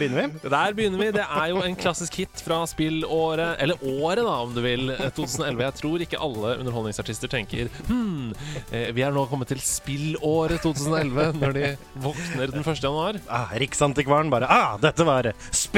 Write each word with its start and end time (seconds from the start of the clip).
Der 0.00 0.08
begynner 0.08 0.32
vi. 0.32 0.48
Der 0.48 0.72
begynner 0.76 0.98
vi. 1.00 1.10
Det 1.12 1.24
er 1.26 1.48
jo 1.50 1.60
en 1.60 1.74
klassisk 1.76 2.14
hit 2.22 2.40
fra 2.44 2.62
spillåret, 2.68 3.58
eller 3.60 3.76
året, 3.84 4.22
da, 4.24 4.36
om 4.46 4.54
du 4.54 4.60
vil, 4.64 4.94
2011. 5.16 5.60
Jeg 5.66 5.76
tror 5.80 6.04
ikke 6.06 6.20
alle 6.24 6.54
underholdningsartister 6.62 7.28
tenker 7.28 7.68
Hm, 7.90 8.32
eh, 8.72 8.88
vi 8.96 9.04
er 9.04 9.12
nå 9.12 9.26
kommet 9.28 9.50
til 9.52 9.60
spillåret 9.60 10.62
2011, 10.64 11.36
når 11.40 11.52
de 11.56 11.66
våkner 12.00 12.54
den 12.54 12.64
1. 12.64 12.80
januar. 12.80 13.20
Ah, 13.28 13.52
Riksantikvaren 13.60 14.32
bare 14.32 14.48
Ah, 14.50 14.78
dette 14.80 15.04
var 15.04 15.28
spillåret! 15.50 15.69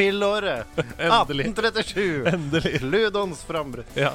Endelig. 0.98 1.46
1837! 1.46 2.26
Endelig. 2.32 2.82
Ludons 2.82 3.44
frambrudd. 3.44 3.84
Ja. 3.94 4.14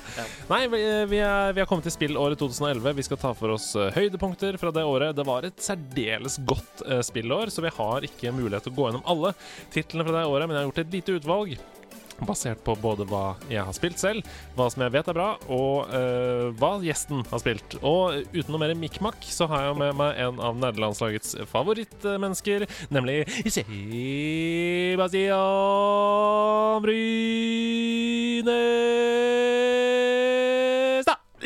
Nei, 0.49 0.63
vi, 0.67 0.81
vi, 1.11 1.19
er, 1.21 1.53
vi 1.53 1.61
er 1.61 1.69
kommet 1.69 1.85
til 1.85 1.93
spillåret 1.93 2.39
2011. 2.41 2.93
Vi 2.97 3.05
skal 3.05 3.21
ta 3.21 3.33
for 3.37 3.53
oss 3.53 3.69
eh, 3.77 3.91
høydepunkter 3.93 4.57
fra 4.57 4.73
det 4.73 4.85
året. 4.87 5.15
Det 5.17 5.25
var 5.27 5.45
et 5.45 5.61
særdeles 5.61 6.39
godt 6.49 6.81
eh, 6.87 7.03
spillår, 7.05 7.53
så 7.53 7.65
vi 7.65 7.73
har 7.77 8.07
ikke 8.09 8.33
mulighet 8.33 8.65
til 8.67 8.73
å 8.73 8.79
gå 8.79 8.89
gjennom 8.89 9.09
alle 9.13 9.33
titlene 9.73 10.07
fra 10.07 10.17
det 10.17 10.27
året, 10.29 10.47
men 10.47 10.57
jeg 10.57 10.63
har 10.63 10.71
gjort 10.71 10.85
et 10.85 10.95
lite 10.97 11.19
utvalg. 11.21 11.57
Basert 12.25 12.63
på 12.65 12.73
både 12.81 13.05
hva 13.05 13.35
jeg 13.51 13.61
har 13.61 13.75
spilt 13.77 13.99
selv, 14.01 14.25
hva 14.57 14.65
som 14.73 14.81
jeg 14.81 14.93
vet 14.95 15.07
er 15.11 15.17
bra, 15.17 15.27
og 15.53 15.85
uh, 15.91 16.49
hva 16.57 16.81
gjesten 16.81 17.21
har 17.29 17.39
spilt. 17.43 17.77
Og 17.85 18.25
uten 18.33 18.51
noe 18.53 18.61
mer 18.63 18.73
mikk-makk, 18.79 19.21
så 19.29 19.45
har 19.51 19.67
jeg 19.67 19.77
med 19.83 19.93
meg 19.99 20.17
en 20.25 20.41
av 20.41 20.57
nederlandslagets 20.57 21.37
favorittmennesker, 21.51 22.65
nemlig 22.89 23.17
Sebastian 23.53 25.37
Brynestad. 26.85 28.67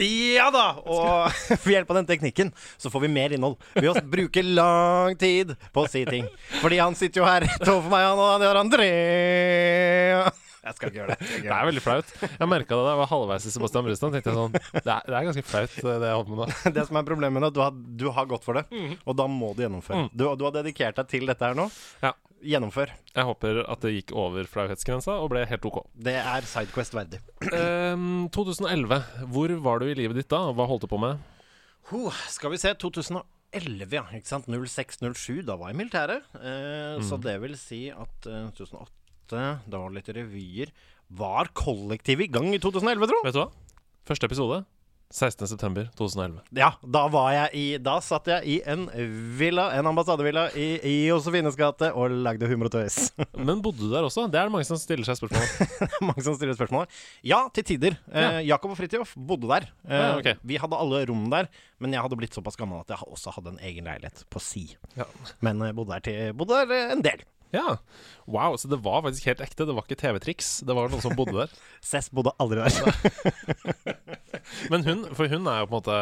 Ja 0.02 0.48
da! 0.54 0.68
Og 0.88 1.32
ved 1.66 1.74
hjelp 1.76 1.92
av 1.92 2.00
den 2.00 2.08
teknikken 2.10 2.52
så 2.80 2.90
får 2.94 3.06
vi 3.06 3.12
mer 3.12 3.36
innhold. 3.36 3.58
Ved 3.76 3.92
å 3.92 4.04
bruke 4.14 4.44
lang 4.46 5.18
tid 5.20 5.52
på 5.74 5.84
å 5.84 5.92
si 5.92 6.06
ting. 6.08 6.30
Fordi 6.62 6.80
han 6.82 6.96
sitter 6.98 7.22
jo 7.22 7.28
her 7.28 7.46
rett 7.46 7.68
overfor 7.68 7.92
meg, 7.92 8.08
han 8.08 8.22
og 8.22 8.32
han 8.34 8.48
gjør 8.48 8.62
André. 8.64 8.90
Jeg 10.62 10.78
skal 10.78 10.92
ikke 10.92 11.00
gjøre 11.00 11.16
det. 11.18 11.28
Det 11.42 11.54
er 11.58 11.68
veldig 11.72 11.82
flaut. 11.82 12.10
Jeg 12.22 12.50
merka 12.52 12.78
det 12.78 12.84
da 12.86 12.92
jeg 12.94 13.00
var 13.02 13.10
halvveis 13.10 13.46
i 13.50 13.54
Sebastian 13.54 13.86
Brustad. 13.88 14.12
tenkte 14.14 14.30
jeg 14.30 14.38
sånn, 14.38 14.58
det 14.76 14.82
er, 14.94 15.06
det 15.08 15.16
er 15.18 15.28
ganske 15.30 15.46
flaut, 15.50 15.78
det 15.82 16.10
jeg 16.12 16.18
holder 16.20 16.34
med 16.36 16.42
nå. 16.44 16.50
det. 16.78 16.84
som 16.90 17.00
er 17.02 17.08
problemet 17.08 17.42
nå, 17.42 17.50
du 17.56 17.62
har, 17.64 17.72
du 17.74 18.06
har 18.14 18.28
gått 18.30 18.46
for 18.46 18.60
det, 18.60 18.68
mm. 18.70 18.92
og 19.06 19.18
da 19.18 19.26
må 19.32 19.54
du 19.58 19.64
gjennomføre. 19.66 20.04
Du, 20.14 20.28
du 20.38 20.46
har 20.46 20.54
dedikert 20.60 21.00
deg 21.02 21.10
til 21.16 21.26
dette 21.32 21.50
her 21.50 21.58
nå. 21.58 21.66
Ja. 22.06 22.14
Gjennomfør. 22.42 22.90
Jeg 23.14 23.26
håper 23.28 23.60
at 23.70 23.84
det 23.86 23.92
gikk 23.94 24.14
over 24.18 24.48
flauhetsgrensa 24.50 25.18
og 25.22 25.28
ble 25.34 25.44
helt 25.46 25.66
OK. 25.70 25.84
Det 25.94 26.16
er 26.18 26.46
Sidequest 26.50 26.96
verdig. 26.98 27.20
Ehm, 27.54 28.24
2011. 28.34 28.98
Hvor 29.34 29.54
var 29.62 29.82
du 29.84 29.90
i 29.92 29.98
livet 29.98 30.18
ditt 30.18 30.30
da? 30.34 30.48
Hva 30.58 30.66
holdt 30.70 30.88
du 30.88 30.90
på 30.90 30.98
med? 31.02 31.22
Ho, 31.92 32.08
skal 32.34 32.54
vi 32.56 32.58
se. 32.62 32.74
2011, 32.82 33.94
ja. 33.94 34.02
Ikke 34.18 34.30
sant? 34.32 34.50
06-07. 34.50 35.44
Da 35.46 35.54
var 35.60 35.70
jeg 35.70 35.78
i 35.78 35.82
militæret. 35.84 36.26
Eh, 36.42 36.98
Så 37.06 37.22
det 37.22 37.38
vil 37.44 37.54
si 37.62 37.84
at 37.94 38.26
eh, 38.32 38.50
2008, 38.58 38.90
var 39.32 39.90
det 39.90 39.96
litt 40.00 40.12
revyer. 40.18 40.74
Var 41.12 41.50
kollektivet 41.58 42.30
i 42.30 42.32
gang 42.32 42.54
i 42.56 42.60
2011, 42.64 43.08
tro? 43.12 43.24
Vet 43.26 43.36
du 43.36 43.42
hva? 43.44 43.50
Første 44.08 44.28
episode 44.30 44.62
16.9.2011. 45.12 46.38
Ja, 46.56 46.70
da 46.88 47.02
var 47.12 47.34
jeg 47.36 47.50
i 47.60 47.64
Da 47.84 47.98
satt 48.00 48.30
jeg 48.32 48.46
i 48.48 48.54
en 48.70 48.86
villa, 49.36 49.66
en 49.76 49.90
ambassadevilla 49.90 50.46
i, 50.56 50.68
i 50.88 50.94
Josefines 51.10 51.58
gate 51.60 51.90
og 51.92 52.14
lagde 52.24 52.48
humor 52.48 52.70
og 52.70 52.76
tøys. 52.78 53.10
Men 53.48 53.60
bodde 53.60 53.84
du 53.84 53.90
der 53.92 54.08
også? 54.08 54.24
Det 54.32 54.40
er 54.40 54.48
det 54.48 54.54
mange 54.56 54.70
som 54.70 54.80
stiller 54.80 55.04
seg 55.08 55.20
spørsmål 55.20 55.44
om. 55.44 55.92
Mange 56.14 56.24
som 56.26 56.38
stiller 56.40 56.56
spørsmål. 56.56 56.88
Ja, 57.28 57.42
til 57.52 57.68
tider. 57.74 58.00
Eh, 58.08 58.40
Jakob 58.48 58.72
og 58.72 58.80
Fridtjof 58.80 59.12
bodde 59.20 59.52
der. 59.52 59.68
Eh, 59.84 59.98
Ja, 60.00 60.08
okay. 60.22 60.40
Vi 60.48 60.62
hadde 60.64 60.80
alle 60.80 61.04
rom 61.12 61.28
der, 61.34 61.52
men 61.84 61.92
jeg 61.98 62.06
hadde 62.08 62.18
blitt 62.24 62.38
såpass 62.40 62.56
gammel 62.60 62.80
at 62.86 62.96
jeg 62.96 63.04
også 63.12 63.36
hadde 63.36 63.58
en 63.58 63.62
egen 63.68 63.92
leilighet 63.92 64.24
på 64.32 64.40
si. 64.44 64.64
Ja. 64.96 65.10
Men 65.44 65.60
eh, 65.68 65.76
bodde 65.76 65.98
der, 65.98 66.08
til, 66.08 66.34
bodde 66.40 66.64
der 66.64 66.76
eh, 66.80 66.96
en 66.96 67.04
del. 67.06 67.28
Ja. 67.54 67.78
Wow, 68.32 68.56
så 68.62 68.70
det 68.72 68.80
var 68.86 69.02
faktisk 69.06 69.26
helt 69.32 69.42
ekte. 69.44 69.66
Det 69.68 69.76
var 69.76 69.84
ikke 69.88 70.00
TV-triks. 70.00 70.52
Det 70.68 70.76
var 70.78 70.92
noen 70.92 71.04
som 71.04 71.16
bodde 71.18 71.36
der. 71.44 71.56
Cess 71.92 72.08
bodde 72.14 72.32
aldri 72.40 72.62
der. 72.64 73.62
Men 74.72 74.86
hun, 74.88 75.06
for 75.18 75.28
hun 75.32 75.48
er 75.50 75.64
jo 75.64 75.70
på 75.72 75.76
en 75.76 75.82
måte 75.82 75.98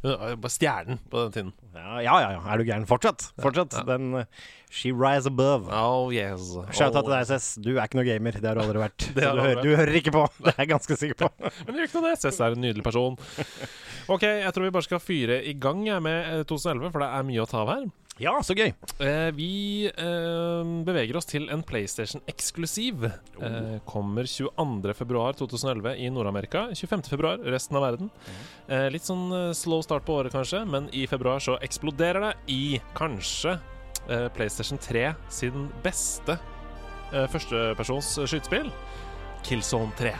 Hun 0.00 0.14
er 0.46 0.52
stjernen 0.52 1.00
på 1.12 1.26
den 1.26 1.32
tiden. 1.34 1.50
Ja, 1.76 1.98
ja, 2.00 2.14
ja, 2.24 2.28
ja. 2.36 2.40
Er 2.52 2.60
du 2.60 2.64
gæren? 2.68 2.86
Fortsatt. 2.88 3.26
Fortsatt. 3.42 3.74
Den 3.88 4.14
uh, 4.16 4.24
She 4.72 4.92
rise 4.96 5.28
above. 5.28 5.68
Oh 5.74 6.08
yes. 6.14 6.54
Shout 6.72 6.94
out 6.96 7.02
Oh. 7.02 7.08
til 7.08 7.12
deg, 7.16 7.26
Cess. 7.28 7.48
Du 7.60 7.70
er 7.74 7.82
ikke 7.84 7.98
noe 8.00 8.06
gamer. 8.08 8.36
Det 8.40 8.48
har 8.48 8.56
du 8.56 8.62
aldri 8.64 8.80
vært. 8.80 9.08
Du 9.16 9.20
hører, 9.20 9.60
du 9.60 9.70
hører 9.76 9.96
ikke 10.00 10.14
på. 10.14 10.24
Det 10.40 10.54
er 10.54 10.62
jeg 10.64 10.72
ganske 10.72 10.96
sikker 11.02 11.18
på. 11.24 11.30
Men 11.42 11.74
det 11.74 11.82
gjør 11.82 11.90
ikke 11.90 12.00
noe 12.00 12.10
det. 12.12 12.20
Cess 12.24 12.40
er 12.40 12.56
en 12.56 12.64
nydelig 12.64 12.86
person. 12.86 13.18
Ok, 14.10 14.24
jeg 14.24 14.52
tror 14.56 14.64
vi 14.68 14.72
bare 14.78 14.88
skal 14.88 15.02
fyre 15.04 15.40
i 15.46 15.52
gang 15.60 15.82
med 16.04 16.18
eh, 16.40 16.44
2011, 16.48 16.92
for 16.94 17.04
det 17.04 17.10
er 17.18 17.26
mye 17.28 17.44
å 17.44 17.48
ta 17.50 17.60
av 17.66 17.74
her. 17.74 17.84
Ja, 18.20 18.34
så 18.44 18.52
gøy. 18.52 18.74
Eh, 19.00 19.30
vi 19.32 19.52
eh, 19.88 20.72
beveger 20.84 21.16
oss 21.16 21.28
til 21.30 21.46
en 21.52 21.62
PlayStation-eksklusiv. 21.64 23.06
Eh, 23.40 23.78
kommer 23.88 24.28
22.2.2011 24.28 25.94
i 26.04 26.10
Nord-Amerika. 26.12 26.66
25.2 26.76 27.48
resten 27.48 27.80
av 27.80 27.86
verden. 27.86 28.12
Eh, 28.68 28.90
litt 28.92 29.08
sånn 29.08 29.24
eh, 29.32 29.46
slow 29.56 29.80
start 29.86 30.04
på 30.04 30.18
året, 30.20 30.36
kanskje, 30.36 30.66
men 30.68 30.90
i 30.92 31.06
februar 31.08 31.40
så 31.40 31.56
eksploderer 31.64 32.28
det 32.28 32.34
i 32.52 32.62
kanskje 32.98 33.56
eh, 33.56 34.28
PlayStation 34.36 34.80
3 34.84 35.06
sin 35.32 35.70
beste 35.80 36.36
eh, 36.36 37.24
førstepersons 37.32 38.18
skytespill, 38.26 38.68
Killzone 39.48 39.96
3. 39.96 40.12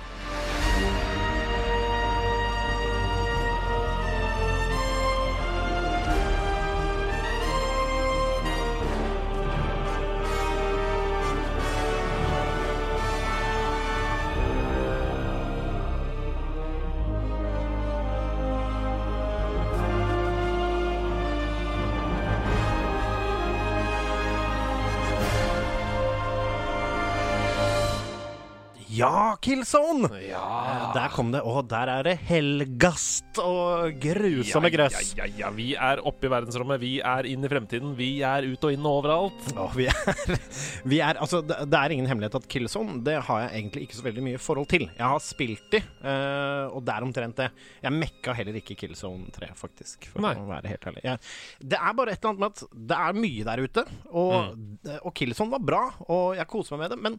Killzone! 29.41 30.09
Ja. 30.29 30.93
Der 30.93 31.13
kom 31.15 31.31
det. 31.33 31.41
Og 31.49 31.65
der 31.71 31.89
er 31.89 32.05
det 32.05 32.17
helgast 32.29 33.39
og 33.41 33.97
grusomme 34.03 34.69
grøss. 34.73 35.15
Ja, 35.17 35.25
ja, 35.25 35.47
ja, 35.47 35.51
vi 35.57 35.71
er 35.81 36.03
oppe 36.05 36.29
i 36.29 36.33
verdensrommet. 36.33 36.81
Vi 36.83 36.91
er 37.01 37.29
inn 37.31 37.47
i 37.47 37.49
fremtiden. 37.49 37.95
Vi 37.97 38.11
er 38.27 38.45
ut 38.51 38.67
og 38.69 38.75
inn 38.75 38.85
og 38.85 38.99
overalt. 38.99 39.47
Åh, 39.55 39.77
vi 39.79 39.87
er, 39.89 40.35
vi 40.93 41.01
er 41.01 41.21
Altså, 41.21 41.41
det, 41.45 41.57
det 41.73 41.79
er 41.81 41.95
ingen 41.95 42.09
hemmelighet 42.11 42.37
at 42.37 42.49
Killzone 42.53 42.99
Det 43.05 43.17
har 43.27 43.47
jeg 43.47 43.63
egentlig 43.63 43.87
ikke 43.87 43.97
så 43.97 44.05
veldig 44.05 44.25
mye 44.27 44.41
forhold 44.45 44.69
til. 44.73 44.85
Jeg 44.91 45.13
har 45.15 45.23
spilt 45.25 45.71
de, 45.73 45.81
uh, 46.05 46.67
og 46.77 46.85
det 46.85 46.97
er 46.97 47.07
omtrent 47.07 47.41
det. 47.41 47.49
Jeg 47.81 47.97
mekka 47.97 48.35
heller 48.37 48.59
ikke 48.61 48.77
Killzone 48.83 49.33
3, 49.37 49.53
faktisk, 49.57 50.11
for 50.13 50.25
Nei. 50.25 50.35
å 50.37 50.49
være 50.51 50.75
helt 50.75 50.91
ærlig. 50.93 51.07
Jeg, 51.07 51.31
det 51.73 51.81
er 51.81 51.97
bare 51.97 52.13
et 52.13 52.21
eller 52.21 52.35
annet 52.35 52.45
med 52.45 52.53
at 52.53 52.83
det 52.93 53.01
er 53.07 53.23
mye 53.25 53.49
der 53.49 53.65
ute, 53.65 53.87
og, 54.11 54.61
og 55.01 55.17
Killzone 55.17 55.57
var 55.57 55.65
bra, 55.73 55.83
og 56.11 56.37
jeg 56.37 56.51
koser 56.51 56.77
meg 56.77 56.85
med 56.85 56.95
det, 56.95 57.01
men 57.09 57.19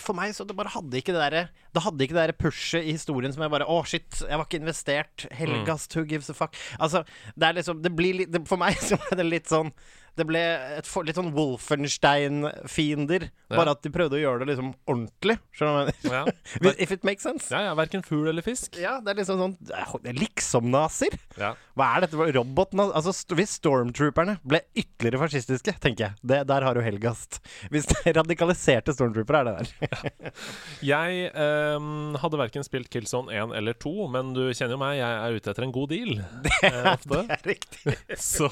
for 0.00 0.16
meg 0.16 0.34
så 0.36 0.44
det 0.48 0.56
bare 0.58 0.72
hadde 0.74 0.98
ikke 0.98 1.14
det 1.14 1.22
derre 1.22 1.42
Det 1.74 1.82
hadde 1.84 2.04
ikke 2.04 2.16
det 2.16 2.20
derre 2.22 2.36
pushet 2.36 2.84
i 2.84 2.94
historien 2.96 3.32
som 3.32 3.44
jeg 3.44 3.52
bare 3.54 3.68
Å, 3.70 3.78
shit, 3.88 4.20
jeg 4.20 4.38
var 4.38 4.46
ikke 4.46 4.60
investert. 4.60 5.26
Helgast, 5.32 5.96
who 5.96 6.04
gives 6.08 6.30
a 6.32 6.36
fuck? 6.36 6.56
Altså, 6.82 7.04
det 7.36 7.48
er 7.48 7.58
liksom 7.60 7.82
Det 7.84 7.94
blir 7.96 8.20
litt 8.22 8.38
For 8.48 8.60
meg 8.60 8.76
så 8.88 8.98
er 9.10 9.20
det 9.20 9.28
litt 9.28 9.50
sånn 9.52 9.72
Det 10.18 10.26
ble 10.28 10.40
for, 10.84 11.06
litt 11.08 11.16
sånn 11.16 11.30
Wolfenstein-fiender. 11.32 13.28
Ja. 13.48 13.56
Bare 13.56 13.72
at 13.76 13.82
de 13.84 13.92
prøvde 13.92 14.18
å 14.18 14.20
gjøre 14.20 14.42
det 14.42 14.52
liksom 14.52 14.72
ordentlig. 14.88 15.38
Skjønner 15.56 15.72
du 15.72 15.78
hva 15.78 15.84
jeg 15.86 16.10
mener? 16.10 16.68
Ja. 16.68 16.74
If 16.84 16.92
it 16.92 17.06
makes 17.06 17.24
sense. 17.24 17.48
Ja, 17.52 17.62
ja, 17.68 17.72
Verken 17.78 18.04
fugl 18.04 18.28
eller 18.28 18.44
fisk. 18.44 18.76
Ja, 18.80 18.98
det 19.00 19.14
er 19.14 19.20
liksom 19.22 19.40
sånn 19.40 19.56
er 19.72 20.18
Liksom-nazier? 20.18 21.16
Ja. 21.40 21.54
Hva 21.78 21.88
er 21.96 22.04
dette? 22.04 22.28
Roboten 22.36 22.82
Altså, 22.82 23.14
hvis 23.36 23.56
stormtrooperne 23.60 24.36
ble 24.44 24.60
ytterligere 24.76 25.20
fascistiske, 25.22 25.74
tenker 25.82 26.10
jeg 26.10 26.28
det, 26.32 26.40
Der 26.50 26.66
har 26.66 26.76
du 26.76 26.82
Helgast. 26.84 27.40
Hvis 27.72 27.88
det 27.88 27.98
er 28.10 28.16
radikaliserte 28.20 28.94
stormtroopere, 28.96 29.42
er 29.42 29.48
det 29.48 29.54
der. 29.80 30.32
Jeg 30.92 31.30
um, 31.32 32.16
hadde 32.20 32.40
verken 32.40 32.66
spilt 32.66 32.90
Killzone 32.92 33.32
1 33.32 33.54
eller 33.56 33.76
2, 33.80 33.92
men 34.12 34.32
du 34.36 34.42
kjenner 34.50 34.74
jo 34.76 34.80
meg, 34.80 34.96
jeg 34.98 35.18
er 35.22 35.36
ute 35.36 35.52
etter 35.52 35.64
en 35.66 35.74
god 35.74 35.92
deal. 35.92 36.14
Det, 36.44 36.52
uh, 36.68 36.92
Det 37.02 37.20
er 37.22 37.46
riktig. 37.46 37.96
Så 38.20 38.48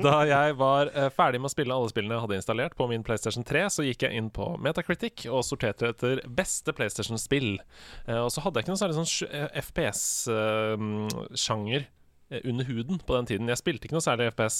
da 0.00 0.14
jeg 0.28 0.56
var 0.60 0.90
eh, 0.92 1.08
ferdig 1.14 1.40
med 1.40 1.48
å 1.50 1.54
spille 1.54 1.74
alle 1.74 1.90
spillene 1.92 2.14
jeg 2.16 2.24
hadde 2.24 2.40
installert 2.40 2.74
på 2.78 2.84
min 2.90 3.04
PlayStation 3.06 3.44
3, 3.46 3.62
så 3.72 3.80
gikk 3.86 4.00
jeg 4.06 4.14
inn 4.18 4.30
på 4.34 4.44
Metacritic 4.62 5.16
og 5.30 5.46
sorterte 5.46 5.90
etter 5.92 6.14
beste 6.26 6.70
PlayStation-spill. 6.76 7.50
Eh, 8.06 8.20
og 8.20 8.30
så 8.34 8.40
hadde 8.44 8.56
jeg 8.58 8.62
ikke 8.64 8.72
noen 8.74 8.82
særlig 8.82 8.98
sånn 9.00 9.14
FPS-sjanger 9.64 11.82
eh, 11.84 11.88
under 12.42 12.64
huden 12.70 12.96
på 13.04 13.12
den 13.18 13.28
tiden. 13.30 13.50
Jeg 13.52 13.62
spilte 13.62 13.84
ikke 13.88 13.98
noe 13.98 14.08
særlig 14.08 14.24
FPS. 14.32 14.56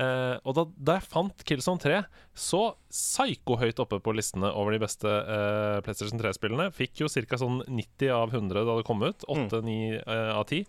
Eh, 0.00 0.36
og 0.42 0.52
da, 0.58 0.62
da 0.90 0.92
jeg 0.98 1.12
fant 1.14 1.38
Killzone 1.48 1.82
3 1.84 1.96
så 2.34 2.62
psyko-høyt 2.90 3.82
oppe 3.84 3.96
på 4.04 4.16
listene 4.16 4.48
over 4.52 4.70
de 4.74 4.84
beste 4.84 5.08
eh, 5.08 5.78
PlayStation 5.86 6.20
3-spillene, 6.20 6.66
fikk 6.74 6.94
jo 7.04 7.08
ca. 7.10 7.36
sånn 7.40 7.58
90 7.70 8.08
av 8.18 8.28
100 8.34 8.68
da 8.68 8.72
det 8.78 8.88
kom 8.88 9.00
ut. 9.06 9.20
8-9 9.30 10.02
av 10.08 10.44
10. 10.48 10.64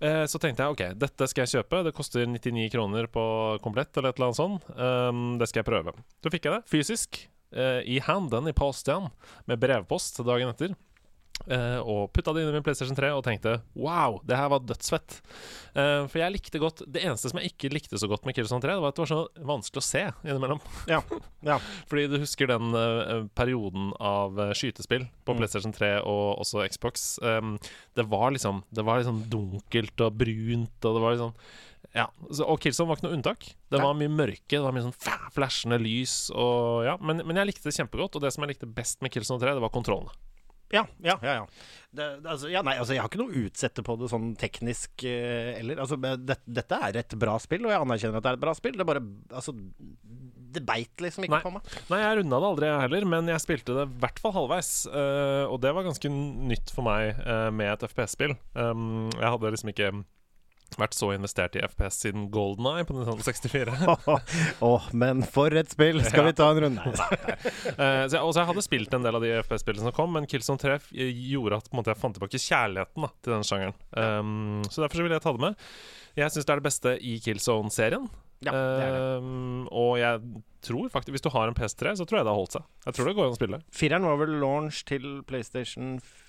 Eh, 0.00 0.24
så 0.30 0.38
tenkte 0.38 0.62
jeg 0.62 0.74
ok, 0.76 0.82
dette 0.98 1.26
skal 1.30 1.44
jeg 1.44 1.58
kjøpe. 1.58 1.82
Det 1.88 1.94
koster 1.96 2.26
99 2.28 2.68
kroner 2.74 3.08
på 3.10 3.24
komplett 3.64 3.96
eller 3.96 4.12
et 4.12 4.20
eller 4.20 4.30
annet 4.30 4.38
sånt. 4.38 4.68
Um, 4.78 5.24
det 5.40 5.48
skal 5.50 5.62
jeg 5.64 5.68
prøve. 5.70 5.94
Så 6.22 6.32
fikk 6.34 6.46
jeg 6.46 6.54
det 6.58 6.70
fysisk. 6.70 7.22
eh, 7.52 7.80
I 7.88 7.98
handen, 8.04 8.48
i 8.48 8.52
posten, 8.52 9.08
med 9.48 9.58
brevpost 9.62 10.20
dagen 10.26 10.52
etter. 10.52 10.76
Eh, 11.46 11.78
og 11.80 12.10
putta 12.12 12.34
det 12.34 12.42
inn 12.42 12.50
i 12.50 12.56
min 12.58 12.64
PlayStation 12.66 12.96
3 12.98 13.12
og 13.16 13.22
tenkte 13.24 13.54
wow, 13.78 14.18
det 14.28 14.36
her 14.36 14.50
var 14.52 14.64
dødsfett. 14.66 15.20
Uh, 15.78 16.08
for 16.10 16.18
jeg 16.18 16.32
likte 16.34 16.58
godt 16.58 16.80
Det 16.90 17.02
eneste 17.04 17.30
som 17.30 17.38
jeg 17.38 17.52
ikke 17.52 17.68
likte 17.70 17.98
så 18.00 18.08
godt 18.10 18.24
med 18.26 18.34
Killzone 18.34 18.64
3, 18.64 18.72
Det 18.74 18.82
var 18.82 18.90
at 18.90 18.96
det 18.98 19.02
var 19.04 19.10
så 19.12 19.46
vanskelig 19.46 19.82
å 19.82 19.86
se 19.86 20.02
innimellom. 20.26 20.60
Ja. 20.90 20.98
ja. 21.46 21.58
Fordi 21.90 22.06
du 22.10 22.18
husker 22.18 22.50
den 22.50 22.74
uh, 22.74 23.28
perioden 23.38 23.92
av 24.00 24.40
eh, 24.42 24.54
skytespill 24.58 25.06
på 25.24 25.36
Mm. 25.36 25.42
PlayStation 25.42 25.72
3 25.76 25.90
og 26.08 26.40
også 26.42 26.64
Xbox. 26.72 27.06
Um, 27.22 27.58
det 27.94 28.06
var 28.10 28.32
liksom 28.34 28.62
Det 28.74 28.82
var 28.84 28.98
liksom 28.98 29.22
dunkelt 29.30 30.00
og 30.02 30.16
brunt, 30.18 30.78
og 30.84 30.96
det 30.96 31.02
var 31.04 31.14
liksom 31.14 31.34
ja, 31.94 32.08
så, 32.30 32.44
Og 32.44 32.58
Killzone 32.60 32.88
var 32.90 32.98
ikke 32.98 33.06
noe 33.06 33.16
unntak. 33.16 33.44
Det 33.70 33.78
Nei. 33.78 33.84
var 33.84 33.94
mye 33.96 34.10
mørke, 34.12 34.50
det 34.50 34.64
var 34.64 34.74
mye 34.74 34.88
sånn 34.88 34.96
flashende 35.36 35.78
lys 35.80 36.16
og 36.34 36.88
ja, 36.88 36.96
men, 37.00 37.22
men 37.24 37.38
jeg 37.38 37.52
likte 37.52 37.68
det 37.68 37.76
kjempegodt, 37.78 38.18
og 38.18 38.24
det 38.24 38.32
som 38.34 38.44
jeg 38.44 38.56
likte 38.56 38.68
best 38.68 39.00
med 39.04 39.12
Killzone 39.14 39.40
3, 39.44 39.54
det 39.56 39.62
var 39.64 39.72
kontrollene. 39.72 40.16
Ja, 40.74 40.84
ja, 41.00 41.16
ja. 41.22 41.34
ja. 41.40 41.44
Det, 41.88 42.06
altså, 42.28 42.50
ja 42.52 42.60
nei, 42.66 42.74
altså, 42.76 42.92
jeg 42.92 43.00
har 43.00 43.08
ikke 43.08 43.22
noe 43.22 43.32
å 43.32 43.44
utsette 43.48 43.84
på 43.84 43.94
det 44.00 44.10
sånn 44.12 44.32
teknisk 44.38 45.04
eh, 45.08 45.54
heller. 45.56 45.80
Altså, 45.84 45.96
det, 46.00 46.40
dette 46.44 46.80
er 46.88 46.98
et 47.00 47.16
bra 47.20 47.38
spill, 47.40 47.64
og 47.64 47.72
jeg 47.72 47.84
anerkjenner 47.86 48.20
at 48.20 48.26
det 48.26 48.32
er 48.34 48.40
et 48.40 48.44
bra 48.44 48.54
spill. 48.56 48.76
Det 48.76 48.88
bare 48.88 49.04
Altså, 49.32 49.54
det 50.48 50.64
beit 50.66 51.02
liksom 51.04 51.26
ikke 51.26 51.38
Nei. 51.38 51.44
på 51.44 51.54
meg. 51.54 51.72
Nei, 51.92 52.02
jeg 52.02 52.20
runda 52.20 52.40
det 52.40 52.50
aldri 52.50 52.68
jeg 52.68 52.84
heller, 52.84 53.08
men 53.14 53.32
jeg 53.32 53.44
spilte 53.44 53.76
det 53.76 53.86
i 53.88 53.98
hvert 54.04 54.20
fall 54.22 54.34
halvveis. 54.36 54.70
Uh, 54.92 55.44
og 55.48 55.58
det 55.64 55.72
var 55.76 55.86
ganske 55.88 56.12
nytt 56.12 56.72
for 56.74 56.88
meg 56.88 57.18
uh, 57.24 57.48
med 57.54 57.72
et 57.72 57.88
FPS-spill. 57.88 58.36
Um, 58.56 59.08
jeg 59.12 59.28
hadde 59.28 59.52
liksom 59.54 59.72
ikke 59.74 59.90
vært 60.76 60.96
så 60.96 61.10
investert 61.14 61.56
i 61.56 61.62
FPS 61.64 62.00
siden 62.04 62.26
Golden 62.34 62.66
Eye 62.70 62.86
på 62.86 62.96
1964. 62.96 63.72
Åh, 64.68 64.88
men 64.92 65.24
for 65.24 65.54
et 65.56 65.72
spill! 65.72 66.02
Skal 66.04 66.28
vi 66.28 66.34
ta 66.36 66.50
en 66.52 66.62
runde? 66.66 66.92
Nei. 66.92 67.08
Eh, 67.78 68.04
så 68.08 68.18
jeg, 68.18 68.22
og 68.22 68.34
jeg 68.34 68.48
hadde 68.50 68.64
spilt 68.66 68.94
en 68.96 69.06
del 69.06 69.18
av 69.18 69.24
de 69.24 69.32
FPS-spillene 69.40 69.88
som 69.88 69.96
kom, 69.96 70.12
men 70.14 70.28
Killzone 70.28 70.60
3 70.60 70.78
gjorde 70.92 71.62
at 71.62 71.68
på 71.70 71.76
en 71.76 71.80
måte, 71.80 71.94
jeg 71.94 72.02
fant 72.02 72.18
tilbake 72.18 72.42
kjærligheten 72.42 73.06
da, 73.06 73.12
til 73.24 73.36
den 73.36 73.48
sjangeren. 73.48 73.76
Um, 73.94 74.62
så 74.68 74.84
derfor 74.84 75.00
så 75.00 75.06
ville 75.06 75.18
jeg 75.18 75.24
ta 75.24 75.34
det 75.36 75.44
med. 75.48 75.66
Jeg 76.18 76.34
syns 76.34 76.48
det 76.48 76.54
er 76.54 76.62
det 76.62 76.68
beste 76.68 76.94
i 76.98 77.16
Killzone-serien. 77.24 78.08
Ja, 78.44 78.52
det 78.54 78.84
er 78.84 78.94
det. 78.94 79.02
Um, 79.24 79.66
og 79.74 79.96
jeg 79.98 80.20
tror 80.62 80.86
faktisk 80.92 81.16
Hvis 81.16 81.24
du 81.24 81.30
har 81.34 81.50
en 81.50 81.56
PS3, 81.58 81.96
så 81.98 82.04
tror 82.06 82.20
jeg 82.20 82.26
det 82.26 82.30
har 82.30 82.38
holdt 82.38 82.54
seg. 82.58 82.70
Jeg 82.86 82.94
tror 82.94 83.08
det 83.08 83.16
går 83.18 83.26
an 83.26 83.34
å 83.34 83.38
spille. 83.38 83.60
Fireren 83.74 84.06
var 84.06 84.18
vel 84.22 84.38
launch 84.42 84.84
til 84.86 85.06
PlayStation 85.26 85.98
4? 86.02 86.27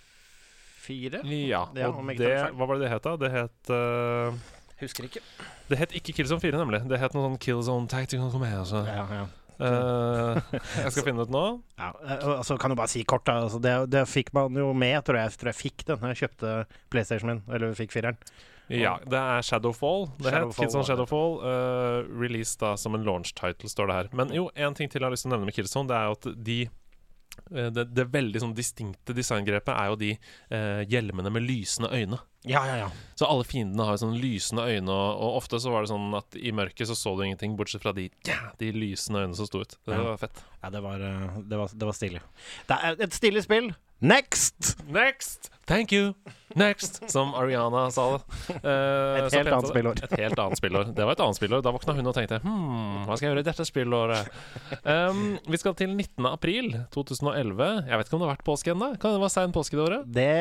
Ja, 1.28 1.66
Ja, 1.76 1.90
og 1.90 2.00
om 2.02 2.14
det, 2.16 2.32
hva 2.56 2.66
var 2.70 2.80
det 2.80 2.88
det 2.88 2.94
het, 2.94 3.06
da? 3.06 3.16
Det 3.20 3.32
het 3.34 3.74
uh, 3.74 4.56
Husker 4.80 5.10
ikke. 5.10 5.22
Det 5.70 5.78
het 5.78 5.92
ikke 6.00 6.16
Killzone 6.16 6.42
4, 6.42 6.56
nemlig. 6.56 6.86
Det 6.88 7.00
het 7.02 7.16
noe 7.16 7.26
sånn 7.28 7.40
Killzone 7.42 7.90
Tactical 7.92 8.32
Command. 8.32 8.72
Ja, 8.88 9.04
ja. 9.12 9.26
Uh, 9.60 10.40
jeg 10.86 10.94
skal 10.96 11.04
finne 11.04 11.20
det 11.20 11.28
ut 11.28 11.34
nå. 11.36 11.44
Ja, 11.76 11.90
altså 12.38 12.56
kan 12.56 12.72
du 12.72 12.78
bare 12.80 12.92
si 12.92 13.04
kort, 13.04 13.26
da. 13.28 13.42
Altså, 13.44 13.60
det, 13.60 13.74
det 13.92 14.06
fikk 14.08 14.32
man 14.38 14.56
jo 14.56 14.72
med, 14.72 15.02
tror 15.08 15.20
jeg. 15.20 15.36
Tror 15.36 15.52
jeg 15.52 15.60
fikk 15.60 15.84
det 15.90 16.00
når 16.00 16.14
jeg 16.14 16.22
kjøpte 16.24 16.54
PlayStation 16.94 17.34
min, 17.34 17.44
eller 17.52 17.76
fikk 17.78 17.92
fireren. 17.98 18.20
Ja, 18.70 18.96
det 19.10 19.18
er 19.20 19.44
Shadowfall. 19.44 20.08
Det 20.20 20.30
het 20.30 20.38
Shadowfall, 20.38 20.56
Killzone 20.62 20.84
var. 20.84 20.90
Shadowfall. 20.94 21.38
Uh, 21.44 22.22
released 22.22 22.62
da 22.64 22.76
som 22.80 22.96
en 22.96 23.04
launch 23.04 23.34
title, 23.36 23.70
står 23.70 23.90
det 23.92 23.98
her. 24.00 24.12
Men 24.16 24.32
jo, 24.36 24.48
en 24.56 24.78
ting 24.78 24.92
til 24.92 25.02
jeg 25.02 25.10
har 25.10 25.16
lyst 25.16 25.28
til 25.28 25.34
å 25.34 25.36
nevne 25.36 25.50
med 25.50 25.58
Killzone, 25.58 25.90
det 25.92 25.98
er 25.98 26.08
jo 26.08 26.18
at 26.20 26.30
de 26.50 26.60
det, 27.50 27.86
det 27.96 28.06
veldig 28.14 28.42
sånn 28.44 28.56
distinkte 28.58 29.16
designgrepet 29.18 29.74
er 29.74 29.92
jo 29.92 29.98
de 30.00 30.12
eh, 30.16 30.82
hjelmene 30.90 31.32
med 31.34 31.46
lysende 31.48 31.92
øyne. 31.94 32.20
Ja, 32.48 32.62
ja, 32.68 32.76
ja. 32.86 32.90
Så 33.20 33.28
alle 33.28 33.44
fiendene 33.44 33.84
har 33.88 33.98
sånn 34.00 34.16
lysende 34.20 34.64
øyne, 34.70 34.94
og, 34.94 35.10
og 35.20 35.40
ofte 35.42 35.60
så 35.60 35.74
var 35.74 35.84
det 35.84 35.92
sånn 35.92 36.14
at 36.16 36.38
i 36.40 36.54
mørket 36.56 36.88
så 36.88 36.96
så 36.96 37.16
du 37.18 37.26
ingenting, 37.26 37.58
bortsett 37.60 37.84
fra 37.84 37.92
de, 37.96 38.08
de 38.62 38.72
lysende 38.76 39.26
øynene 39.26 39.40
som 39.40 39.50
sto 39.50 39.64
ut. 39.66 39.76
Det 39.84 40.00
var 40.00 40.22
fett. 40.22 40.40
ja 40.64 40.72
det, 40.76 40.84
var, 40.86 41.04
eh, 41.04 41.38
det, 41.44 41.60
var, 41.60 41.76
det 41.76 41.92
var 41.92 41.98
stilig. 41.98 42.24
Det 42.70 42.80
er 42.80 43.06
et 43.08 43.18
stilig 43.18 43.44
spill. 43.48 43.72
Next! 44.00 44.78
Next! 44.88 45.52
Thank 45.68 45.92
you! 45.92 46.14
Next! 46.56 47.12
Som 47.12 47.34
Ariana 47.38 47.92
sa 47.92 48.06
det. 48.16 48.22
Uh, 48.64 49.26
Et 49.28 49.34
helt 49.36 49.52
annet 49.54 49.68
spillår. 49.70 50.00
Et 50.08 50.14
helt 50.24 50.40
annet 50.42 50.58
spillår. 50.58 50.88
Det 50.98 51.06
var 51.06 51.14
et 51.14 51.22
annet 51.22 51.38
spillår. 51.38 51.62
Da 51.62 51.74
våkna 51.76 51.94
hun 51.98 52.10
og 52.10 52.16
tenkte 52.16 52.40
Hm, 52.42 53.04
hva 53.06 53.18
skal 53.20 53.28
jeg 53.28 53.34
gjøre 53.36 53.44
i 53.44 53.48
dette 53.50 53.66
spillåret? 53.68 54.32
Um, 54.82 55.20
vi 55.46 55.60
skal 55.62 55.76
til 55.78 55.92
19. 55.94 56.26
april 56.32 56.72
2011. 56.96 57.70
Jeg 57.92 58.02
vet 58.02 58.10
ikke 58.10 58.18
om 58.18 58.24
det 58.24 58.30
har 58.30 58.34
vært 58.38 58.48
påske 58.48 58.74
ennå? 58.74 58.90
Kan 59.04 59.14
det 59.14 59.22
være 59.26 59.36
sein 59.36 59.54
påske 59.60 59.78
det 59.78 59.86
året? 59.86 60.10
Det, 60.18 60.32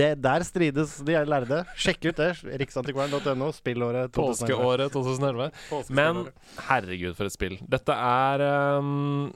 det, 0.00 0.10
der 0.24 0.48
strides 0.48 0.96
de 1.06 1.20
lærde. 1.28 1.60
Sjekk 1.76 2.08
ut 2.08 2.18
det. 2.24 2.32
Riksantikvaren.no. 2.64 3.52
Spillåret 3.54 4.16
2011. 4.16 4.42
Påskeåret 4.50 4.96
2011. 4.96 5.94
Men 5.94 6.24
herregud, 6.72 7.14
for 7.20 7.30
et 7.30 7.36
spill. 7.36 7.60
Dette 7.70 7.94
er 7.94 8.48
um, 8.80 9.28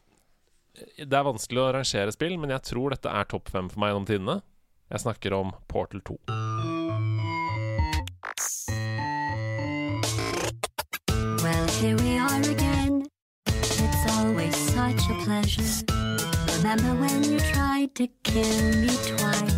Det 0.98 1.14
er 1.14 1.26
vanskelig 1.26 1.62
å 1.62 1.72
rangere 1.78 2.14
spill, 2.14 2.36
men 2.40 2.52
jeg 2.54 2.66
tror 2.70 2.94
dette 2.94 3.10
er 3.10 3.28
topp 3.30 3.50
fem 3.52 3.70
for 3.72 3.82
meg 3.82 3.92
gjennom 3.92 4.08
tidene. 4.08 4.36
Jeg 4.88 5.04
snakker 5.04 5.36
om 5.36 5.52
Portal 5.68 6.00
2. 6.06 6.16
Well, 11.42 11.68
here 11.80 11.96
we 11.96 12.18
are 12.18 12.40
again. 12.40 13.06
It's 13.46 14.04
always 14.16 14.56
such 14.56 15.10
a 15.10 15.16
pleasure. 15.24 15.84
Remember 16.58 16.94
when 17.00 17.24
you 17.24 17.38
tried 17.40 17.94
to 17.96 18.08
kill 18.24 18.62
me 18.80 18.88
twice? 18.88 19.57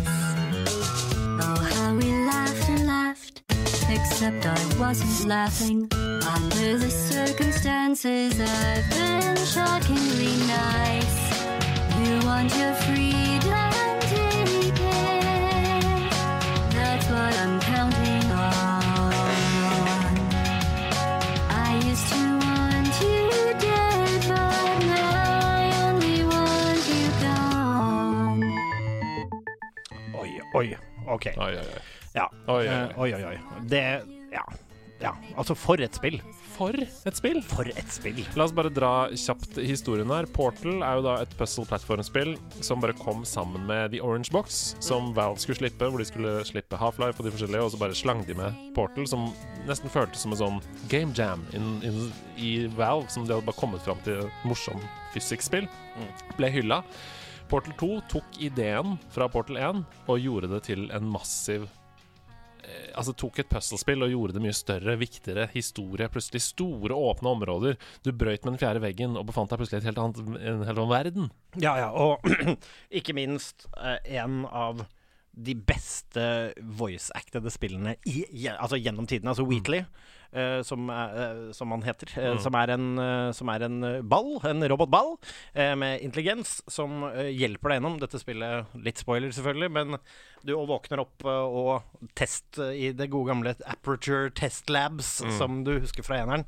Except 4.23 4.45
I 4.45 4.79
wasn't 4.79 5.27
laughing. 5.27 5.89
Under 5.91 6.77
the 6.77 6.91
circumstances, 6.91 8.39
I've 8.39 8.87
been 8.91 9.35
shockingly 9.35 10.37
nice. 10.45 11.41
You 11.97 12.19
want 12.27 12.55
your 12.55 12.71
freedom, 12.85 13.73
take 14.01 14.77
it. 14.77 16.11
That's 16.69 17.09
what 17.09 17.33
I'm 17.33 17.59
counting 17.61 18.31
on. 18.31 18.83
I 21.49 21.81
used 21.83 22.07
to 22.13 22.21
want 22.45 22.93
you 23.01 23.25
dead, 23.57 24.21
but 24.29 24.85
now 24.85 25.39
I 25.41 25.73
only 25.89 26.23
want 26.25 26.81
you 26.93 27.03
gone. 27.25 28.43
Oi, 30.13 30.29
oi. 30.53 30.77
OK. 31.07 31.33
Oi, 31.39 31.43
oi, 31.43 31.57
oi. 31.57 31.90
Ja. 32.15 32.27
Oi, 32.47 32.65
oi, 32.65 32.67
oi. 32.67 33.11
Eh, 33.11 33.15
oi, 33.15 33.25
oi. 33.33 33.65
Det 33.71 33.85
Ja. 34.31 34.43
ja. 35.01 35.15
Altså, 35.37 35.55
for 35.55 35.81
et 35.81 35.95
spill. 35.95 36.19
For 36.51 36.75
et 36.77 37.15
spill! 37.17 37.39
For 37.41 37.65
et 37.65 37.89
spill. 37.89 38.19
La 38.37 38.45
oss 38.45 38.51
bare 38.53 38.69
dra 38.69 39.07
kjapt 39.17 39.57
historien 39.65 40.11
her. 40.13 40.27
Portal 40.35 40.83
er 40.85 40.99
jo 40.99 41.05
da 41.07 41.15
et 41.23 41.31
puzzle 41.39 41.65
platform-spill 41.65 42.35
som 42.61 42.83
bare 42.83 42.93
kom 42.99 43.23
sammen 43.25 43.65
med 43.65 43.95
The 43.95 44.01
Orange 44.03 44.29
Box, 44.31 44.75
som 44.83 45.13
Valve 45.17 45.41
skulle 45.41 45.57
slippe, 45.57 45.89
hvor 45.89 45.97
de 46.03 46.05
skulle 46.05 46.35
slippe 46.45 46.77
Half-Life 46.77 47.17
og 47.17 47.25
de 47.25 47.33
forskjellige, 47.33 47.63
og 47.65 47.71
så 47.73 47.81
bare 47.81 47.97
slang 47.97 48.21
de 48.27 48.35
med 48.37 48.59
Portal, 48.77 49.07
som 49.09 49.31
nesten 49.65 49.89
føltes 49.89 50.21
som 50.21 50.35
en 50.35 50.41
sånn 50.43 50.61
game 50.91 51.15
jam 51.17 51.47
in, 51.57 51.79
in, 51.87 51.99
i 52.37 52.51
Valve, 52.77 53.09
som 53.09 53.25
de 53.25 53.33
hadde 53.33 53.47
bare 53.49 53.57
kommet 53.57 53.81
fram 53.87 53.99
til 54.05 54.21
et 54.27 54.45
morsom 54.45 54.79
fysikkspill. 55.15 55.67
Ble 56.37 56.51
hylla. 56.53 56.83
Portal 57.51 57.73
2 57.81 57.89
tok 58.11 58.37
ideen 58.39 58.99
fra 59.11 59.25
Portal 59.31 59.57
1 59.59 59.81
og 60.07 60.21
gjorde 60.23 60.47
det 60.53 60.61
til 60.69 60.85
en 60.95 61.09
massiv 61.11 61.65
eh, 61.65 61.80
Altså 62.97 63.13
tok 63.17 63.41
et 63.41 63.49
puzzlespill 63.51 64.05
og 64.05 64.13
gjorde 64.13 64.37
det 64.37 64.43
mye 64.43 64.55
større, 64.55 64.95
viktigere, 64.99 65.47
historie. 65.53 66.09
Plutselig 66.11 66.43
store, 66.45 66.95
åpne 66.95 67.35
områder. 67.35 67.77
Du 68.05 68.11
brøyt 68.11 68.45
med 68.45 68.55
den 68.55 68.61
fjerde 68.61 68.83
veggen 68.83 69.17
og 69.19 69.27
befant 69.29 69.51
deg 69.51 69.61
plutselig 69.61 69.81
i 69.81 69.85
en 69.85 69.91
helt 69.91 70.77
annen 70.77 70.91
verden. 70.91 71.29
Ja, 71.59 71.75
ja. 71.79 71.91
Og 71.91 72.25
ikke 73.01 73.15
minst 73.17 73.67
eh, 73.77 73.99
en 74.21 74.43
av 74.47 74.85
de 75.31 75.55
beste 75.55 76.23
voice-actede 76.59 77.51
spillene 77.53 77.95
i, 78.09 78.23
altså 78.51 78.79
gjennom 78.79 79.07
tiden. 79.07 79.29
Altså 79.31 79.45
Wheatley, 79.47 79.85
eh, 79.85 79.87
som, 80.63 80.89
er, 80.89 81.15
eh, 81.21 81.51
som 81.53 81.71
han 81.75 81.81
heter. 81.83 82.07
eh, 82.17 82.29
Mm. 82.31 82.39
som, 82.39 82.55
er 82.55 82.69
en, 82.71 82.85
eh, 82.99 83.31
som 83.35 83.49
er 83.49 83.63
en 83.67 83.83
eh, 83.83 84.01
ball, 84.01 84.39
en 84.47 84.63
robotball, 84.71 85.17
eh, 85.53 85.75
med 85.75 86.01
intelligens, 86.01 86.61
som 86.71 87.03
eh, 87.09 87.31
hjelper 87.35 87.69
deg 87.73 87.79
gjennom 87.81 87.99
dette 87.99 88.19
spillet. 88.21 88.65
Litt 88.79 88.97
spoiler, 89.03 89.29
selvfølgelig, 89.35 89.71
men 89.71 89.97
du 90.47 90.53
våkner 90.55 91.03
opp 91.03 91.25
eh, 91.25 91.29
og 91.29 91.83
test 92.15 92.57
eh, 92.59 92.71
i 92.87 92.91
det 92.95 93.09
gode 93.11 93.33
gamle 93.33 93.55
Aperture 93.65 94.29
Test 94.31 94.69
Labs, 94.69 95.21
Mm. 95.21 95.37
som 95.37 95.63
du 95.67 95.79
husker 95.79 96.03
fra 96.03 96.21
eneren. 96.23 96.45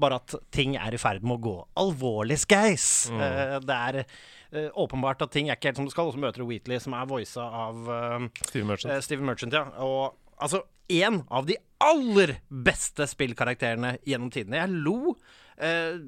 Bare 0.00 0.16
at 0.16 0.34
ting 0.50 0.76
er 0.80 0.94
i 0.94 0.98
ferd 0.98 1.22
med 1.22 1.38
å 1.38 1.42
gå 1.44 1.54
alvorlig 1.76 2.38
skeis. 2.40 3.10
Mm. 3.12 3.20
Uh, 3.20 3.58
det 3.60 3.76
er 3.76 3.98
uh, 4.00 4.70
åpenbart 4.80 5.20
at 5.26 5.30
ting 5.34 5.50
er 5.50 5.58
ikke 5.58 5.68
helt 5.68 5.76
som 5.76 5.84
det 5.84 5.92
skal, 5.92 6.08
og 6.08 6.14
så 6.16 6.22
møter 6.22 6.40
du 6.40 6.46
Wheatley, 6.48 6.78
som 6.80 6.94
er 6.96 7.04
voisa 7.10 7.44
av 7.44 7.82
uh, 7.90 8.24
Steve 8.48 8.64
Merchant. 8.64 8.94
eh, 8.94 9.00
Steven 9.04 9.26
Merchant, 9.28 9.52
ja. 9.52 9.66
Og 9.84 10.16
altså, 10.40 10.62
en 10.90 11.20
av 11.30 11.46
de 11.46 11.56
aller 11.80 12.38
beste 12.50 13.06
spillkarakterene 13.06 13.94
gjennom 14.08 14.30
tidene. 14.34 14.58
Jeg 14.64 14.82
lo. 14.84 15.14
eh, 15.58 16.00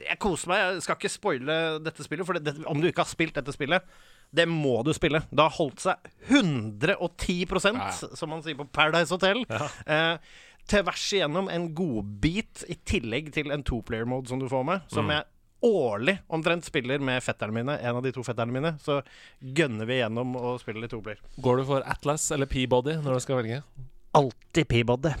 jeg 0.00 0.18
koser 0.18 0.48
meg. 0.50 0.58
Jeg 0.74 0.82
skal 0.82 0.96
ikke 0.98 1.12
spoile 1.12 1.56
dette 1.84 2.02
spillet, 2.04 2.26
for 2.26 2.34
det, 2.40 2.56
om 2.66 2.80
du 2.80 2.88
ikke 2.88 3.04
har 3.04 3.10
spilt 3.10 3.34
dette 3.38 3.52
spillet, 3.54 3.82
Det 4.32 4.44
må 4.46 4.84
du 4.86 4.92
spille. 4.94 5.20
Det 5.30 5.42
har 5.42 5.50
holdt 5.50 5.80
seg 5.82 5.96
110 6.30 7.74
Ja. 7.74 7.90
som 8.14 8.30
man 8.30 8.42
sier 8.42 8.54
på 8.54 8.66
Paradise 8.70 9.10
Hotel. 9.10 9.44
Eh, 9.86 10.18
tvers 10.70 11.06
igjennom 11.16 11.48
en 11.50 11.74
godbit, 11.74 12.64
i 12.70 12.76
tillegg 12.86 13.32
til 13.34 13.50
en 13.50 13.62
two-player-mode 13.66 14.28
som 14.28 14.38
du 14.38 14.46
får 14.48 14.64
med. 14.64 14.82
Som 14.88 15.06
Mm. 15.06 15.10
jeg 15.16 15.24
årlig 15.66 16.18
omtrent 16.32 16.64
spiller 16.64 16.98
med 17.04 17.22
fetterne 17.22 17.52
mine. 17.52 17.74
En 17.80 17.96
av 17.98 18.02
de 18.04 18.12
to 18.16 18.22
fetterne 18.24 18.52
mine. 18.54 18.74
Så 18.80 19.00
gønner 19.40 19.86
vi 19.88 19.98
gjennom 20.00 20.36
og 20.40 20.60
spiller 20.62 20.80
litt 20.86 20.92
two-player. 20.94 21.20
Går 21.44 21.60
du 21.60 21.64
for 21.68 21.84
Atlas 21.86 22.30
eller 22.36 22.46
Peabody 22.50 22.96
når 23.02 23.18
du 23.18 23.24
skal 23.26 23.40
velge? 23.42 23.62
Alltid 24.16 24.68
Peabody. 24.72 25.12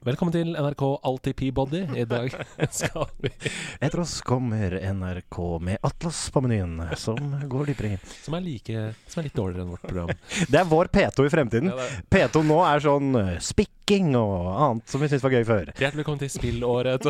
Velkommen 0.00 0.32
til 0.32 0.54
NRK 0.56 0.82
Alltid 1.04 1.34
Peabody. 1.36 1.82
I 2.00 2.06
dag 2.08 2.32
skal 2.72 3.04
vi 3.20 3.28
Etter 3.84 4.00
oss 4.00 4.14
kommer 4.24 4.72
NRK 4.94 5.36
med 5.60 5.76
Atlas 5.84 6.22
på 6.32 6.40
menyen, 6.40 6.78
som 6.96 7.18
går 7.52 7.68
dypere 7.68 7.90
inn. 7.98 8.06
Som 8.24 8.38
er, 8.38 8.46
like, 8.46 8.86
som 9.12 9.20
er 9.20 9.28
litt 9.28 9.36
dårligere 9.36 9.66
enn 9.66 9.74
vårt 9.74 9.84
program. 9.84 10.14
Det 10.48 10.56
er 10.62 10.70
vår 10.72 10.88
P2 10.94 11.26
i 11.28 11.32
fremtiden. 11.36 11.68
Ja, 11.74 11.84
er- 11.84 12.00
P2 12.16 12.42
nå 12.48 12.62
er 12.64 12.80
sånn 12.86 13.12
eh, 13.20 13.34
spikking 13.90 14.14
og 14.14 14.34
annet 14.54 14.90
som 14.90 15.02
vi 15.02 15.08
syntes 15.10 15.24
var 15.24 15.32
gøy 15.34 15.44
før. 15.46 15.70
Hjertelig 15.74 16.00
velkommen 16.04 16.20
til 16.22 16.30
spillåret. 16.30 17.06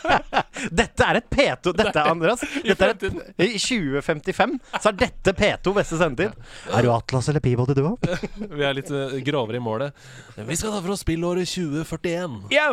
Dette 0.80 1.06
er 1.06 1.18
et 1.20 1.28
P2. 1.30 1.72
Dette 1.76 2.02
Andreas. 2.02 2.42
Dette 2.66 2.88
er 2.88 2.94
et. 2.96 3.04
I 3.38 3.60
2055 3.60 4.58
så 4.74 4.90
er 4.90 4.98
dette 4.98 5.34
P2 5.38 5.74
beste 5.76 6.00
sendetid. 6.00 6.34
Er 6.74 6.84
du 6.84 6.90
Atlas 6.92 7.30
eller 7.30 7.42
Peabody, 7.44 7.76
du 7.78 7.86
òg? 7.92 8.10
Vi 8.58 8.66
er 8.66 8.76
litt 8.76 8.90
eh, 8.90 9.20
grovere 9.24 9.60
i 9.60 9.64
målet. 9.64 10.06
Vi 10.36 10.58
skal 10.58 10.74
ta 10.74 10.82
for 10.82 10.96
oss 10.96 11.04
spillåret 11.06 11.48
2041. 11.48 12.40
Ja. 12.54 12.72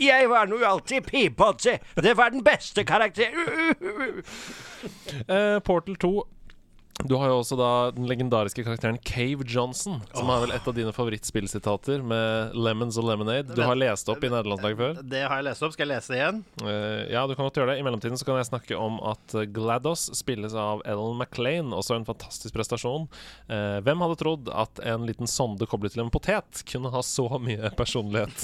Jeg 0.00 0.26
var 0.32 0.48
nå 0.50 0.58
alltid 0.66 1.04
Peabody. 1.06 1.76
Det 2.02 2.16
var 2.18 2.32
den 2.34 2.42
beste 2.46 2.82
karakteren. 2.88 3.44
Uh, 5.28 5.60
Portal 5.62 6.00
2. 6.00 6.14
Du 7.02 7.16
har 7.18 7.28
jo 7.28 7.40
også 7.40 7.56
da 7.58 7.70
den 7.94 8.06
legendariske 8.08 8.62
karakteren 8.62 9.00
Cave 9.02 9.44
Johnson, 9.50 9.98
som 10.14 10.30
er 10.30 10.44
vel 10.44 10.52
et 10.54 10.68
av 10.70 10.76
dine 10.76 10.92
favorittspillsitater 10.94 12.04
med 12.06 12.54
Lemons 12.54 12.96
og 13.00 13.08
Lemonade. 13.08 13.50
Du 13.50 13.60
har 13.66 13.76
lest 13.76 14.08
opp 14.12 14.22
i 14.22 14.30
nederlandslaget 14.30 14.78
før. 14.78 15.00
Det 15.02 15.24
har 15.24 15.40
jeg 15.40 15.48
lest 15.48 15.66
opp. 15.66 15.74
Skal 15.74 15.88
jeg 15.88 15.92
lese 15.96 16.14
det 16.14 16.20
igjen? 16.20 16.40
Uh, 16.62 17.02
ja, 17.10 17.24
du 17.26 17.34
kan 17.34 17.48
godt 17.48 17.58
gjøre 17.58 17.74
det. 17.74 17.82
I 17.82 17.86
mellomtiden 17.86 18.20
så 18.20 18.28
kan 18.28 18.38
jeg 18.38 18.48
snakke 18.48 18.78
om 18.78 19.00
at 19.10 19.36
eh, 19.36 19.48
GLaDOS 19.50 20.06
spilles 20.16 20.54
av 20.54 20.84
Ellen 20.88 21.18
MacLean, 21.18 21.74
også 21.74 21.98
en 21.98 22.08
fantastisk 22.08 22.54
prestasjon. 22.54 23.08
Uh, 23.50 23.82
hvem 23.84 24.06
hadde 24.06 24.20
trodd 24.22 24.54
at 24.54 24.84
en 24.86 25.08
liten 25.08 25.30
sonde 25.30 25.66
koblet 25.68 25.96
til 25.96 26.06
en 26.06 26.14
potet 26.14 26.62
kunne 26.70 26.94
ha 26.94 27.04
så 27.04 27.26
mye 27.42 27.74
personlighet? 27.74 28.38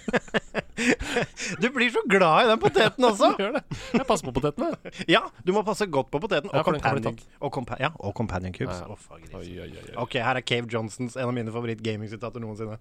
Du 1.60 1.68
blir 1.74 1.90
så 1.94 2.02
glad 2.08 2.44
i 2.44 2.50
den 2.50 2.60
poteten 2.62 3.06
også. 3.08 3.32
Gjør 3.40 3.56
det. 3.58 3.62
Jeg 3.94 4.06
passer 4.08 4.28
på 4.28 4.34
potetene. 4.36 4.92
Ja, 5.10 5.22
du 5.44 5.52
må 5.56 5.64
passe 5.66 5.86
godt 5.90 6.10
på 6.12 6.20
poteten. 6.22 6.50
Ja, 6.52 6.60
Og 6.62 6.68
for 6.68 6.76
den 6.76 6.84
kan 6.84 6.98
bli 6.98 7.04
companion, 7.06 7.38
og 7.40 7.52
compa 7.56 7.80
ja, 7.82 7.90
og 7.98 8.14
companion 8.18 8.54
cubes. 8.56 8.80
Ja, 8.80 8.86
ja. 8.88 8.94
Å, 8.94 9.00
faen, 9.00 9.24
gris. 9.24 9.34
Oi, 9.36 9.48
oi, 9.60 9.68
oi, 9.70 9.86
oi. 9.90 9.96
Ok, 10.04 10.18
her 10.24 10.40
er 10.40 10.46
Cave 10.46 10.70
Johnsons, 10.72 11.16
en 11.18 11.28
av 11.28 11.34
mine 11.36 11.52
favoritt-gaming-sitater 11.54 12.42
noensinne. 12.42 12.78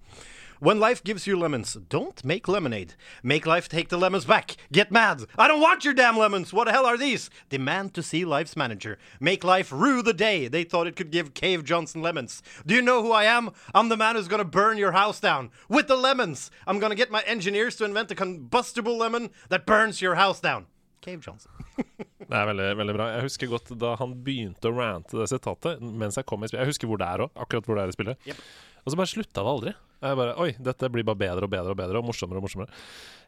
When 0.61 0.77
life 0.77 1.01
gives 1.05 1.25
you 1.25 1.39
lemons, 1.39 1.75
don't 1.87 2.21
make 2.25 2.49
lemonade. 2.49 2.95
Make 3.23 3.45
life 3.45 3.69
take 3.69 3.87
the 3.87 3.97
lemons 3.97 4.25
back. 4.25 4.57
Get 4.73 4.91
mad. 4.91 5.23
I 5.37 5.47
don't 5.47 5.61
want 5.61 5.85
your 5.85 5.93
damn 5.93 6.17
lemons. 6.17 6.51
What 6.51 6.65
the 6.65 6.73
hell 6.73 6.85
are 6.85 6.97
these? 6.97 7.29
Demand 7.47 7.93
to 7.93 8.03
see 8.03 8.25
life's 8.25 8.57
manager. 8.57 8.97
Make 9.21 9.45
life 9.45 9.71
rue 9.71 10.01
the 10.01 10.13
day 10.13 10.49
they 10.49 10.65
thought 10.65 10.85
it 10.87 10.97
could 10.97 11.11
give 11.11 11.33
Cave 11.33 11.63
Johnson 11.63 12.01
lemons. 12.01 12.43
Do 12.65 12.75
you 12.75 12.81
know 12.81 13.01
who 13.01 13.13
I 13.13 13.23
am? 13.23 13.51
I'm 13.73 13.87
the 13.87 13.95
man 13.95 14.17
who's 14.17 14.27
gonna 14.27 14.43
burn 14.43 14.77
your 14.77 14.91
house 14.91 15.21
down 15.21 15.49
with 15.69 15.87
the 15.87 15.95
lemons. 15.95 16.51
I'm 16.67 16.79
gonna 16.79 16.93
get 16.93 17.09
my 17.09 17.21
engineers 17.21 17.77
to 17.77 17.85
invent 17.85 18.11
a 18.11 18.15
combustible 18.15 18.97
lemon 18.97 19.29
that 19.47 19.65
burns 19.65 20.01
your 20.01 20.15
house 20.15 20.41
down. 20.41 20.65
Cave 20.99 21.21
Johnson. 21.21 21.51
Det 22.29 22.35
er 22.35 22.45
veldig, 22.45 22.65
veldig 22.77 22.93
bra. 22.93 23.05
Jeg 23.15 23.25
husker 23.25 23.47
godt 23.49 23.71
da 23.79 23.95
han 23.97 24.11
begynte 24.21 24.69
å 24.69 24.75
rante 24.75 25.17
det 25.17 25.25
sitatet 25.31 25.79
mens 25.81 26.19
jeg 26.19 26.27
kom 26.29 26.43
i 26.43 26.49
spillet. 26.51 26.67
Jeg 26.67 26.75
husker 26.75 26.91
hvor 26.91 26.99
det 27.01 27.07
er 27.07 27.23
òg, 27.25 27.31
akkurat 27.33 27.65
hvor 27.65 27.79
det 27.79 27.85
er 27.85 27.93
i 27.93 27.95
spillet. 27.95 28.27
Yep. 28.27 28.43
Og 28.83 28.91
så 28.91 28.99
bare 28.99 29.09
slutta 29.09 29.39
det 29.39 29.53
aldri. 29.55 29.73
Jeg 29.99 30.15
bare 30.15 30.35
Oi, 30.39 30.53
dette 30.63 30.89
blir 30.91 31.03
bare 31.07 31.19
bedre 31.19 31.47
og 31.47 31.51
bedre 31.51 31.73
og 31.75 31.79
bedre, 31.79 31.99
og 31.99 32.07
morsommere 32.07 32.39
og 32.39 32.45
morsommere. 32.45 32.71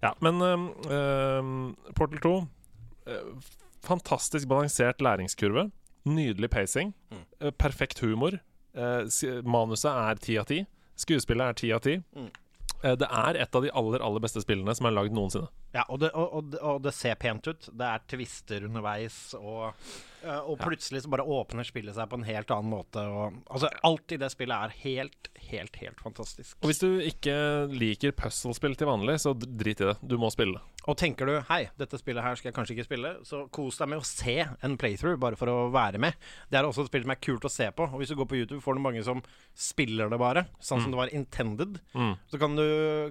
Ja, 0.04 0.14
men 0.24 0.40
uh, 0.40 1.92
Portal 1.98 2.22
2 2.24 2.36
uh, 3.12 3.50
Fantastisk 3.82 4.48
balansert 4.48 5.02
læringskurve. 5.02 5.70
Nydelig 6.06 6.50
pacing. 6.54 6.94
Mm. 7.12 7.26
Uh, 7.42 7.52
perfekt 7.52 8.00
humor. 8.06 8.38
Eh, 8.72 9.26
manuset 9.44 9.90
er 9.92 10.20
ti 10.24 10.38
av 10.40 10.46
ti. 10.48 10.62
Skuespillet 10.96 11.50
er 11.50 11.58
ti 11.60 11.72
av 11.76 11.82
ti. 11.84 11.98
Mm. 12.16 12.30
Det 12.82 13.08
er 13.08 13.38
et 13.44 13.56
av 13.58 13.66
de 13.66 13.72
aller, 13.78 14.02
aller 14.02 14.24
beste 14.24 14.42
spillene 14.42 14.74
som 14.78 14.88
er 14.88 14.96
lagd 14.96 15.14
noensinne. 15.14 15.50
Ja, 15.72 15.86
og 15.88 16.02
det, 16.02 16.12
og, 16.14 16.54
og, 16.60 16.82
det- 16.84 16.94
ser 16.94 17.16
pent 17.16 17.48
ut. 17.48 17.70
Det 17.72 17.88
er 17.88 18.02
twister 18.12 18.66
underveis, 18.68 19.34
og, 19.40 19.72
eh, 20.22 20.40
og 20.44 20.60
plutselig 20.60 21.04
så 21.06 21.10
bare 21.10 21.24
åpner 21.24 21.64
spillet 21.64 21.96
seg 21.96 22.10
på 22.12 22.20
en 22.20 22.28
helt 22.28 22.52
annen 22.52 22.74
måte. 22.74 23.04
Altså, 23.50 23.70
alt 23.88 24.12
i 24.12 24.20
det 24.20 24.32
spillet 24.34 24.52
er 24.68 24.76
helt, 24.84 25.30
helt, 25.50 25.80
helt 25.80 26.04
fantastisk. 26.04 26.58
Og 26.62 26.68
hvis 26.72 26.84
du 26.84 27.00
ikke 27.00 27.38
liker 27.72 28.12
puzzlespill 28.12 28.76
til 28.76 28.92
vanlig, 28.92 29.16
så 29.24 29.32
drit 29.40 29.80
i 29.82 29.88
det. 29.94 29.96
Du 30.04 30.18
må 30.20 30.30
spille 30.34 30.60
det. 30.60 30.68
Og 30.90 30.98
tenker 30.98 31.30
du 31.30 31.36
hei, 31.46 31.70
dette 31.78 32.00
spillet 32.02 32.26
her 32.26 32.36
skal 32.36 32.50
jeg 32.50 32.56
kanskje 32.58 32.74
ikke 32.76 32.88
spille, 32.88 33.12
så 33.28 33.44
kos 33.54 33.78
deg 33.78 33.92
med 33.92 34.02
å 34.02 34.06
se 34.08 34.34
en 34.66 34.78
playthrough, 34.82 35.20
bare 35.22 35.38
for 35.38 35.52
å 35.52 35.70
være 35.72 36.02
med. 36.02 36.18
Det 36.50 36.58
er 36.58 36.66
også 36.66 36.84
et 36.88 36.90
spill 36.92 37.06
som 37.06 37.14
er 37.14 37.22
kult 37.22 37.46
å 37.46 37.52
se 37.54 37.68
på. 37.78 37.86
Og 37.86 38.02
hvis 38.02 38.10
du 38.12 38.18
går 38.18 38.28
på 38.32 38.40
YouTube, 38.42 38.64
får 38.66 38.76
du 38.80 38.82
mange 38.82 39.04
som 39.06 39.22
spiller 39.54 40.10
det 40.10 40.20
bare, 40.20 40.48
sånn 40.60 40.82
som 40.82 40.92
det 40.92 40.98
var 41.00 41.14
intended. 41.14 41.78
Mm. 41.94 42.16
Så 42.34 42.42
kan 42.42 42.58
du 42.58 42.66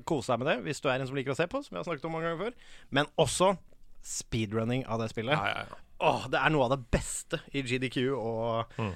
kose 0.05 0.35
deg 0.35 0.43
med 0.43 0.51
det 0.51 0.57
hvis 0.67 0.83
du 0.83 0.91
er 0.91 0.99
en 0.99 1.07
som 1.07 1.17
liker 1.17 1.33
å 1.33 1.39
se 1.39 1.47
på, 1.47 1.63
som 1.63 1.77
jeg 1.77 1.81
har 1.85 1.89
snakket 1.89 2.09
om 2.11 2.17
mange 2.19 2.27
ganger 2.27 2.43
før. 2.43 2.50
Men 2.91 3.07
også 3.19 3.57
speedrunning 4.03 4.87
av 4.89 5.01
det 5.03 5.11
spillet. 5.13 5.37
Ja, 5.37 5.49
ja, 5.49 5.65
ja. 5.69 5.79
Åh, 6.01 6.23
det 6.33 6.39
er 6.41 6.49
noe 6.49 6.65
av 6.65 6.71
det 6.73 6.79
beste 6.95 7.43
i 7.53 7.61
GDQ 7.61 7.97
å, 8.17 8.31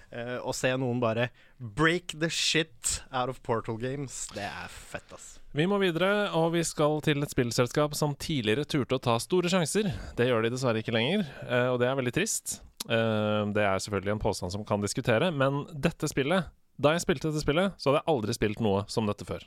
eh, 0.09 0.39
å 0.41 0.55
se 0.57 0.71
noen 0.81 1.03
bare 1.03 1.27
break 1.61 2.15
the 2.19 2.31
shit 2.33 3.03
out 3.13 3.29
of 3.29 3.43
Portal 3.45 3.77
Games. 3.77 4.23
Det 4.33 4.41
er 4.47 4.71
fett, 4.73 5.13
ass. 5.13 5.35
Vi 5.53 5.67
må 5.69 5.77
videre, 5.83 6.31
og 6.33 6.55
vi 6.57 6.63
skal 6.65 7.03
til 7.05 7.21
et 7.23 7.29
spillselskap 7.35 7.93
som 7.95 8.15
tidligere 8.17 8.65
turte 8.65 8.97
å 8.97 9.03
ta 9.05 9.19
store 9.21 9.53
sjanser. 9.53 9.91
Det 10.17 10.31
gjør 10.31 10.47
de 10.49 10.55
dessverre 10.57 10.81
ikke 10.81 10.97
lenger, 10.97 11.27
eh, 11.45 11.69
og 11.75 11.77
det 11.85 11.91
er 11.91 12.01
veldig 12.01 12.15
trist. 12.17 12.63
Eh, 12.89 13.45
Det 13.53 13.63
er 13.69 13.79
selvfølgelig 13.85 14.13
en 14.17 14.25
påstand 14.25 14.53
som 14.53 14.65
kan 14.65 14.81
diskutere, 14.81 15.31
men 15.33 15.67
dette 15.73 16.09
spillet 16.09 16.49
Da 16.81 16.91
jeg 16.97 17.05
spilte 17.05 17.31
dette 17.31 17.45
spillet, 17.45 17.77
så 17.79 17.93
hadde 17.93 18.01
jeg 18.03 18.09
aldri 18.11 18.35
spilt 18.35 18.61
noe 18.61 18.85
som 18.89 19.07
dette 19.07 19.25
før. 19.25 19.45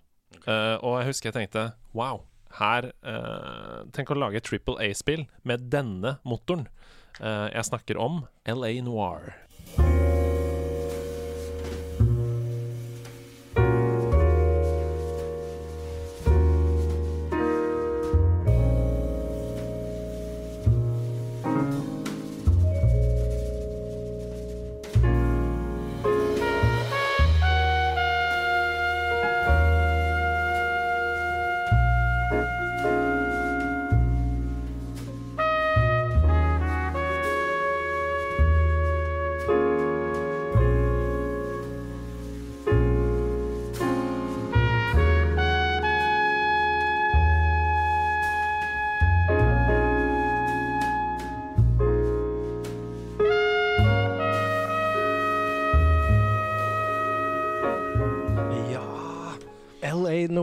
Eh, 0.47 0.77
Og 0.81 1.01
jeg 1.01 1.07
husker 1.09 1.31
jeg 1.31 1.49
tenkte 1.49 1.73
wow, 1.93 2.21
her 2.59 2.91
eh, 3.03 3.83
Tenk 3.95 4.11
å 4.13 4.17
lage 4.19 4.39
et 4.41 4.47
Triple 4.47 4.77
A-spill 4.83 5.25
med 5.47 5.67
denne 5.73 6.17
motoren. 6.27 6.67
Eh, 7.19 7.47
Jeg 7.53 7.65
snakker 7.69 7.97
om 8.01 8.23
LA 8.45 8.75
Noir. 8.85 9.33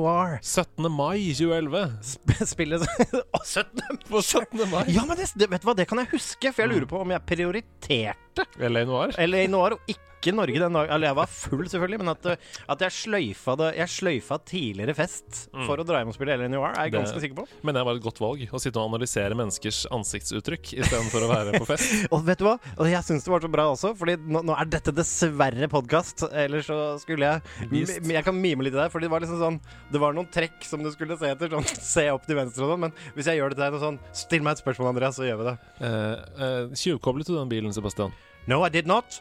Noir. 0.04 0.38
17. 0.44 0.88
mai 0.92 1.18
2011. 1.32 1.84
Sp- 2.04 2.46
Spillet 2.52 2.84
Å, 3.36 3.40
17. 3.40 4.02
På 4.10 4.20
17. 4.22 4.64
mai. 4.70 4.84
Ja, 4.92 5.04
men 5.08 5.16
det, 5.20 5.30
vet 5.48 5.64
du 5.64 5.68
hva, 5.70 5.74
det 5.78 5.86
kan 5.90 6.00
jeg 6.02 6.10
huske, 6.12 6.52
for 6.52 6.64
jeg 6.66 6.72
lurer 6.74 6.88
på 6.90 7.00
om 7.02 7.14
jeg 7.14 7.24
prioriterte 7.28 8.44
LA 8.68 8.84
Noir. 8.88 9.14
LA 9.24 9.46
Noir 9.52 9.78
og 9.78 9.90
ikke 9.90 10.02
ikke 10.24 10.32
i 10.32 10.38
Norge 10.40 10.62
den 10.64 10.78
dagen. 10.80 10.92
Eller 10.96 11.10
jeg 11.10 11.18
var 11.20 11.30
full, 11.30 11.64
selvfølgelig, 11.70 12.00
men 12.00 12.12
at, 12.14 12.28
uh, 12.32 12.60
at 12.74 12.84
jeg 12.86 12.96
sløyfa 12.98 13.56
det 13.60 13.70
Jeg 13.78 13.92
sløyfa 13.92 14.38
tidligere 14.48 14.96
fest 14.96 15.44
for 15.66 15.80
å 15.80 15.86
dra 15.86 16.00
hjem 16.00 16.12
og 16.12 16.16
spille 16.16 16.34
Ellen 16.34 16.52
Noir, 16.54 16.72
er 16.74 16.88
jeg 16.88 16.94
ganske 16.96 17.20
sikker 17.22 17.38
på. 17.42 17.46
Men 17.66 17.76
det 17.76 17.84
var 17.86 17.98
et 17.98 18.04
godt 18.04 18.20
valg. 18.22 18.44
Å 18.48 18.60
sitte 18.62 18.80
og 18.80 18.90
analysere 18.90 19.36
menneskers 19.38 19.84
ansiktsuttrykk 19.94 20.74
istedenfor 20.78 21.26
å 21.26 21.30
være 21.30 21.60
på 21.60 21.68
fest. 21.68 21.92
Og 22.14 22.24
vet 22.26 22.40
du 22.40 22.46
hva? 22.46 22.56
Og 22.78 22.88
jeg 22.90 23.06
syns 23.06 23.26
det 23.26 23.32
var 23.32 23.44
så 23.44 23.50
bra 23.52 23.66
også, 23.72 23.92
Fordi 23.98 24.16
nå, 24.20 24.42
nå 24.46 24.56
er 24.56 24.70
dette 24.70 24.94
dessverre 24.94 25.68
podkast. 25.72 26.26
Ellers 26.30 26.68
så 26.70 26.78
skulle 27.02 27.30
jeg 27.30 27.70
Vist. 27.70 28.00
Jeg 28.02 28.24
kan 28.26 28.36
mime 28.36 28.66
litt 28.66 28.74
i 28.74 28.78
det, 28.78 28.88
Fordi 28.92 29.08
det 29.08 29.12
var 29.12 29.24
liksom 29.24 29.40
sånn 29.40 29.58
Det 29.92 30.00
var 30.02 30.14
noen 30.16 30.28
trekk 30.32 30.64
som 30.66 30.82
du 30.84 30.90
skulle 30.94 31.18
se 31.20 31.32
etter. 31.34 31.52
Sånn 31.52 31.68
se 31.94 32.06
opp 32.12 32.28
til 32.28 32.38
venstre 32.38 32.66
og 32.66 32.74
sånn. 32.74 32.86
Men 32.86 32.96
hvis 33.16 33.30
jeg 33.30 33.40
gjør 33.40 33.54
det 33.54 33.60
til 33.60 33.66
deg 33.66 33.82
sånn 33.86 34.00
Still 34.24 34.46
meg 34.46 34.56
et 34.56 34.64
spørsmål, 34.64 34.92
Andreas, 34.94 35.18
så 35.18 35.28
gjør 35.28 35.42
vi 35.42 35.50
det. 35.50 35.56
Uh, 35.80 36.14
uh, 36.40 36.78
Tjuvkoblet 36.78 37.30
du 37.30 37.36
den 37.36 37.50
bilen, 37.52 37.74
Sebastian? 37.74 38.14
No, 38.46 38.64
I 38.64 38.68
did 38.68 38.86
not. 38.86 39.20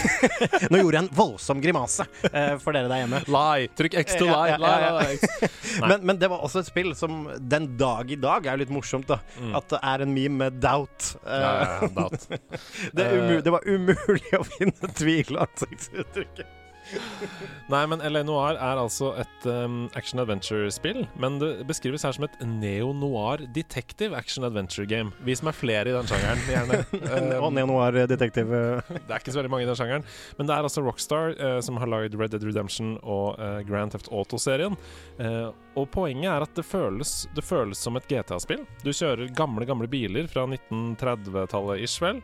Nå 0.70 0.80
gjorde 0.80 0.96
jeg 0.98 1.04
en 1.04 1.10
voldsom 1.16 1.60
grimase 1.64 2.06
eh, 2.30 2.54
for 2.62 2.76
dere 2.76 2.90
der 2.90 3.02
hjemme. 3.04 3.20
Lie! 3.30 3.68
Trykk 3.78 3.96
X 4.02 4.16
to 4.20 4.28
lie. 4.28 4.56
lie, 4.60 4.90
lie, 4.98 5.50
Men, 5.90 6.04
men 6.08 6.20
det 6.20 6.30
var 6.32 6.44
også 6.46 6.62
et 6.64 6.70
spill 6.70 6.92
som 6.98 7.26
den 7.40 7.68
dag 7.80 8.10
i 8.12 8.18
dag 8.20 8.46
er 8.46 8.56
jo 8.56 8.64
litt 8.64 8.74
morsomt, 8.74 9.08
da. 9.10 9.20
At 9.56 9.68
det 9.72 9.80
er 9.82 10.04
en 10.06 10.14
meme 10.16 10.46
med 10.46 10.60
doubt. 10.62 11.14
Eh, 11.24 11.34
Mm. 11.36 11.42
Ja, 11.42 11.80
ja, 11.82 11.88
doubt. 11.94 12.26
det, 12.96 13.04
umu 13.12 13.40
det 13.44 13.52
var 13.52 13.66
umulig 13.68 14.32
å 14.38 14.44
finne 14.46 14.90
tvil 14.96 15.36
ansiktsuttrykket. 15.42 16.46
Nei, 17.72 17.82
men 17.90 18.02
LA 18.04 18.22
Noir 18.26 18.58
er 18.58 18.80
altså 18.80 19.12
et 19.20 19.46
um, 19.50 19.86
action 19.98 20.20
adventure-spill. 20.22 21.04
Men 21.20 21.38
det 21.42 21.50
beskrives 21.68 22.04
her 22.06 22.14
som 22.16 22.26
et 22.26 22.36
neo-noir 22.46 23.42
detective 23.56 24.16
action 24.16 24.46
adventure 24.46 24.86
game. 24.88 25.12
Vi 25.26 25.34
som 25.38 25.50
er 25.50 25.56
flere 25.56 25.90
i 25.90 25.96
den 25.96 26.10
sjangeren, 26.10 26.44
gjerne. 26.50 26.82
Og 27.42 27.46
Um, 27.46 27.54
neo-noir-detektiv. 27.56 28.50
det 28.50 29.10
er 29.10 29.18
ikke 29.20 29.34
så 29.34 29.40
veldig 29.40 29.52
mange 29.52 29.66
i 29.66 29.68
den 29.70 29.78
sjangeren. 29.78 30.06
Men 30.38 30.48
det 30.48 30.56
er 30.56 30.66
altså 30.66 30.84
Rockstar 30.84 31.34
uh, 31.40 31.58
som 31.64 31.78
har 31.80 31.90
lagd 31.90 32.16
Red 32.18 32.34
Dead 32.34 32.44
Redemption 32.46 32.96
og 33.02 33.38
uh, 33.40 33.60
Grand 33.66 33.94
Theft 33.94 34.10
Auto-serien. 34.12 34.76
Uh, 35.20 35.50
og 35.76 35.90
poenget 35.92 36.30
er 36.32 36.46
at 36.46 36.56
det 36.56 36.64
føles, 36.66 37.18
det 37.36 37.44
føles 37.44 37.80
som 37.82 37.98
et 37.98 38.08
GTA-spill. 38.10 38.64
Du 38.84 38.92
kjører 38.94 39.30
gamle, 39.36 39.66
gamle 39.68 39.88
biler 39.90 40.28
fra 40.30 40.46
1930-tallet 40.48 41.84
ish, 41.84 42.00
vel. 42.02 42.22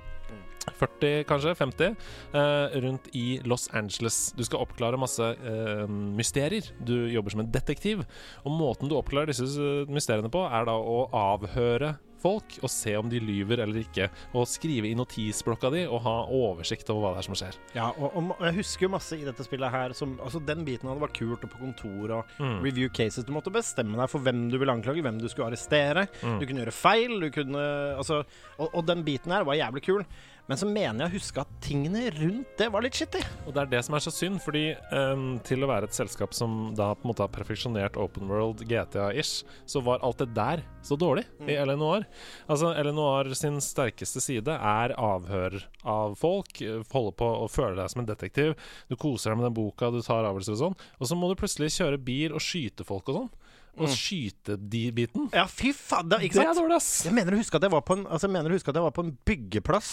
40, 0.70 1.24
kanskje? 1.28 1.54
50? 1.58 1.96
Eh, 2.34 2.78
rundt 2.84 3.08
i 3.18 3.40
Los 3.44 3.68
Angeles. 3.74 4.32
Du 4.36 4.44
skal 4.46 4.62
oppklare 4.62 5.00
masse 5.00 5.32
eh, 5.34 5.86
mysterier. 5.90 6.70
Du 6.84 6.94
jobber 7.10 7.34
som 7.34 7.40
en 7.44 7.52
detektiv. 7.52 8.04
Og 8.46 8.54
måten 8.54 8.90
du 8.90 8.96
oppklarer 8.98 9.32
disse 9.32 9.48
eh, 9.50 9.90
mysteriene 9.92 10.30
på, 10.32 10.44
er 10.46 10.68
da 10.70 10.78
å 10.78 11.04
avhøre 11.12 11.96
folk 12.22 12.54
og 12.62 12.70
se 12.70 12.92
om 12.94 13.08
de 13.10 13.18
lyver 13.18 13.58
eller 13.64 13.80
ikke. 13.80 14.04
Og 14.38 14.44
skrive 14.46 14.86
i 14.86 14.94
notisblokka 14.94 15.72
di 15.74 15.80
og 15.90 16.04
ha 16.04 16.12
oversikt 16.30 16.86
over 16.94 17.02
hva 17.02 17.10
det 17.16 17.22
er 17.24 17.26
som 17.26 17.34
skjer. 17.40 17.56
Ja, 17.74 17.88
og, 17.98 18.14
og, 18.14 18.28
jeg 18.46 18.60
husker 18.60 18.86
jo 18.86 18.92
masse 18.92 19.18
i 19.18 19.24
dette 19.26 19.42
spillet 19.42 19.74
her 19.74 19.94
som 19.98 20.12
Altså, 20.22 20.38
den 20.46 20.62
biten 20.62 20.86
det 20.86 20.94
var 21.02 21.10
kult, 21.16 21.42
og 21.42 21.50
på 21.50 21.58
kontor 21.64 22.14
og 22.20 22.30
Mm. 22.38 22.60
review 22.62 22.88
cases. 22.94 23.26
Du 23.26 23.32
måtte 23.34 23.50
bestemme 23.50 23.98
deg 23.98 24.08
for 24.12 24.22
hvem 24.22 24.44
du 24.52 24.54
ville 24.62 24.70
anklage, 24.72 25.02
hvem 25.02 25.18
du 25.18 25.26
skulle 25.28 25.48
arrestere. 25.50 26.06
Mm. 26.22 26.38
Du 26.38 26.46
kunne 26.46 26.62
gjøre 26.62 26.76
feil, 26.78 27.16
du 27.20 27.28
kunne 27.34 27.64
Altså 27.98 28.20
Og, 28.58 28.68
og 28.70 28.86
den 28.86 29.02
biten 29.02 29.32
her 29.34 29.42
var 29.42 29.58
jævlig 29.58 29.82
kul. 29.82 30.06
Men 30.50 30.58
så 30.58 30.66
mener 30.66 31.04
jeg 31.04 31.12
å 31.12 31.16
huske 31.20 31.42
at 31.44 31.50
tingene 31.62 32.08
rundt 32.16 32.56
det 32.58 32.66
var 32.74 32.82
litt 32.84 32.96
shitty. 32.98 33.20
Og 33.46 33.54
det 33.54 33.62
er 33.62 33.70
det 33.70 33.82
som 33.86 33.94
er 33.96 34.02
så 34.04 34.12
synd, 34.14 34.40
fordi 34.42 34.64
um, 34.90 35.36
til 35.46 35.62
å 35.62 35.68
være 35.70 35.86
et 35.88 35.96
selskap 35.96 36.34
som 36.34 36.72
da 36.78 36.90
på 36.96 37.06
en 37.06 37.12
måte 37.12 37.24
har 37.24 37.32
perfeksjonert 37.34 37.98
Open 38.00 38.30
World 38.30 38.64
GTA-ish, 38.68 39.46
så 39.70 39.82
var 39.86 40.02
alt 40.02 40.22
det 40.22 40.32
der 40.36 40.64
så 40.82 40.98
dårlig 40.98 41.24
i 41.46 41.56
LNOR. 41.62 42.06
Altså, 42.50 42.72
LNOR 42.74 43.30
sin 43.38 43.60
sterkeste 43.62 44.22
side 44.24 44.56
er 44.56 44.96
avhør 44.98 45.60
av 45.88 46.16
folk, 46.18 46.58
eh, 46.60 46.82
holde 46.92 47.14
på 47.22 47.28
å 47.44 47.46
føle 47.50 47.78
deg 47.78 47.92
som 47.92 48.02
en 48.02 48.10
detektiv. 48.10 48.56
Du 48.90 48.98
koser 48.98 49.30
deg 49.30 49.40
med 49.40 49.50
den 49.50 49.56
boka, 49.56 49.92
du 49.94 50.02
tar 50.02 50.26
avgjørelser 50.26 50.58
og 50.58 50.62
sånn, 50.64 50.80
og 50.98 51.08
så 51.08 51.18
må 51.18 51.30
du 51.30 51.38
plutselig 51.38 51.70
kjøre 51.78 52.02
bil 52.02 52.34
og 52.34 52.42
skyte 52.42 52.86
folk 52.88 53.12
og 53.12 53.20
sånn. 53.20 53.32
Og 53.80 53.88
skyte 53.88 54.58
de 54.60 54.82
biten. 54.92 55.30
Ja, 55.32 55.46
fy 55.48 55.70
faen! 55.72 56.10
Det, 56.10 56.18
Det 56.28 56.42
er 56.44 56.54
dårlig, 56.58 56.76
ass! 56.76 56.90
Jeg 57.06 57.14
mener 57.16 57.32
å 57.32 57.38
huske 57.40 57.56
at 57.56 57.64
jeg 57.64 57.72
var 57.72 57.80
på 57.88 57.96
en, 57.96 58.02
altså 58.06 58.28
jeg 58.28 58.34
å 58.52 58.52
var 58.84 58.92
på 58.98 59.04
en 59.06 59.14
byggeplass 59.28 59.92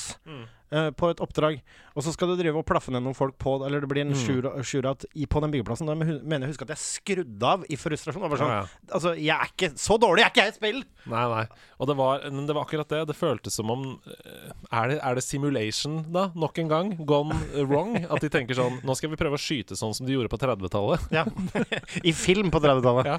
eh, 0.72 0.90
på 0.96 1.10
et 1.12 1.22
oppdrag, 1.24 1.60
og 1.96 2.04
så 2.06 2.14
skal 2.14 2.30
du 2.32 2.36
drive 2.40 2.56
og 2.62 2.66
plaffe 2.70 2.92
ned 2.94 3.04
noen 3.04 3.16
folk 3.18 3.36
på 3.42 3.58
Eller 3.66 3.82
det 3.82 3.90
blir 3.92 4.02
en 4.06 4.14
Mm. 4.14 4.64
shootout 4.64 5.06
på 5.30 5.42
den 5.42 5.52
byggeplassen. 5.52 5.88
Da 5.90 5.96
mener 5.96 6.46
jeg 6.46 6.50
å 6.50 6.52
huske 6.54 6.66
at 6.68 6.74
jeg 6.76 6.82
skrudde 6.84 7.44
av 7.44 7.64
i 7.70 7.76
frustrasjon. 7.76 8.24
Det 8.30 8.40
sånn, 8.40 8.50
Ja, 8.54 8.62
ja. 8.62 8.94
Altså, 8.96 9.14
jeg 9.18 9.36
er 9.36 9.50
ikke 9.52 9.70
Så 9.78 9.98
dårlig 10.00 10.24
jeg 10.24 10.26
er 10.26 10.34
ikke 10.34 10.44
jeg 10.46 10.54
i 10.54 10.58
spill! 10.58 10.84
Nei, 11.10 11.26
nei. 11.30 11.46
Og 11.80 11.88
det 11.88 11.96
var, 11.98 12.20
det 12.30 12.56
var 12.56 12.64
akkurat 12.66 12.88
det. 12.90 13.02
Det 13.08 13.16
føltes 13.18 13.54
som 13.60 13.70
om 13.72 13.84
eh, 14.08 14.52
er 14.72 14.88
det, 14.94 15.00
er 15.04 15.16
det 15.16 15.24
simulation, 15.24 16.00
da? 16.12 16.30
Nok 16.36 16.60
en 16.60 16.68
gang? 16.72 16.94
Gone 17.06 17.36
wrong? 17.66 17.96
At 18.10 18.22
de 18.22 18.30
tenker 18.30 18.56
sånn 18.56 18.80
Nå 18.84 18.96
skal 18.96 19.10
vi 19.12 19.20
prøve 19.20 19.36
å 19.38 19.42
skyte 19.42 19.76
sånn 19.80 19.94
som 19.98 20.06
de 20.08 20.14
gjorde 20.16 20.30
på 20.32 20.40
30-tallet. 20.40 21.10
Ja. 21.12 21.26
I 22.10 22.14
film 22.16 22.52
på 22.52 22.62
30-tallet. 22.64 23.06
Ja. 23.06 23.18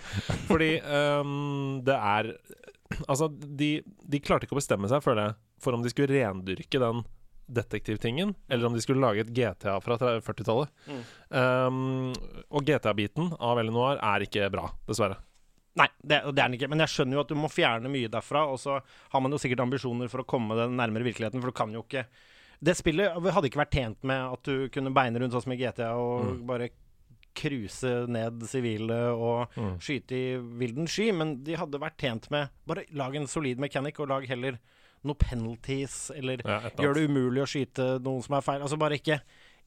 Fordi 0.49 0.73
um, 0.87 1.81
det 1.85 1.95
er 1.97 2.35
Altså, 3.07 3.29
de, 3.31 3.83
de 4.11 4.19
klarte 4.19 4.49
ikke 4.49 4.57
å 4.57 4.59
bestemme 4.59 4.89
seg, 4.91 4.99
føler 5.05 5.29
jeg, 5.29 5.35
for 5.63 5.77
om 5.77 5.83
de 5.85 5.91
skulle 5.93 6.11
rendyrke 6.11 6.81
den 6.83 7.05
detektivtingen, 7.51 8.35
eller 8.49 8.67
om 8.69 8.75
de 8.77 8.81
skulle 8.85 9.03
lage 9.03 9.25
et 9.25 9.33
GTA 9.35 9.77
fra 9.83 9.97
40-tallet. 9.99 10.71
Um, 11.31 12.13
og 12.51 12.65
GTA-biten 12.67 13.33
av 13.43 13.59
Eleanor 13.63 13.99
er 13.99 14.25
ikke 14.27 14.49
bra, 14.53 14.69
dessverre. 14.89 15.19
Nei, 15.79 15.87
det, 16.03 16.19
det 16.35 16.43
er 16.43 16.49
den 16.51 16.57
ikke. 16.59 16.69
Men 16.73 16.83
jeg 16.83 16.91
skjønner 16.95 17.17
jo 17.19 17.23
at 17.23 17.31
du 17.31 17.37
må 17.39 17.49
fjerne 17.53 17.91
mye 17.93 18.11
derfra. 18.11 18.43
Og 18.51 18.59
så 18.59 18.81
har 18.83 19.23
man 19.23 19.31
jo 19.35 19.39
sikkert 19.41 19.63
ambisjoner 19.63 20.11
for 20.11 20.23
å 20.25 20.29
komme 20.29 20.57
den 20.59 20.75
nærmere 20.81 21.07
virkeligheten, 21.07 21.41
for 21.43 21.53
du 21.53 21.57
kan 21.61 21.75
jo 21.77 21.85
ikke 21.87 22.07
Det 22.61 22.75
spillet 22.77 23.15
hadde 23.33 23.49
ikke 23.49 23.63
vært 23.63 23.73
tjent 23.73 24.03
med 24.05 24.21
at 24.35 24.43
du 24.45 24.67
kunne 24.75 24.91
beine 24.93 25.17
rundt 25.23 25.33
sånn 25.33 25.47
som 25.47 25.53
i 25.55 25.57
GTA 25.57 25.95
og 25.97 26.43
bare 26.45 26.67
cruise 27.39 27.87
ned 28.11 28.43
sivile 28.51 28.99
og 29.15 29.55
Mm. 29.57 29.79
skyte 29.81 30.13
i 30.19 30.37
vilden 30.61 30.87
sky, 30.91 31.07
men 31.15 31.37
de 31.47 31.55
hadde 31.57 31.79
vært 31.81 31.97
tjent 32.03 32.29
med 32.31 32.51
Bare 32.67 32.85
lag 32.93 33.17
en 33.17 33.27
solid 33.31 33.59
mechanic, 33.63 33.99
og 34.01 34.09
lag 34.11 34.27
heller 34.29 34.59
noe 35.05 35.15
penalties, 35.17 36.11
eller 36.17 36.43
Ja, 36.45 36.61
gjør 36.77 36.95
det 36.99 37.07
umulig 37.09 37.43
å 37.43 37.49
skyte 37.49 37.95
noen 38.05 38.23
som 38.23 38.37
er 38.37 38.45
feil. 38.45 38.61
Altså 38.67 38.79
bare 38.81 38.99
ikke 39.01 39.21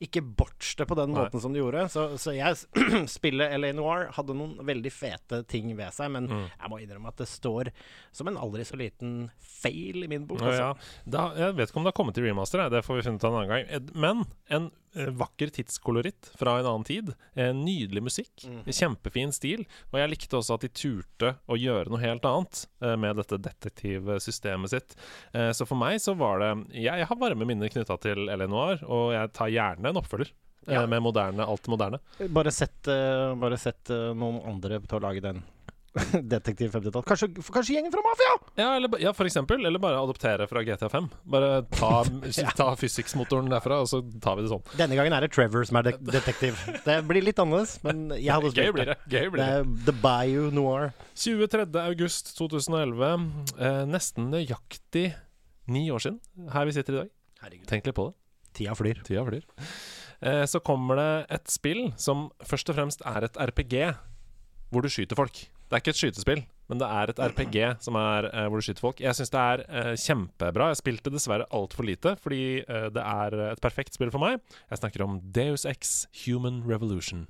ikke 0.03 0.19
botch 0.35 0.73
det 0.75 0.83
på 0.89 0.95
den 0.97 1.13
Nei. 1.13 1.21
måten 1.21 1.39
som 1.39 1.53
de 1.53 1.61
gjorde. 1.61 1.85
Så, 1.93 2.17
så 2.19 2.33
jeg 2.35 2.57
spillet 3.07 3.53
LA 3.55 3.69
Noir 3.77 4.09
hadde 4.11 4.33
noen 4.35 4.57
veldig 4.67 4.91
fete 4.91 5.39
ting 5.47 5.69
ved 5.77 5.93
seg, 5.95 6.11
men 6.11 6.27
Mm. 6.27 6.49
jeg 6.59 6.69
må 6.73 6.79
innrømme 6.81 7.07
at 7.13 7.21
det 7.21 7.27
står 7.29 7.69
som 8.11 8.27
en 8.27 8.35
aldri 8.41 8.65
så 8.67 8.75
liten 8.75 9.29
feil 9.39 10.03
i 10.03 10.09
min 10.11 10.25
bok. 10.27 10.41
Ja, 10.43 10.49
Altså. 10.49 10.65
ja. 10.65 11.09
Da, 11.15 11.23
jeg 11.39 11.55
vet 11.55 11.69
ikke 11.71 11.77
om 11.79 11.83
det 11.87 11.93
har 11.93 11.99
kommet 12.01 12.15
til 12.17 12.25
remaster, 12.27 12.65
det 12.73 12.83
får 12.83 12.99
vi 12.99 13.05
finne 13.07 13.21
ut 13.21 13.23
en 13.29 13.37
annen 13.39 13.53
gang. 13.53 13.91
Men 13.95 14.25
en 14.49 14.71
vakker 14.93 15.49
tidskoloritt 15.55 16.31
fra 16.39 16.59
en 16.59 16.65
annen 16.69 16.83
tid. 16.87 17.13
En 17.35 17.63
nydelig 17.65 18.03
musikk. 18.05 18.45
Mm. 18.45 18.63
Kjempefin 18.69 19.33
stil. 19.33 19.65
Og 19.91 19.99
jeg 19.99 20.11
likte 20.13 20.37
også 20.39 20.55
at 20.57 20.65
de 20.67 20.69
turte 20.69 21.33
å 21.49 21.57
gjøre 21.57 21.89
noe 21.89 22.01
helt 22.03 22.25
annet 22.29 22.65
eh, 22.83 22.95
med 22.95 23.17
dette 23.21 23.39
detektivsystemet 23.41 24.69
sitt. 24.73 24.95
Eh, 25.33 25.51
Så 25.53 25.65
for 25.69 25.75
meg 25.79 25.99
så 26.01 26.15
var 26.17 26.39
det 26.43 26.51
Jeg, 26.83 27.05
har 27.09 27.15
varme 27.19 27.45
minner 27.45 27.69
knytta 27.73 27.97
til 28.01 28.27
Eleanor, 28.29 28.79
og 28.85 29.13
jeg 29.13 29.33
tar 29.33 29.47
gjerne 29.53 29.89
en 29.89 30.01
oppfølger. 30.01 30.31
eh, 30.67 30.73
Ja. 30.73 30.85
Med 30.87 31.01
moderne, 31.03 31.43
alt 31.43 31.67
moderne. 31.67 31.99
Bare 32.29 32.51
sett, 32.51 32.87
eh, 32.87 33.33
bare 33.35 33.57
sett 33.57 33.89
eh, 33.89 34.13
noen 34.15 34.41
andre 34.47 34.79
til 34.79 34.99
å 34.99 35.01
lage 35.01 35.21
den. 35.21 35.43
Detektiv 36.33 36.71
50-tall. 36.73 37.03
Kanskje, 37.05 37.27
kanskje 37.53 37.75
gjengen 37.75 37.93
fra 37.93 38.01
Mafia! 38.05 38.33
Ja, 38.57 38.69
eller, 38.77 38.95
ja, 39.01 39.11
for 39.13 39.29
eksempel. 39.29 39.61
Eller 39.65 39.81
bare 39.81 39.99
adoptere 40.01 40.47
fra 40.49 40.63
GTA5. 40.65 41.09
Bare 41.35 41.51
ta, 41.75 41.91
ta 42.59 42.69
physics-motoren 42.79 43.51
derfra, 43.53 43.81
og 43.83 43.89
så 43.91 44.01
tar 44.23 44.39
vi 44.39 44.45
det 44.45 44.53
sånn. 44.53 44.63
Denne 44.79 44.97
gangen 44.97 45.13
er 45.13 45.27
det 45.27 45.31
Trevor 45.35 45.67
som 45.69 45.77
er 45.81 45.91
de 45.91 45.95
detektiv. 46.09 46.57
Det 46.87 46.97
blir 47.09 47.25
litt 47.25 47.41
annerledes, 47.41 47.77
men 47.85 48.07
jeg 48.17 48.31
hadde 48.33 48.53
Gøy 48.57 48.73
blir 48.75 48.93
det. 48.93 48.97
Gøy 49.11 49.29
blir 49.33 49.43
det. 49.43 49.61
det 49.69 49.85
The 49.91 49.97
Bayou 50.03 50.49
Noir. 50.53 50.91
23. 51.19 51.67
august 51.83 52.33
2011. 52.39 53.29
Eh, 53.59 53.83
nesten 53.89 54.31
nøyaktig 54.33 55.11
ni 55.69 55.85
år 55.93 56.01
siden 56.03 56.49
her 56.53 56.67
vi 56.67 56.75
sitter 56.75 56.97
i 56.97 57.01
dag. 57.03 57.13
Herregud. 57.43 57.67
Tenk 57.69 57.85
litt 57.87 57.97
på 57.97 58.09
det. 58.09 58.17
Tida 58.57 58.73
flyr. 58.77 59.01
Tida 59.05 59.23
flyr. 59.27 59.45
Eh, 60.23 60.45
så 60.49 60.61
kommer 60.63 60.97
det 60.99 61.11
et 61.37 61.51
spill 61.51 61.91
som 61.99 62.29
først 62.45 62.71
og 62.71 62.77
fremst 62.77 63.05
er 63.05 63.27
et 63.27 63.37
RPG, 63.37 63.75
hvor 64.73 64.85
du 64.85 64.89
skyter 64.91 65.19
folk. 65.19 65.45
Det 65.73 65.79
er 65.79 65.81
ikke 65.81 65.93
et 65.95 65.97
skytespill, 65.97 66.41
men 66.69 66.77
det 66.77 66.85
er 66.85 67.09
et 67.09 67.19
RPG 67.31 67.55
som 67.81 67.95
er 67.97 68.27
uh, 68.29 68.43
hvor 68.45 68.61
du 68.61 68.65
skyter 68.67 68.83
folk. 68.83 69.01
Jeg 69.01 69.17
syns 69.17 69.33
det 69.33 69.41
er 69.41 69.63
uh, 69.65 69.95
kjempebra. 69.97 70.67
Jeg 70.69 70.81
spilte 70.83 71.13
dessverre 71.15 71.49
altfor 71.49 71.89
lite, 71.89 72.13
fordi 72.21 72.61
uh, 72.67 72.91
det 72.93 73.01
er 73.01 73.39
et 73.49 73.65
perfekt 73.65 73.97
spill 73.97 74.13
for 74.13 74.21
meg. 74.21 74.37
Jeg 74.69 74.83
snakker 74.83 75.07
om 75.07 75.17
Deus 75.33 75.65
X 75.73 76.03
Human 76.27 76.61
Revolution. 76.69 77.25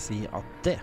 Jeg 0.00 0.08
si 0.08 0.20
at 0.26 0.58
det 0.66 0.80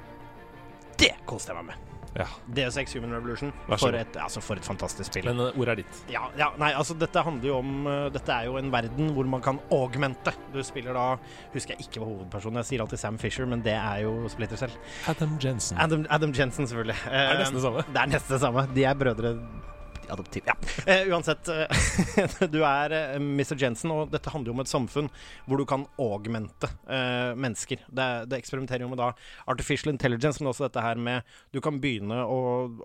Det 0.97 1.13
koste 1.29 1.53
jeg 1.53 1.59
meg 1.59 1.73
med. 1.73 1.83
Ja. 2.17 2.25
DS6 2.49 2.95
Human 2.97 3.11
Revolution. 3.13 3.51
For 3.77 3.93
et, 3.93 4.15
altså 4.17 4.41
for 4.41 4.57
et 4.57 4.65
fantastisk 4.65 5.11
spill. 5.11 5.27
Men 5.29 5.41
uh, 5.51 5.59
ordet 5.59 5.73
er 5.75 5.81
ditt. 5.83 5.99
Ja, 6.09 6.23
ja, 6.39 6.47
nei, 6.57 6.71
altså 6.73 6.95
dette 6.97 7.21
handler 7.21 7.51
jo 7.51 7.59
om 7.59 7.85
uh, 7.85 8.07
Dette 8.13 8.33
er 8.33 8.47
jo 8.49 8.57
en 8.57 8.71
verden 8.73 9.11
hvor 9.13 9.29
man 9.29 9.43
kan 9.45 9.59
augmente. 9.73 10.33
Du 10.53 10.57
spiller 10.65 10.97
da 10.97 11.05
Husker 11.53 11.75
jeg 11.75 11.85
ikke 11.85 12.01
hva 12.01 12.09
hovedpersonen 12.09 12.63
Jeg 12.63 12.71
sier 12.71 12.85
alltid 12.85 13.03
Sam 13.03 13.19
Fisher, 13.21 13.45
men 13.49 13.61
det 13.65 13.75
er 13.77 14.01
jo 14.07 14.15
Splitter 14.33 14.57
selv. 14.63 14.77
Adam 15.13 15.37
Jensen. 15.43 15.77
Adam, 15.83 16.07
Adam 16.09 16.33
Jensen, 16.33 16.65
selvfølgelig. 16.69 16.97
Det 17.05 17.13
er 17.21 17.33
Eh, 17.35 17.39
nesten 17.43 17.59
det 17.59 17.65
samme. 17.67 17.85
Det 17.93 18.01
er 18.01 18.13
nesten 18.15 18.33
det 18.33 18.41
samme. 18.47 18.67
De 18.73 18.87
er 18.89 18.97
brødre 18.97 19.35
Adoptiv. 20.13 20.47
Ja. 20.47 20.55
Uh, 20.87 21.13
uansett, 21.13 21.49
uh, 21.49 22.47
du 22.53 22.59
er 22.65 22.95
uh, 22.95 23.19
Mr. 23.21 23.55
Jensen, 23.59 23.91
og 23.93 24.11
dette 24.13 24.31
handler 24.33 24.51
jo 24.51 24.57
om 24.57 24.63
et 24.63 24.71
samfunn 24.71 25.11
hvor 25.47 25.59
du 25.59 25.65
kan 25.67 25.85
augmente 26.01 26.69
eh, 26.89 27.33
mennesker. 27.37 27.83
Det, 27.87 28.07
det 28.31 28.39
eksperimenterer 28.39 28.83
jo 28.85 28.89
med 28.91 28.99
da 28.99 29.11
artificial 29.49 29.93
intelligence, 29.93 30.41
men 30.41 30.51
også 30.51 30.67
dette 30.67 30.83
her 30.83 30.99
med 30.99 31.27
Du 31.55 31.59
kan 31.63 31.79
begynne 31.81 32.19
å 32.27 32.39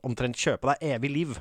omtrent 0.07 0.39
kjøpe 0.39 0.73
deg 0.73 0.95
evig 0.97 1.13
liv. 1.13 1.41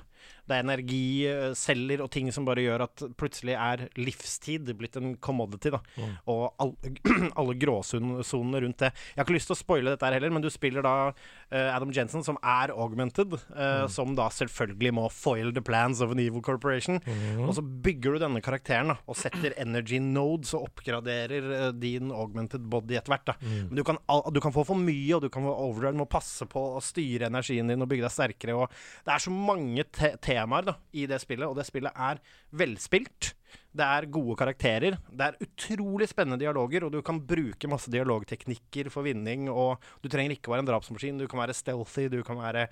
Det 0.52 0.60
er 0.60 0.68
energiceller 0.68 2.04
og 2.04 2.12
ting 2.14 2.32
som 2.36 2.48
bare 2.48 2.66
gjør 2.66 2.86
at 2.88 3.06
plutselig 3.20 3.56
er 3.56 3.88
livstid 4.00 4.72
blitt 4.78 5.00
en 5.00 5.16
commodity. 5.24 5.72
da 5.72 5.82
Mm. 5.98 6.14
Og 6.32 6.44
all, 6.62 6.72
alle 7.40 7.56
gråsonene 7.60 8.62
rundt 8.64 8.82
det. 8.84 8.92
Jeg 9.12 9.20
har 9.20 9.28
ikke 9.28 9.36
lyst 9.36 9.50
til 9.52 9.58
å 9.58 9.60
spoile 9.60 9.94
dette 9.94 10.08
her 10.08 10.16
heller, 10.18 10.34
men 10.34 10.44
du 10.44 10.50
spiller 10.54 10.86
da 10.86 10.94
uh, 11.12 11.70
Adam 11.76 11.92
Jensen, 11.96 12.24
som 12.26 12.40
er 12.42 12.74
augmented, 12.74 13.36
eh, 13.36 13.86
som 13.92 14.14
da 14.18 14.28
selvfølgelig 14.34 14.94
må 14.96 15.08
foil 15.14 15.52
the 15.56 15.64
plans 15.66 16.02
of 16.04 16.14
an 16.14 16.22
evil 16.24 16.44
corporation. 16.46 17.02
Og 17.46 17.54
så 17.58 17.64
bygger 17.64 18.16
du 18.16 18.24
denne 18.24 18.42
karakteren 18.44 18.94
da, 18.94 18.98
og 19.10 19.18
setter 19.20 19.56
energy 19.62 20.00
nodes 20.02 20.54
og 20.58 20.70
oppgraderer 20.70 21.50
uh, 21.52 21.68
din 21.76 22.12
augmented 22.16 22.66
body 22.72 22.98
etter 23.00 23.16
hvert. 23.16 23.34
da. 23.34 23.38
Men 23.42 23.76
du 23.78 23.84
kan, 23.88 24.00
du 24.32 24.42
kan 24.44 24.56
få 24.56 24.66
for 24.68 24.80
mye, 24.80 25.12
og 25.18 25.26
du 25.26 25.30
kan 25.34 25.46
få 25.46 25.56
overdrive. 25.68 25.98
Må 26.02 26.08
passe 26.10 26.48
på 26.50 26.64
å 26.78 26.84
styre 26.84 27.30
energien 27.32 27.70
din 27.70 27.84
og 27.84 27.90
bygge 27.92 28.08
deg 28.08 28.16
sterkere. 28.16 28.58
Og 28.58 29.06
det 29.06 29.16
er 29.16 29.26
så 29.26 29.34
mange 29.34 29.86
te 29.92 30.14
temaer 30.22 30.41
da, 30.66 30.78
i 30.94 31.06
det 31.10 31.22
spillet, 31.22 31.48
og 31.48 31.56
det 31.56 31.66
spillet 31.68 31.92
er 31.96 32.22
velspilt. 32.52 33.34
Det 33.72 33.86
er 33.88 34.06
gode 34.12 34.36
karakterer. 34.36 34.98
Det 35.08 35.28
er 35.30 35.38
utrolig 35.46 36.10
spennende 36.12 36.42
dialoger, 36.42 36.84
og 36.84 36.92
du 36.92 37.00
kan 37.08 37.22
bruke 37.24 37.70
masse 37.72 37.88
dialogteknikker 37.94 38.90
for 38.92 39.06
vinning. 39.08 39.46
Og 39.48 39.80
du 40.04 40.10
trenger 40.12 40.36
ikke 40.36 40.52
være 40.52 40.66
en 40.66 40.68
drapsmaskin, 40.68 41.22
du 41.22 41.28
kan 41.32 41.40
være 41.40 41.56
stealthy, 41.56 42.10
du 42.12 42.20
kan 42.28 42.36
være 42.42 42.66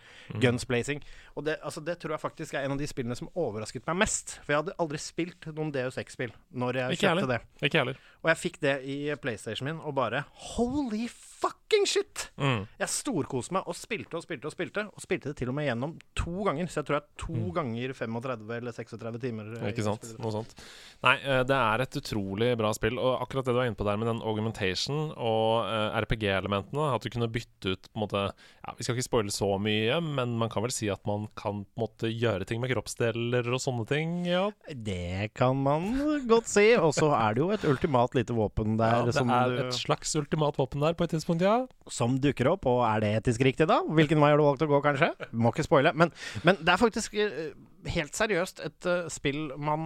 guns 0.44 0.65
blazing. 0.68 1.00
Og 1.39 1.46
det, 1.48 1.56
altså, 1.63 1.80
det 1.86 1.96
tror 2.02 2.18
jeg 2.18 2.24
faktisk 2.26 2.54
er 2.60 2.68
en 2.68 2.76
av 2.76 2.82
de 2.82 2.88
spillene 2.92 3.15
som 3.15 3.32
overrasket 3.39 3.88
meg 3.88 4.02
mest. 4.04 4.38
For 4.44 4.52
jeg 4.52 4.63
hadde 4.65 4.76
aldri 4.84 5.00
spilt 5.00 5.48
noen 5.56 5.72
Deus 5.72 5.96
Ex-spill 6.02 6.34
når 6.52 6.82
jeg 6.82 6.98
Ikke 7.00 7.13
kjøpte 7.13 7.32
det. 7.32 7.39
Ikke 7.70 7.80
heller. 7.84 8.02
Og 8.20 8.34
jeg 8.34 8.42
fikk 8.42 8.60
det 8.60 8.76
i 8.84 8.98
PlayStation 9.24 9.70
min, 9.70 9.80
og 9.80 9.96
bare 9.96 10.26
holy 10.58 11.06
fucking 11.08 11.86
shit! 11.88 12.26
Mm. 12.36 12.65
Jeg 12.82 12.92
storkoste 12.92 13.56
meg 13.56 13.68
og 13.72 13.78
spilte 13.80 14.20
og 14.20 14.26
spilte 14.26 14.50
og 14.50 14.56
spilte. 14.56 14.84
Og 14.92 15.04
spilte 15.06 15.32
det 15.32 15.38
til 15.39 15.52
og 15.52 15.56
med 15.56 15.70
gjennom 15.70 15.96
to 16.20 16.44
ganger. 16.44 16.68
Så 16.68 16.82
jeg 16.82 16.89
tror 16.89 17.00
jeg 17.00 17.06
er 17.08 17.24
to 17.24 17.54
ganger 17.56 17.94
35 17.96 18.52
eller 18.60 18.76
36 18.76 19.22
timer. 19.24 19.54
eh, 19.62 19.70
Ikke 19.72 19.86
sant? 19.88 20.10
Noe 20.20 20.34
sånt. 20.36 20.52
Nei, 20.99 21.15
eh, 21.23 21.43
det 21.47 21.55
er 21.55 21.84
et 21.84 21.97
utrolig 22.01 22.49
bra 22.60 22.73
spill. 22.75 22.97
Og 22.99 23.21
akkurat 23.23 23.47
det 23.47 23.53
du 23.53 23.60
var 23.62 23.69
inne 23.69 23.79
på 23.79 23.88
der 23.88 23.99
med 23.99 24.10
den 24.10 24.21
augmentation 24.27 25.13
og 25.15 25.69
eh, 25.69 25.99
RPG-elementene, 26.03 26.89
at 26.95 27.05
du 27.05 27.12
kunne 27.13 27.29
bytte 27.32 27.75
ut 27.75 27.88
på 27.88 27.95
en 27.95 28.03
måte 28.03 28.23
ja, 28.27 28.73
Vi 28.75 28.86
skal 28.86 28.97
ikke 28.97 29.08
spoile 29.08 29.34
så 29.34 29.53
mye, 29.62 29.99
men 30.03 30.36
man 30.41 30.51
kan 30.51 30.65
vel 30.65 30.73
si 30.75 30.89
at 30.91 30.99
man 31.08 31.29
kan 31.39 31.63
på 31.63 31.79
en 31.79 31.86
måte 31.86 32.12
gjøre 32.12 32.47
ting 32.49 32.60
med 32.60 32.73
kroppsdeler 32.73 33.47
og 33.47 33.63
sånne 33.63 33.88
ting? 33.89 34.17
Ja, 34.27 34.49
Det 34.67 35.32
kan 35.39 35.63
man 35.63 35.88
godt 36.27 36.51
si. 36.51 36.67
Og 36.75 36.91
så 36.97 37.13
er 37.15 37.38
det 37.38 37.45
jo 37.45 37.49
et 37.55 37.67
ultimat 37.69 38.17
lite 38.17 38.36
våpen 38.36 38.75
der. 38.79 38.99
ja 38.99 39.08
det 39.08 39.15
som, 39.15 39.32
er 39.32 39.55
et 39.63 39.79
slags 39.79 40.12
ultimat 40.19 40.60
våpen 40.60 40.84
der 40.84 40.99
på 40.99 41.08
et 41.08 41.15
tidspunkt, 41.15 41.47
ja. 41.47 41.63
som 41.88 42.19
dukker 42.19 42.51
opp. 42.51 42.67
Og 42.67 42.84
er 42.89 43.05
det 43.05 43.15
etisk 43.21 43.47
riktig, 43.47 43.69
da? 43.71 43.79
Hvilken 43.88 44.19
vei 44.19 44.34
har 44.34 44.41
du 44.41 44.47
valgt 44.49 44.67
å 44.67 44.71
gå, 44.71 44.84
kanskje? 44.84 45.13
Må 45.32 45.55
ikke 45.55 45.67
spoile. 45.69 45.95
Men, 45.95 46.12
men 46.43 46.60
det 46.60 46.75
er 46.75 46.82
faktisk 46.82 47.15
eh, 47.15 47.53
helt 47.88 48.13
seriøst 48.18 48.60
et 48.65 48.86
uh, 48.92 49.08
spill 49.10 49.54
man 49.58 49.84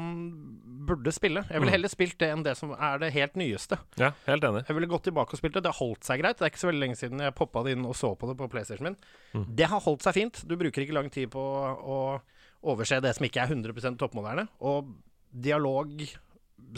burde 0.88 1.12
spille. 1.13 1.43
Jeg 1.49 1.60
ville 1.62 1.69
Mm. 1.71 1.75
heller 1.77 1.91
spilt 1.91 2.17
det 2.19 2.29
enn 2.34 2.43
det 2.43 2.56
som 2.58 2.71
er 2.73 2.97
det 2.99 3.12
helt 3.13 3.36
nyeste. 3.36 3.77
Ja, 4.01 4.12
helt 4.25 4.43
enig. 4.43 4.63
Jeg 4.67 4.75
ville 4.75 4.88
gått 4.89 5.03
tilbake 5.03 5.34
og 5.34 5.38
spilt 5.39 5.53
det. 5.53 5.63
Det 5.63 5.71
har 5.73 5.79
holdt 5.86 6.03
seg 6.03 6.19
greit. 6.21 6.38
Det 6.38 6.45
er 6.47 6.49
ikke 6.51 6.63
så 6.63 6.71
veldig 6.71 6.82
lenge 6.88 6.97
siden 6.97 7.19
jeg 7.19 7.36
poppa 7.36 7.63
det 7.63 7.75
inn 7.77 7.86
og 7.86 7.95
så 7.95 8.15
på 8.17 8.27
det 8.32 8.38
på 8.38 8.49
PlayStation 8.49 8.84
min. 8.89 8.97
Mm. 9.34 9.45
Det 9.56 9.67
har 9.69 9.79
holdt 9.79 10.01
seg 10.03 10.13
fint. 10.13 10.43
Du 10.47 10.56
bruker 10.58 10.82
ikke 10.86 10.93
lang 10.97 11.10
tid 11.13 11.29
på 11.32 11.39
å 11.39 12.21
overse 12.63 13.01
det 13.03 13.15
som 13.15 13.25
ikke 13.25 13.41
er 13.43 13.53
100% 13.53 13.97
toppmoderne. 13.99 14.47
Og 14.62 14.93
dialog, 15.34 15.89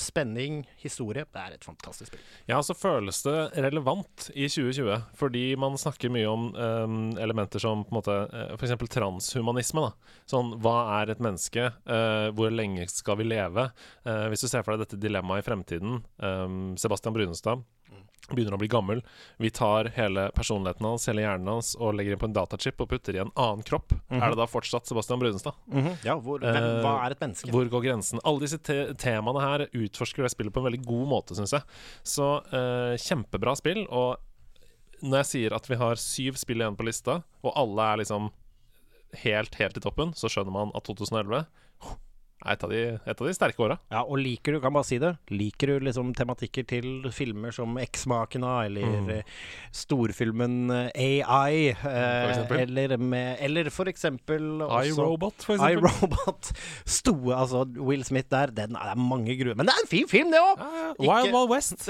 spenning, 0.01 0.63
historie 0.81 1.25
Det 1.31 1.41
er 1.41 1.55
et 1.55 1.65
fantastisk 1.65 2.11
spill. 2.11 2.23
Ja, 2.49 2.61
så 2.63 2.75
føles 2.77 3.21
det 3.25 3.35
relevant 3.65 4.29
i 4.33 4.47
2020, 4.49 4.97
fordi 5.19 5.43
man 5.59 5.77
snakker 5.79 6.13
mye 6.13 6.29
om 6.29 6.47
um, 6.55 6.97
elementer 7.21 7.61
som 7.63 7.83
på 7.85 7.93
en 7.93 7.99
måte 7.99 8.17
uh, 8.31 8.55
f.eks. 8.57 8.75
transhumanisme. 8.91 9.85
da. 9.85 10.17
Sånn, 10.29 10.55
hva 10.63 10.75
er 10.99 11.13
et 11.13 11.23
menneske? 11.23 11.69
Uh, 11.87 12.31
hvor 12.35 12.53
lenge 12.53 12.87
skal 12.91 13.19
vi 13.21 13.29
leve? 13.29 13.69
Uh, 14.07 14.27
hvis 14.31 14.45
du 14.45 14.49
ser 14.49 14.65
for 14.65 14.75
deg 14.75 14.85
dette 14.85 15.01
dilemmaet 15.01 15.43
i 15.43 15.47
fremtiden 15.49 16.01
um, 16.19 16.75
Sebastian 16.79 17.15
Brunestad 17.15 17.65
begynner 18.31 18.55
å 18.55 18.59
bli 18.61 18.69
gammel. 18.71 19.01
Vi 19.37 19.51
tar 19.53 19.91
hele 19.93 20.29
personligheten 20.33 20.85
hans, 20.87 21.05
hele 21.09 21.21
hjernen 21.21 21.49
hans, 21.51 21.73
og 21.77 21.93
legger 21.97 22.15
inn 22.15 22.21
på 22.23 22.29
en 22.29 22.35
datachip 22.35 22.79
og 22.81 22.89
putter 22.89 23.17
i 23.17 23.21
en 23.21 23.31
annen 23.37 23.61
kropp. 23.67 23.93
Er 24.09 24.33
det 24.33 24.39
da 24.39 24.47
fortsatt 24.49 24.89
Sebastian 24.89 25.21
Brunestad? 25.21 25.57
Ja, 26.05 26.15
hvor, 26.17 26.41
hvem, 26.41 26.57
Eh, 26.57 26.79
hva 26.81 26.95
er 27.05 27.13
et 27.13 27.21
menneske? 27.21 27.51
Hvor 27.53 27.69
går 27.69 27.83
grensen? 27.85 28.21
Alle 28.25 28.41
disse 28.41 28.57
te 28.65 28.79
temaene 29.01 29.43
her 29.43 29.65
utforsker 29.69 30.25
det 30.25 30.31
spillet 30.33 30.55
på 30.55 30.63
en 30.63 30.69
veldig 30.71 30.81
god 30.87 31.11
måte, 31.11 31.37
syns 31.37 31.53
jeg. 31.53 31.61
Så 32.15 32.29
eh, 32.49 32.95
kjempebra 33.05 33.53
spill. 33.59 33.83
Og 33.93 34.17
når 35.05 35.21
jeg 35.21 35.31
sier 35.33 35.53
at 35.53 35.69
vi 35.69 35.77
har 35.77 36.01
syv 36.01 36.41
spill 36.41 36.63
igjen 36.63 36.79
på 36.79 36.87
lista, 36.87 37.19
og 37.45 37.53
alle 37.53 37.91
er 37.91 38.01
liksom 38.01 38.31
helt, 39.21 39.53
helt 39.61 39.77
i 39.77 39.85
toppen, 39.85 40.15
så 40.17 40.31
skjønner 40.31 40.55
man 40.55 40.73
at 40.73 40.89
2011 40.89 41.43
er 41.43 41.45
et 42.45 42.63
av 42.63 42.69
de, 42.69 42.79
et 42.99 43.21
av 43.21 43.27
de 43.27 43.33
sterke 43.33 43.63
åra. 43.63 43.77
Ja, 43.89 44.01
og 44.03 44.19
liker 44.21 44.53
du, 44.53 44.59
kan 44.61 44.73
bare 44.75 44.85
si 44.85 44.97
det, 45.01 45.13
liker 45.31 45.71
du 45.71 45.85
liksom 45.87 46.11
tematikker 46.13 46.65
til 46.67 47.07
filmer 47.15 47.51
som 47.55 47.77
Eksmakene, 47.81 48.51
eller 48.67 48.85
Mm. 48.85 49.09
eh, 49.15 49.23
storfilmen 49.73 50.69
eh, 50.71 51.23
AI, 51.25 51.69
eh, 51.71 52.43
for 52.45 52.55
eller, 52.59 52.97
med, 52.97 53.37
eller 53.39 53.69
for 53.73 53.85
eksempel 53.89 54.61
iRobot, 54.61 55.41
for 55.47 55.55
eksempel. 55.55 55.89
iRobot. 55.89 56.51
Stoe, 56.97 57.33
altså 57.35 57.63
Will 57.79 58.03
Smith 58.05 58.29
der, 58.29 58.47
den 58.53 58.75
er 58.75 58.95
mange 58.99 59.37
gruer. 59.39 59.55
Men 59.55 59.65
det 59.65 59.73
er 59.73 59.83
en 59.85 59.89
fin 59.95 60.07
film, 60.11 60.31
det 60.35 60.39
òg! 60.43 60.59
Ja, 60.59 60.85
ja. 60.91 60.93
Wild 60.99 61.33
Wild 61.33 61.49
West. 61.55 61.89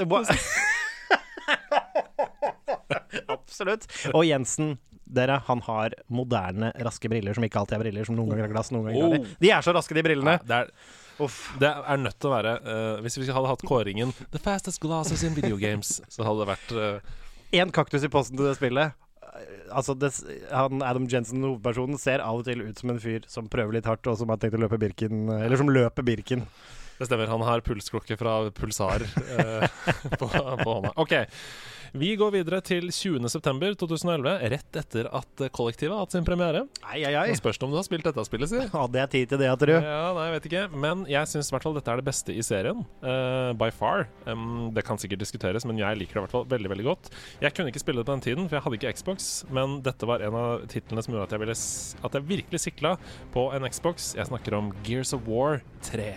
Absolutt. 3.28 3.86
Og 4.14 4.24
Jensen, 4.28 4.76
dere, 5.06 5.38
han 5.46 5.62
har 5.66 5.94
moderne, 6.12 6.72
raske 6.84 7.10
briller 7.10 7.36
som 7.36 7.46
ikke 7.46 7.60
alltid 7.62 7.78
er 7.78 7.82
briller, 7.84 8.06
som 8.08 8.16
noen 8.18 8.32
ganger 8.32 8.48
er 8.48 8.52
glass, 8.52 8.72
noen 8.74 8.90
ganger 8.90 8.96
er 8.96 9.04
Oh. 9.06 9.34
De 9.40 9.50
er 9.54 9.62
så 9.62 9.74
raske, 9.76 9.94
de 9.94 10.02
brillene. 10.02 10.36
Det 10.44 10.56
er, 10.56 10.70
Uff. 11.22 11.38
det 11.62 11.70
er 11.70 12.00
nødt 12.02 12.18
til 12.20 12.28
å 12.28 12.32
være 12.34 12.50
uh, 12.60 12.98
Hvis 13.04 13.16
vi 13.16 13.24
hadde 13.32 13.48
hatt 13.48 13.62
kåringen 13.64 14.10
'The 14.12 14.40
fastest 14.42 14.82
glasses 14.82 15.22
in 15.24 15.36
video 15.38 15.56
games', 15.56 16.00
så 16.12 16.26
hadde 16.26 16.44
det 16.44 16.50
vært 16.50 16.74
Én 17.56 17.70
uh... 17.70 17.74
kaktus 17.74 18.04
i 18.04 18.12
posten 18.12 18.36
til 18.36 18.48
det 18.50 18.56
spillet. 18.58 18.96
Altså, 19.68 19.92
det, 19.98 20.12
han, 20.48 20.80
Adam 20.82 21.06
Jensen, 21.12 21.42
hovedpersonen, 21.44 21.98
ser 22.00 22.22
av 22.24 22.40
og 22.40 22.46
til 22.48 22.62
ut 22.64 22.78
som 22.80 22.92
en 22.92 23.00
fyr 23.00 23.26
som 23.28 23.50
prøver 23.52 23.76
litt 23.76 23.88
hardt, 23.88 24.06
og 24.08 24.16
som 24.16 24.32
har 24.32 24.40
tenkt 24.40 24.56
å 24.56 24.62
løpe 24.62 24.80
Birken 24.80 25.28
Eller 25.28 25.60
som 25.60 25.68
løper 25.68 26.06
Birken. 26.06 26.46
Det 26.96 27.08
stemmer. 27.08 27.28
Han 27.28 27.44
har 27.44 27.60
pulsklokke 27.60 28.16
fra 28.16 28.38
Pulsar 28.56 29.04
uh, 29.04 29.66
på, 30.20 30.28
på 30.28 30.70
hånda. 30.70 30.94
OK. 30.96 31.12
Vi 31.96 32.10
går 32.18 32.32
videre 32.34 32.58
til 32.64 32.90
20.9.2011, 32.92 34.32
rett 34.52 34.78
etter 34.80 35.06
at 35.16 35.42
Kollektivet 35.54 35.94
har 35.94 36.02
hatt 36.04 36.12
sin 36.12 36.26
premiere. 36.26 36.66
Ei, 36.90 37.00
ei, 37.06 37.14
ei. 37.16 37.30
Nå 37.32 37.38
spørs 37.38 37.56
det 37.56 37.64
om 37.64 37.72
du 37.72 37.78
har 37.78 37.86
spilt 37.86 38.04
dette 38.04 38.24
spillet, 38.26 38.50
si. 38.50 38.60
Hadde 38.72 39.00
jeg 39.00 39.12
tid 39.14 39.30
til 39.32 39.40
det, 39.40 39.48
tror 39.62 39.72
du? 39.72 39.76
Ja, 39.78 40.10
nei, 40.16 40.26
jeg 40.26 40.34
vet 40.34 40.48
ikke. 40.50 40.64
Men 40.86 41.04
jeg 41.08 41.30
syns 41.30 41.48
i 41.48 41.54
hvert 41.54 41.64
fall 41.64 41.78
dette 41.78 41.94
er 41.94 42.02
det 42.02 42.06
beste 42.08 42.36
i 42.36 42.44
serien. 42.44 42.82
Uh, 43.00 43.54
by 43.56 43.70
far. 43.72 44.10
Um, 44.28 44.68
det 44.76 44.84
kan 44.88 45.00
sikkert 45.00 45.24
diskuteres, 45.24 45.64
men 45.68 45.80
jeg 45.80 46.02
liker 46.02 46.18
det 46.18 46.20
i 46.20 46.24
hvert 46.26 46.36
fall 46.36 46.48
veldig 46.52 46.72
veldig 46.74 46.88
godt. 46.90 47.10
Jeg 47.44 47.56
kunne 47.56 47.72
ikke 47.72 47.84
spille 47.84 48.02
det 48.02 48.10
på 48.10 48.18
den 48.18 48.26
tiden, 48.28 48.50
for 48.50 48.58
jeg 48.58 48.66
hadde 48.66 48.80
ikke 48.80 48.94
Xbox, 49.00 49.30
men 49.56 49.80
dette 49.86 50.10
var 50.10 50.26
en 50.26 50.36
av 50.36 50.68
titlene 50.72 51.06
som 51.06 51.16
gjorde 51.16 51.30
at 51.30 51.38
jeg, 51.38 51.44
ville, 51.46 51.56
at 52.10 52.20
jeg 52.20 52.28
virkelig 52.34 52.64
sikla 52.66 52.96
på 53.36 53.48
en 53.56 53.70
Xbox. 53.72 54.12
Jeg 54.18 54.28
snakker 54.28 54.60
om 54.60 54.74
Gears 54.84 55.16
of 55.16 55.24
War 55.30 55.62
3. 55.88 56.12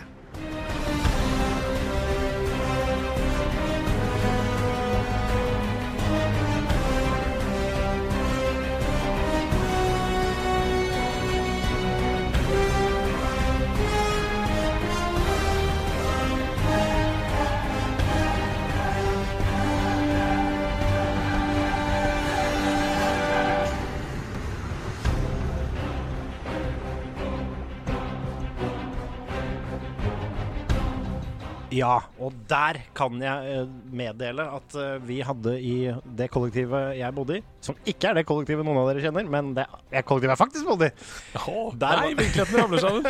Ja, 31.79 31.95
og 32.19 32.35
der 32.49 32.79
kan 32.97 33.17
jeg 33.23 33.53
eh, 33.61 33.71
meddele 33.95 34.45
at 34.59 34.75
eh, 34.79 34.97
vi 35.07 35.19
hadde 35.25 35.53
i 35.63 35.73
det 36.19 36.27
kollektivet 36.33 36.97
jeg 36.99 37.15
bodde 37.15 37.37
i, 37.39 37.43
som 37.63 37.77
ikke 37.87 38.09
er 38.11 38.19
det 38.19 38.25
kollektivet 38.29 38.67
noen 38.67 38.81
av 38.81 38.89
dere 38.91 39.03
kjenner, 39.05 39.29
men 39.31 39.53
det 39.57 39.65
er 39.65 40.05
kollektivet 40.07 40.33
jeg 40.35 40.41
faktisk 40.43 40.69
bodde 40.69 40.89
i, 40.91 41.09
Oh, 41.47 41.71
Der 41.79 42.01
nei, 42.03 42.13
virkeligheten 42.19 42.59
ramler 42.63 42.83
sammen. 42.83 43.07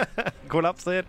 kollapser. 0.51 1.07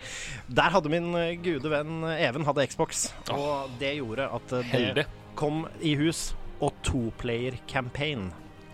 Der 0.49 0.73
hadde 0.77 0.93
min 0.93 1.11
eh, 1.19 1.35
gude 1.43 1.71
venn 1.73 2.05
Even 2.17 2.47
hadde 2.49 2.67
Xbox, 2.71 3.09
og 3.35 3.71
det 3.81 3.95
gjorde 3.99 4.31
at 4.41 4.49
det 4.57 4.65
Heldig. 4.73 5.07
kom 5.39 5.67
i 5.81 5.95
hus. 6.01 6.31
Og 6.61 6.75
toplayer 6.85 7.55
campaign 7.71 8.27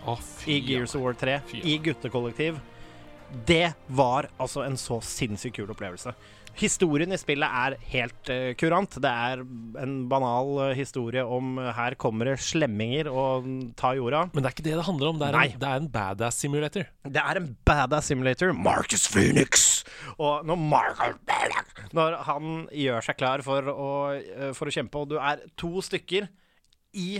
oh, 0.05 0.19
i 0.51 0.57
Gears 0.59 0.91
of 0.97 1.05
War 1.05 1.13
3 1.15 1.37
Fy. 1.47 1.61
i 1.63 1.77
guttekollektiv. 1.85 2.57
Det 3.47 3.69
var 3.95 4.27
altså 4.39 4.65
en 4.65 4.75
så 4.79 4.97
sinnssykt 5.03 5.55
kul 5.61 5.71
opplevelse. 5.71 6.11
Historien 6.57 7.11
i 7.13 7.17
spillet 7.21 7.45
er 7.61 7.75
helt 7.91 8.29
uh, 8.33 8.49
kurant. 8.57 8.97
Det 9.03 9.11
er 9.11 9.43
en 9.83 9.95
banal 10.09 10.49
uh, 10.57 10.71
historie 10.77 11.21
om 11.21 11.57
uh, 11.61 11.67
her 11.77 11.93
kommer 12.01 12.31
det 12.31 12.37
slemminger 12.41 13.09
og 13.11 13.45
mm, 13.45 13.59
tar 13.77 13.99
jorda. 13.99 14.23
Men 14.33 14.41
det 14.41 14.49
er 14.49 14.55
ikke 14.57 14.65
det 14.65 14.75
det 14.79 14.87
handler 14.87 15.11
om. 15.11 15.19
Det 15.21 15.27
er 15.29 15.37
en, 15.37 15.59
det 15.61 15.69
er 15.69 15.83
en 15.83 15.89
badass 15.93 16.41
simulator. 16.41 16.89
Det 17.05 17.21
er 17.23 17.41
en 17.41 17.49
badass 17.67 18.09
simulator. 18.09 18.53
Marcus 18.57 19.05
Phoenix! 19.13 19.67
Og 20.17 20.45
når 20.49 20.57
Marcus 20.57 21.93
Når 21.93 22.17
han 22.27 22.53
gjør 22.73 23.05
seg 23.05 23.17
klar 23.19 23.43
for 23.45 23.69
å, 23.71 23.89
for 24.57 24.69
å 24.69 24.73
kjempe, 24.73 24.97
og 25.03 25.11
du 25.13 25.17
er 25.21 25.43
to 25.59 25.75
stykker 25.85 26.25
i 26.97 27.19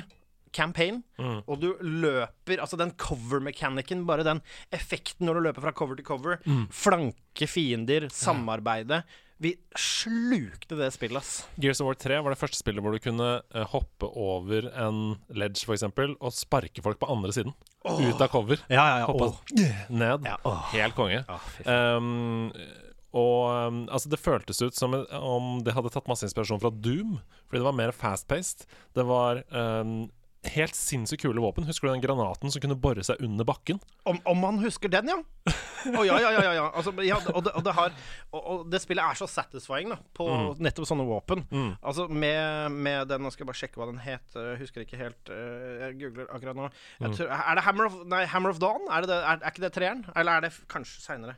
campaign, 0.56 1.04
Mm. 1.20 1.40
og 1.50 1.60
du 1.62 1.72
løper 1.82 2.60
Altså 2.64 2.78
den 2.80 2.92
cover-mekanikken, 2.98 4.04
bare 4.08 4.24
den 4.26 4.40
effekten 4.74 5.26
når 5.28 5.38
du 5.38 5.42
løper 5.48 5.66
fra 5.66 5.74
cover 5.76 5.98
til 6.00 6.06
cover, 6.08 6.38
Mm. 6.48 6.68
flanke 6.74 7.48
fiender, 7.50 8.08
samarbeide 8.14 9.04
Vi 9.38 9.54
slukte 9.78 10.78
det 10.80 10.90
spillet, 10.96 11.22
ass. 11.22 11.46
Gears 11.62 11.82
of 11.84 11.90
War 11.90 11.98
3 12.00 12.20
var 12.26 12.34
det 12.34 12.40
første 12.42 12.58
spillet 12.58 12.82
hvor 12.82 12.96
du 12.96 13.02
kunne 13.02 13.30
eh, 13.38 13.68
hoppe 13.70 14.10
over 14.10 14.70
en 14.74 15.02
ledge, 15.30 15.68
eksempel, 15.74 16.16
og 16.18 16.34
sparke 16.34 16.82
folk 16.86 16.98
på 17.02 17.10
andre 17.14 17.36
siden. 17.36 17.54
Ut 17.86 18.22
av 18.22 18.32
cover. 18.34 18.60
Ja, 18.68 18.82
ja, 18.82 18.98
ja. 19.04 19.06
Hoppe 19.12 19.30
oh. 19.30 19.38
ned. 19.94 20.26
Ja, 20.26 20.36
åh. 20.44 20.66
Helt 20.74 20.98
konge. 20.98 21.22
Um, 21.64 22.50
og 23.18 23.70
um, 23.70 23.84
altså 23.94 24.10
det 24.12 24.20
føltes 24.20 24.60
ut 24.62 24.76
som 24.76 24.94
om 24.98 25.62
det 25.64 25.74
hadde 25.78 25.94
tatt 25.94 26.10
masse 26.10 26.28
inspirasjon 26.28 26.62
fra 26.62 26.74
Doom, 26.74 27.16
fordi 27.48 27.62
det 27.62 27.70
var 27.70 27.78
mer 27.78 27.94
fast-paced. 27.96 28.66
Det 28.98 29.06
var 29.08 29.46
um, 29.54 30.10
helt 30.54 30.76
sinnssykt 30.78 31.24
kule 31.24 31.42
våpen. 31.44 31.66
Husker 31.68 31.88
du 31.88 31.94
den 31.96 32.04
granaten 32.04 32.52
som 32.54 32.62
kunne 32.64 32.78
bore 32.80 33.04
seg 33.06 33.20
under 33.26 33.48
bakken? 33.48 33.80
Om, 34.10 34.20
om 34.26 34.40
man 34.44 34.60
husker 34.64 34.92
den, 34.92 35.10
ja. 35.12 35.18
Å 35.88 36.04
ja, 36.04 36.18
ja, 36.20 36.32
ja. 36.36 36.42
ja, 36.44 36.54
ja. 36.58 36.66
Altså, 36.76 36.92
ja 37.06 37.18
og, 37.32 37.40
det, 37.46 37.54
og, 37.56 37.64
det 37.64 37.74
har, 37.78 37.94
og, 38.36 38.42
og 38.42 38.64
det 38.74 38.82
spillet 38.84 39.04
er 39.06 39.20
så 39.20 39.28
satisfying 39.32 39.94
da 39.94 39.98
på 40.18 40.28
nettopp 40.60 40.90
sånne 40.90 41.06
våpen. 41.08 41.46
Mm. 41.54 41.70
Altså 41.80 42.08
med, 42.12 42.76
med 42.76 43.08
den 43.12 43.24
Nå 43.24 43.32
skal 43.32 43.46
jeg 43.46 43.52
bare 43.52 43.62
sjekke 43.62 43.80
hva 43.82 43.88
den 43.92 44.02
het. 44.04 44.28
Jeg 44.36 44.60
husker 44.62 44.84
ikke 44.84 45.00
helt. 45.00 45.32
eh, 45.32 45.88
Jeg 45.88 45.98
googler 46.02 46.28
akkurat 46.36 46.60
nå. 46.60 46.70
Mm. 47.00 47.12
Tror, 47.16 47.32
er 47.38 47.60
det 47.60 47.66
Hammer 47.70 47.90
of, 47.90 48.00
nei, 48.12 48.24
Hammer 48.34 48.56
of 48.56 48.60
Dawn? 48.64 48.88
Er, 48.92 49.06
det 49.08 49.14
det, 49.14 49.20
er, 49.24 49.42
er 49.42 49.54
ikke 49.56 49.66
det 49.68 49.74
treeren? 49.78 50.06
Eller 50.16 50.38
er 50.42 50.48
det 50.50 50.54
kanskje 50.72 51.04
seinere? 51.06 51.38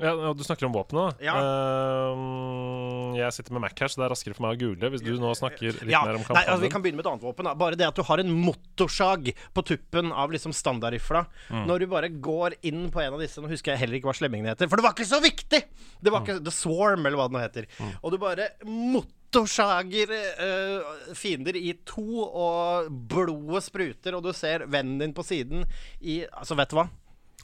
Ja, 0.00 0.32
Du 0.32 0.42
snakker 0.44 0.66
om 0.66 0.74
våpenet. 0.74 1.20
Ja. 1.24 1.34
Uh, 1.36 3.16
jeg 3.18 3.34
sitter 3.36 3.56
med 3.56 3.64
Mac 3.66 3.76
her, 3.76 3.90
så 3.92 4.00
det 4.00 4.06
er 4.06 4.14
raskere 4.14 4.36
for 4.36 4.46
meg 4.46 4.56
å 4.56 4.60
google. 4.62 4.90
Hvis 4.94 5.04
du 5.04 5.12
nå 5.20 5.32
snakker 5.36 5.76
litt 5.76 5.92
Ja, 5.92 6.02
mer 6.06 6.18
om 6.18 6.24
nei, 6.24 6.44
altså, 6.46 6.62
vi 6.64 6.72
kan 6.72 6.84
begynne 6.84 7.00
med 7.00 7.06
et 7.06 7.12
annet 7.12 7.26
våpen. 7.26 7.48
Da. 7.50 7.54
Bare 7.60 7.78
det 7.78 7.88
at 7.88 7.98
du 7.98 8.04
har 8.06 8.22
en 8.22 8.32
motorsag 8.32 9.32
på 9.56 9.66
tuppen 9.66 10.12
av 10.12 10.32
liksom 10.32 10.54
standardrifla. 10.56 11.24
Mm. 11.50 11.64
Når 11.68 11.84
du 11.84 11.86
bare 11.92 12.12
går 12.30 12.56
inn 12.70 12.88
på 12.92 13.02
en 13.04 13.16
av 13.18 13.22
disse 13.22 13.42
Nå 13.42 13.50
husker 13.52 13.74
jeg 13.74 13.84
heller 13.84 14.00
ikke 14.00 14.10
hva 14.10 14.16
slemmingen 14.16 14.50
heter, 14.50 14.70
for 14.70 14.80
det 14.80 14.86
var 14.86 14.96
ikke 14.96 15.08
så 15.10 15.20
viktig! 15.24 15.64
Det 16.00 16.12
var 16.12 16.24
ikke 16.24 16.30
Mm. 16.40 16.44
The 16.46 16.52
Swarm, 16.54 17.06
eller 17.06 17.18
hva 17.18 17.26
det 17.28 17.34
nå 17.34 17.40
heter. 17.42 17.66
Og 18.00 18.12
du 18.12 18.18
bare 18.22 18.46
motorsager 18.64 20.12
uh, 20.14 21.14
fiender 21.16 21.56
i 21.58 21.74
to, 21.88 22.24
og 22.24 22.90
blodet 23.10 23.64
spruter, 23.66 24.16
og 24.16 24.24
du 24.24 24.32
ser 24.36 24.64
vennen 24.70 25.00
din 25.02 25.14
på 25.16 25.24
siden 25.26 25.66
i 26.00 26.22
Altså, 26.30 26.56
vet 26.58 26.70
du 26.72 26.78
hva? 26.78 26.86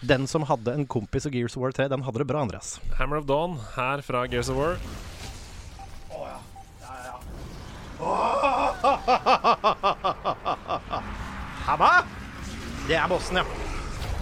Den 0.02 0.26
som 0.26 0.42
hadde 0.42 0.74
en 0.74 0.86
kompis 0.86 1.26
i 1.26 1.30
Gears 1.32 1.56
of 1.56 1.62
War 1.62 1.72
3, 1.72 1.88
den 1.88 2.02
hadde 2.04 2.20
det 2.20 2.26
bra, 2.28 2.42
Andreas. 2.44 2.80
Hammer 2.98 3.22
of 3.22 3.26
Dawn 3.26 3.56
her 3.76 4.02
fra 4.04 4.26
Gears 4.26 4.50
of 4.52 4.56
War. 4.56 4.76
Hamma! 11.66 11.92
Det 12.86 12.94
er 12.94 13.08
bossen, 13.08 13.40
ja. 13.40 13.75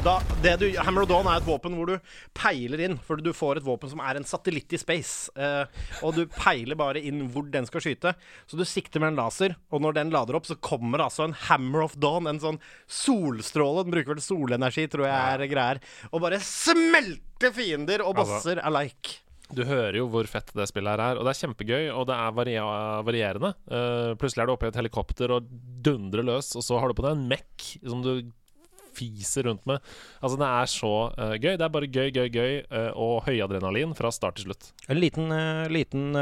Da, 0.05 0.19
det 0.45 0.59
du, 0.61 0.67
Hammer 0.85 1.07
of 1.07 1.09
Dawn 1.09 1.25
er 1.33 1.39
et 1.41 1.47
våpen 1.49 1.73
hvor 1.79 1.89
du 1.89 1.95
peiler 2.37 2.83
inn, 2.85 2.99
for 3.07 3.17
du 3.25 3.31
får 3.33 3.57
et 3.63 3.65
våpen 3.65 3.89
som 3.89 4.03
er 4.05 4.19
en 4.19 4.27
satellitt 4.29 4.75
i 4.77 4.81
space. 4.81 5.33
Eh, 5.33 5.65
og 6.05 6.19
du 6.19 6.27
peiler 6.29 6.77
bare 6.77 7.01
inn 7.01 7.23
hvor 7.33 7.47
den 7.49 7.65
skal 7.65 7.81
skyte. 7.81 8.13
Så 8.45 8.59
du 8.61 8.67
sikter 8.69 9.01
med 9.01 9.15
en 9.15 9.23
laser, 9.23 9.55
og 9.73 9.81
når 9.81 9.97
den 9.97 10.13
lader 10.13 10.37
opp, 10.37 10.45
så 10.45 10.59
kommer 10.61 11.01
det 11.01 11.07
altså 11.09 11.25
en 11.25 11.37
Hammer 11.47 11.87
of 11.87 11.97
Dawn, 11.97 12.29
en 12.29 12.43
sånn 12.43 12.61
solstråle. 12.85 13.87
Den 13.87 13.97
bruker 13.97 14.13
vel 14.13 14.23
solenergi, 14.27 14.85
tror 14.93 15.09
jeg 15.09 15.17
er 15.41 15.47
greier. 15.55 15.81
Og 16.13 16.21
bare 16.27 16.43
smelter 16.45 17.57
fiender 17.57 18.05
og 18.05 18.13
Altså- 18.19 18.43
bosser 18.43 18.61
alike. 18.61 19.23
Du 19.55 19.65
hører 19.65 20.03
jo 20.03 20.07
hvor 20.13 20.29
fett 20.29 20.53
det 20.57 20.69
spillet 20.69 20.99
her 20.99 21.01
er, 21.15 21.17
og 21.17 21.25
det 21.25 21.33
er 21.33 21.47
kjempegøy, 21.47 21.83
og 21.97 22.07
det 22.09 22.15
er 22.21 22.33
varierende. 23.05 23.55
Uh, 23.73 24.13
plutselig 24.21 24.43
er 24.43 24.47
du 24.49 24.53
oppe 24.59 24.69
i 24.69 24.73
et 24.73 24.81
helikopter 24.85 25.33
og 25.33 25.49
dundrer 25.85 26.25
løs, 26.25 26.53
og 26.57 26.65
så 26.65 26.77
har 26.81 26.89
du 26.93 26.97
på 26.97 27.05
deg 27.09 27.17
en 27.17 27.29
Mac 27.29 27.69
som 27.85 28.01
du 28.05 28.33
fiser 28.95 29.49
rundt 29.49 29.65
med. 29.69 29.83
Altså, 30.21 30.39
det 30.41 30.51
er 30.51 30.71
så 30.73 30.93
uh, 31.15 31.35
gøy. 31.37 31.55
Det 31.59 31.67
er 31.67 31.73
bare 31.77 31.91
gøy, 31.91 32.11
gøy, 32.15 32.29
gøy, 32.35 32.61
uh, 32.71 32.93
og 32.95 33.25
høyadrenalin 33.29 33.95
fra 33.99 34.13
start 34.15 34.39
til 34.39 34.49
slutt. 34.49 34.71
En 34.89 35.01
liten, 35.01 35.33
uh, 35.33 35.65
liten 35.73 36.13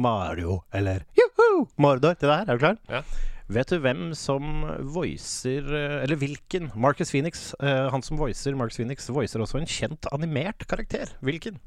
Mario, 0.00 0.60
eller 0.74 1.04
juhu, 1.18 1.66
Mordor 1.80 2.16
til 2.18 2.30
det 2.30 2.38
her. 2.42 2.48
Er 2.48 2.58
du 2.58 2.64
klar? 2.64 2.80
Ja. 2.90 3.02
Vet 3.50 3.72
du 3.72 3.80
hvem 3.82 4.12
som 4.14 4.62
voicer 4.94 5.66
Eller 5.74 6.14
hvilken? 6.14 6.68
Marcus 6.78 7.10
Phoenix. 7.10 7.48
han 7.58 8.04
som 8.06 8.20
voicer 8.20 8.54
Marcus 8.54 8.78
Phoenix, 8.78 9.08
voicer 9.10 9.42
også 9.42 9.58
en 9.58 9.66
kjent 9.66 10.06
animert 10.14 10.68
karakter. 10.70 11.10
Hvilken? 11.18 11.58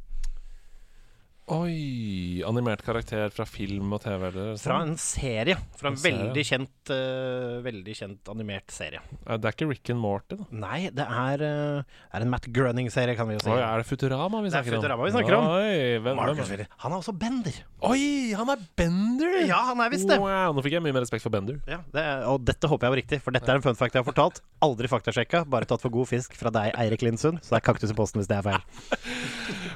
Oi! 1.51 2.39
Animert 2.47 2.79
karakter 2.86 3.27
fra 3.36 3.43
film 3.43 3.91
og 3.97 3.99
TV, 4.06 4.21
eller 4.29 4.53
Fra 4.56 4.77
sånn? 4.79 4.93
en 4.93 4.99
serie. 5.01 5.58
Fra 5.75 5.89
en 5.89 5.97
En 5.97 5.99
serie. 5.99 6.15
veldig 6.23 6.43
kjent 6.47 6.91
uh, 6.95 7.58
Veldig 7.65 7.95
kjent 7.99 8.29
animert 8.32 8.71
serie. 8.71 9.01
Det 9.27 9.49
er 9.49 9.51
ikke 9.51 9.67
Rick 9.67 9.91
and 9.91 9.99
Morty, 9.99 10.38
da. 10.39 10.45
Nei, 10.56 10.79
det 10.95 11.03
er, 11.03 11.43
uh, 11.43 11.99
er 12.15 12.23
en 12.23 12.32
Matt 12.32 12.47
Grunning-serie, 12.56 13.17
kan 13.19 13.27
vi 13.27 13.36
jo 13.36 13.41
si. 13.43 13.51
Oi, 13.51 13.60
er 13.60 13.84
det 13.84 13.88
Futurama 13.89 14.39
vi 14.39 14.53
Det 14.53 14.56
er 14.56 14.63
snakker 14.63 14.77
om? 14.77 14.84
Futurama 14.86 15.03
vi 15.10 15.12
snakker 15.17 15.36
om. 15.36 15.49
Oi, 15.58 15.99
hvem, 16.06 16.15
Marcus 16.21 16.53
hvem? 16.53 16.63
Han 16.86 16.95
er 16.95 17.03
også 17.03 17.15
Bender. 17.25 17.60
Oi, 17.91 17.99
han 18.39 18.53
er 18.56 18.63
Bender! 18.79 19.36
Ja, 19.43 19.60
han 19.73 19.84
er 19.84 19.91
visst 19.91 20.08
det. 20.08 20.21
Wow, 20.23 20.56
nå 20.56 20.63
fikk 20.63 20.77
jeg 20.77 20.86
mye 20.88 20.95
mer 20.95 21.03
respekt 21.03 21.27
for 21.27 21.36
Bender. 21.36 21.60
Ja, 21.67 21.82
det 21.91 22.06
er, 22.08 22.23
og 22.32 22.47
dette 22.47 22.71
håper 22.71 22.88
jeg 22.88 22.95
var 22.95 23.01
riktig, 23.03 23.19
for 23.27 23.36
dette 23.36 23.51
er 23.51 23.60
en 23.60 23.67
fun 23.67 23.75
fact 23.75 23.99
jeg 23.99 24.06
har 24.06 24.08
fortalt. 24.08 24.39
Aldri 24.63 24.88
faktasjekka, 24.88 25.43
bare 25.51 25.67
tatt 25.67 25.84
for 25.84 25.91
god 25.91 26.08
fisk 26.08 26.39
fra 26.39 26.56
deg, 26.56 26.71
Eirik 26.79 27.03
Lindsund. 27.03 27.43
Så 27.43 27.51
det 27.58 27.60
er 27.60 27.67
kaktus 27.67 27.91
i 27.91 27.99
posten 27.99 28.23
hvis 28.23 28.32
det 28.32 28.39
er 28.39 28.47
feil. 28.47 28.63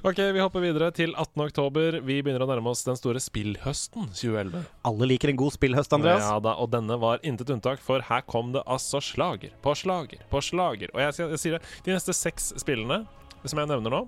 Ok, 0.08 0.20
vi 0.32 0.40
hopper 0.40 0.62
videre 0.62 0.92
til 0.94 1.10
18. 1.18 1.42
oktober. 1.42 1.57
Vi 1.58 2.20
begynner 2.22 2.44
å 2.46 2.50
nærme 2.50 2.72
oss 2.72 2.84
den 2.86 2.98
store 3.00 3.22
spillhøsten 3.24 4.10
2011. 4.12 4.66
Alle 4.88 5.10
liker 5.10 5.32
en 5.32 5.40
god 5.40 5.56
spillhøst, 5.56 5.94
Andreas. 5.98 6.26
Ja 6.26 6.38
da, 6.44 6.54
og 6.62 6.72
denne 6.74 7.00
var 7.02 7.24
intet 7.26 7.50
unntak, 7.54 7.82
for 7.84 8.04
her 8.06 8.26
kom 8.30 8.54
det 8.56 8.64
altså 8.70 9.02
slager 9.04 9.56
på 9.64 9.74
slager 9.78 10.22
på 10.32 10.44
slager. 10.44 10.94
Og 10.94 11.02
jeg, 11.02 11.18
jeg 11.34 11.42
sier 11.42 11.58
det, 11.58 11.64
de 11.86 11.96
neste 11.96 12.16
seks 12.16 12.52
spillene 12.62 13.04
som 13.48 13.62
jeg 13.62 13.70
nevner 13.70 13.94
nå 13.94 14.04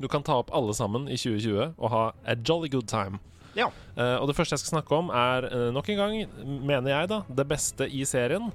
Du 0.00 0.08
kan 0.12 0.24
ta 0.24 0.38
opp 0.40 0.52
alle 0.54 0.74
sammen 0.76 1.08
i 1.08 1.16
2020 1.16 1.76
og 1.76 1.92
ha 1.92 2.04
a 2.28 2.36
jolly 2.36 2.68
good 2.72 2.88
time. 2.90 3.22
Ja. 3.56 3.70
Uh, 3.96 4.18
og 4.20 4.28
det 4.28 4.36
første 4.36 4.52
jeg 4.52 4.60
skal 4.62 4.76
snakke 4.76 4.98
om, 4.98 5.08
er 5.08 5.48
uh, 5.48 5.68
nok 5.72 5.88
en 5.88 6.00
gang, 6.02 6.16
mener 6.44 6.92
jeg, 6.92 7.10
da, 7.12 7.22
det 7.40 7.48
beste 7.48 7.88
i 7.88 8.04
serien. 8.08 8.50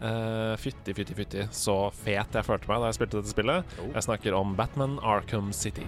Uh, 0.00 0.56
fytti, 0.60 0.96
fytti, 0.96 1.16
fytti. 1.18 1.46
Så 1.52 1.76
fet 2.00 2.40
jeg 2.40 2.48
følte 2.48 2.72
meg 2.72 2.80
da 2.80 2.90
jeg 2.90 3.00
spilte 3.02 3.20
dette 3.20 3.36
spillet. 3.36 3.76
Oh. 3.76 3.92
Jeg 3.92 4.08
snakker 4.08 4.40
om 4.40 4.56
Batman 4.56 4.96
Arkham 5.04 5.52
City. 5.52 5.84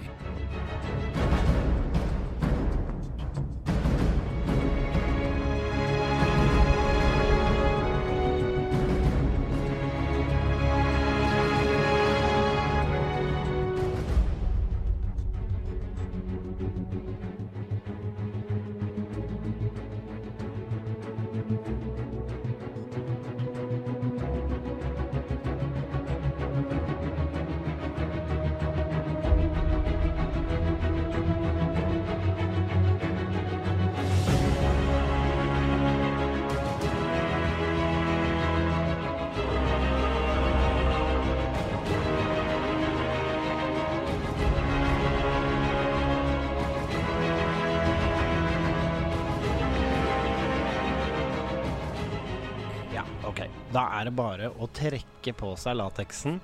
Å 54.59 54.69
trekke 54.75 55.33
på 55.39 55.53
seg 55.61 55.77
lateksen, 55.79 56.41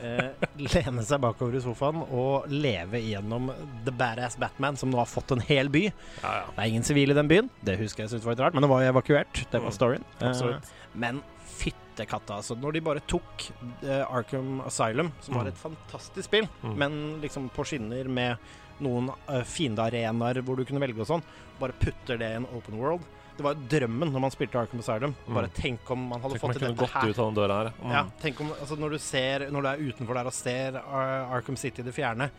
eh, 0.00 0.30
lene 0.58 1.02
seg 1.06 1.20
bakover 1.24 1.56
i 1.58 1.62
sofaen 1.64 2.02
og 2.10 2.48
leve 2.52 3.00
igjennom 3.00 3.50
The 3.84 3.90
Badass 3.92 4.36
Batman, 4.40 4.76
som 4.76 4.90
nå 4.92 4.98
har 5.00 5.06
fått 5.10 5.32
en 5.32 5.40
hel 5.40 5.68
by. 5.72 5.84
Ja, 6.22 6.32
ja. 6.40 6.44
Det 6.54 6.58
er 6.64 6.72
ingen 6.72 6.82
sivile 6.86 7.14
i 7.16 7.20
den 7.20 7.28
byen, 7.30 7.50
det 7.64 7.78
husker 7.80 8.04
jeg 8.04 8.10
syntes 8.14 8.24
var 8.28 8.34
litt 8.36 8.44
rart, 8.46 8.54
men 8.54 8.62
det 8.66 8.70
var 8.70 8.82
jo 8.84 8.92
evakuert. 8.92 9.44
Det 9.50 9.60
var 9.60 9.70
Mm. 9.70 9.78
storyen. 9.78 10.04
Eh, 10.20 10.60
men 10.94 11.22
fytte 11.54 12.06
katta, 12.06 12.34
altså. 12.40 12.56
Når 12.58 12.72
de 12.72 12.80
bare 12.80 13.00
tok 13.06 13.50
eh, 13.84 14.04
Arkham 14.10 14.60
Asylum, 14.66 15.12
som 15.20 15.34
var 15.34 15.44
Mm. 15.44 15.48
et 15.48 15.58
fantastisk 15.62 16.24
spill, 16.24 16.48
Mm. 16.62 16.76
men 16.76 17.20
liksom 17.22 17.50
på 17.50 17.64
skinner 17.64 18.08
med 18.08 18.36
noen 18.80 19.08
uh, 19.28 19.42
fiendearenaer 19.44 20.42
hvor 20.42 20.56
du 20.56 20.64
kunne 20.64 20.80
velge 20.80 20.98
og 21.00 21.06
sånn, 21.06 21.22
bare 21.60 21.72
putter 21.78 22.18
det 22.18 22.26
i 22.32 22.34
en 22.40 22.46
open 22.46 22.76
world. 22.76 23.02
Det 23.36 23.42
var 23.42 23.54
jo 23.56 23.64
drømmen 23.68 24.12
når 24.14 24.20
man 24.22 24.30
spilte 24.30 24.58
Arkham 24.60 24.78
Asylum. 24.80 25.14
Bare 25.26 25.48
Mm. 25.48 25.54
tenk 25.58 25.90
om 25.90 26.08
man 26.08 26.20
hadde 26.20 26.36
Tenk 26.38 26.42
fått 26.44 26.58
til 26.58 26.68
dette 26.74 26.86
her. 26.92 27.08
ut 27.10 27.18
av 27.18 27.26
den 27.32 27.34
døra 27.34 27.56
her. 27.64 27.72
Mm. 27.82 27.90
Ja, 27.96 28.02
tenk 28.22 28.40
om, 28.40 28.52
altså 28.60 28.76
når 28.78 28.90
du 28.90 28.98
ser 28.98 29.48
Når 29.50 29.62
du 29.62 29.68
er 29.68 29.82
utenfor 29.90 30.14
der 30.14 30.26
og 30.26 30.32
ser 30.32 30.76
uh, 30.76 31.34
Arkham 31.34 31.56
City 31.56 31.82
i 31.82 31.84
det 31.84 31.94
fjerne 31.96 32.30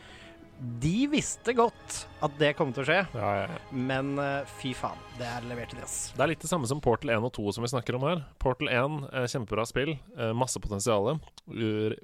De 0.80 1.08
visste 1.12 1.52
godt 1.54 2.06
at 2.24 2.38
det 2.40 2.54
kom 2.56 2.72
til 2.72 2.84
å 2.84 2.88
skje, 2.88 3.02
Ja, 3.14 3.32
ja, 3.42 3.48
ja. 3.52 3.58
men 3.76 4.14
uh, 4.18 4.46
fy 4.62 4.72
faen, 4.74 4.96
det 5.20 5.28
er 5.28 5.42
levert 5.50 5.70
til 5.74 5.80
det, 5.82 5.84
ass. 5.84 6.14
Det 6.16 6.24
er 6.24 6.28
litt 6.32 6.40
det 6.40 6.48
samme 6.50 6.66
som 6.72 6.80
Portal 6.80 7.12
1 7.12 7.26
og 7.28 7.34
2 7.36 7.52
som 7.58 7.62
vi 7.66 7.68
snakker 7.74 7.96
om 8.00 8.06
her. 8.08 8.24
Portal 8.40 8.70
1, 8.72 9.10
eh, 9.12 9.26
kjempebra 9.28 9.66
spill. 9.68 9.98
Eh, 10.18 10.32
masse 10.32 10.56
potensial. 10.64 11.20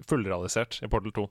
Fullrealisert 0.08 0.82
i 0.84 0.88
Portal 0.92 1.12
2. 1.16 1.30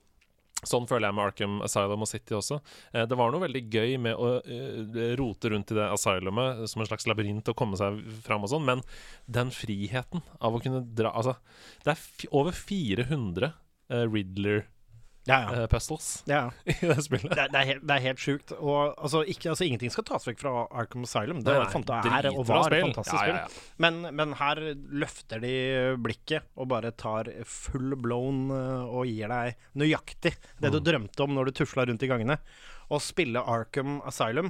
Sånn 0.66 0.88
føler 0.90 1.09
jeg 1.09 1.16
med 1.16 1.25
Arkham 1.25 1.61
Asylum 1.64 2.05
og 2.05 2.11
City 2.11 2.37
også. 2.37 2.61
Eh, 2.92 3.07
det 3.09 3.18
var 3.18 3.33
noe 3.33 3.44
veldig 3.46 3.62
gøy 3.73 3.94
med 4.03 4.18
å 4.18 4.33
eh, 4.40 5.14
rote 5.20 5.53
rundt 5.53 5.73
i 5.73 5.79
det 5.79 5.88
asylumet 5.94 6.66
som 6.70 6.83
en 6.83 6.90
slags 6.90 7.09
labyrint 7.09 7.49
og 7.53 7.59
komme 7.59 7.81
seg 7.81 8.01
fram 8.27 8.44
og 8.46 8.53
sånn, 8.53 8.66
men 8.68 8.85
den 9.31 9.53
friheten 9.55 10.25
av 10.40 10.57
å 10.57 10.62
kunne 10.62 10.85
dra 10.85 11.14
Altså, 11.20 11.35
det 11.85 11.96
er 11.96 12.29
over 12.37 12.55
400 12.57 13.51
eh, 13.90 14.05
Riddler-puzzles 14.07 14.80
Ja, 15.31 15.38
ja. 16.35 16.43
i 16.66 16.75
det 16.90 16.97
spillet. 17.07 17.31
Det, 17.31 17.47
det, 17.55 17.61
er 17.62 17.69
helt, 17.71 17.85
det 17.87 17.97
er 17.97 18.05
helt 18.09 18.23
sjukt. 18.23 18.55
Og 18.59 18.95
altså, 18.99 19.23
ikke, 19.25 19.53
altså, 19.55 19.66
ingenting 19.69 19.93
skal 19.95 20.07
tas 20.11 20.27
vekk 20.29 20.43
fra 20.43 20.55
Arkham 20.83 21.07
Asylum. 21.07 21.40
Det 21.47 21.55
Nei, 21.55 21.66
nei, 22.11 22.21
er 22.21 22.31
og 22.35 22.47
var 22.51 22.75
et 22.77 22.85
fantastisk 22.88 23.21
spill. 23.23 23.61
Men, 23.87 24.01
men 24.19 24.35
her 24.40 24.62
løfter 25.05 25.43
de 25.45 25.55
blikket 26.03 26.51
og 26.57 26.71
bare 26.75 26.90
tar 26.99 27.31
full 27.49 27.95
blown 28.01 28.49
eh, 28.55 28.90
og 28.90 29.07
gir 29.09 29.31
deg 29.31 29.55
nøyaktig 29.81 30.35
det 30.61 30.73
du 30.75 30.81
Mm. 30.81 30.87
drømte 30.90 31.25
om 31.27 31.35
når 31.37 31.51
du 31.51 31.59
tusla 31.61 31.85
rundt 31.87 32.03
i 32.03 32.09
gangene. 32.11 32.38
Å 32.90 32.99
spille 33.05 33.38
Arkham 33.45 33.99
Asylum 34.09 34.49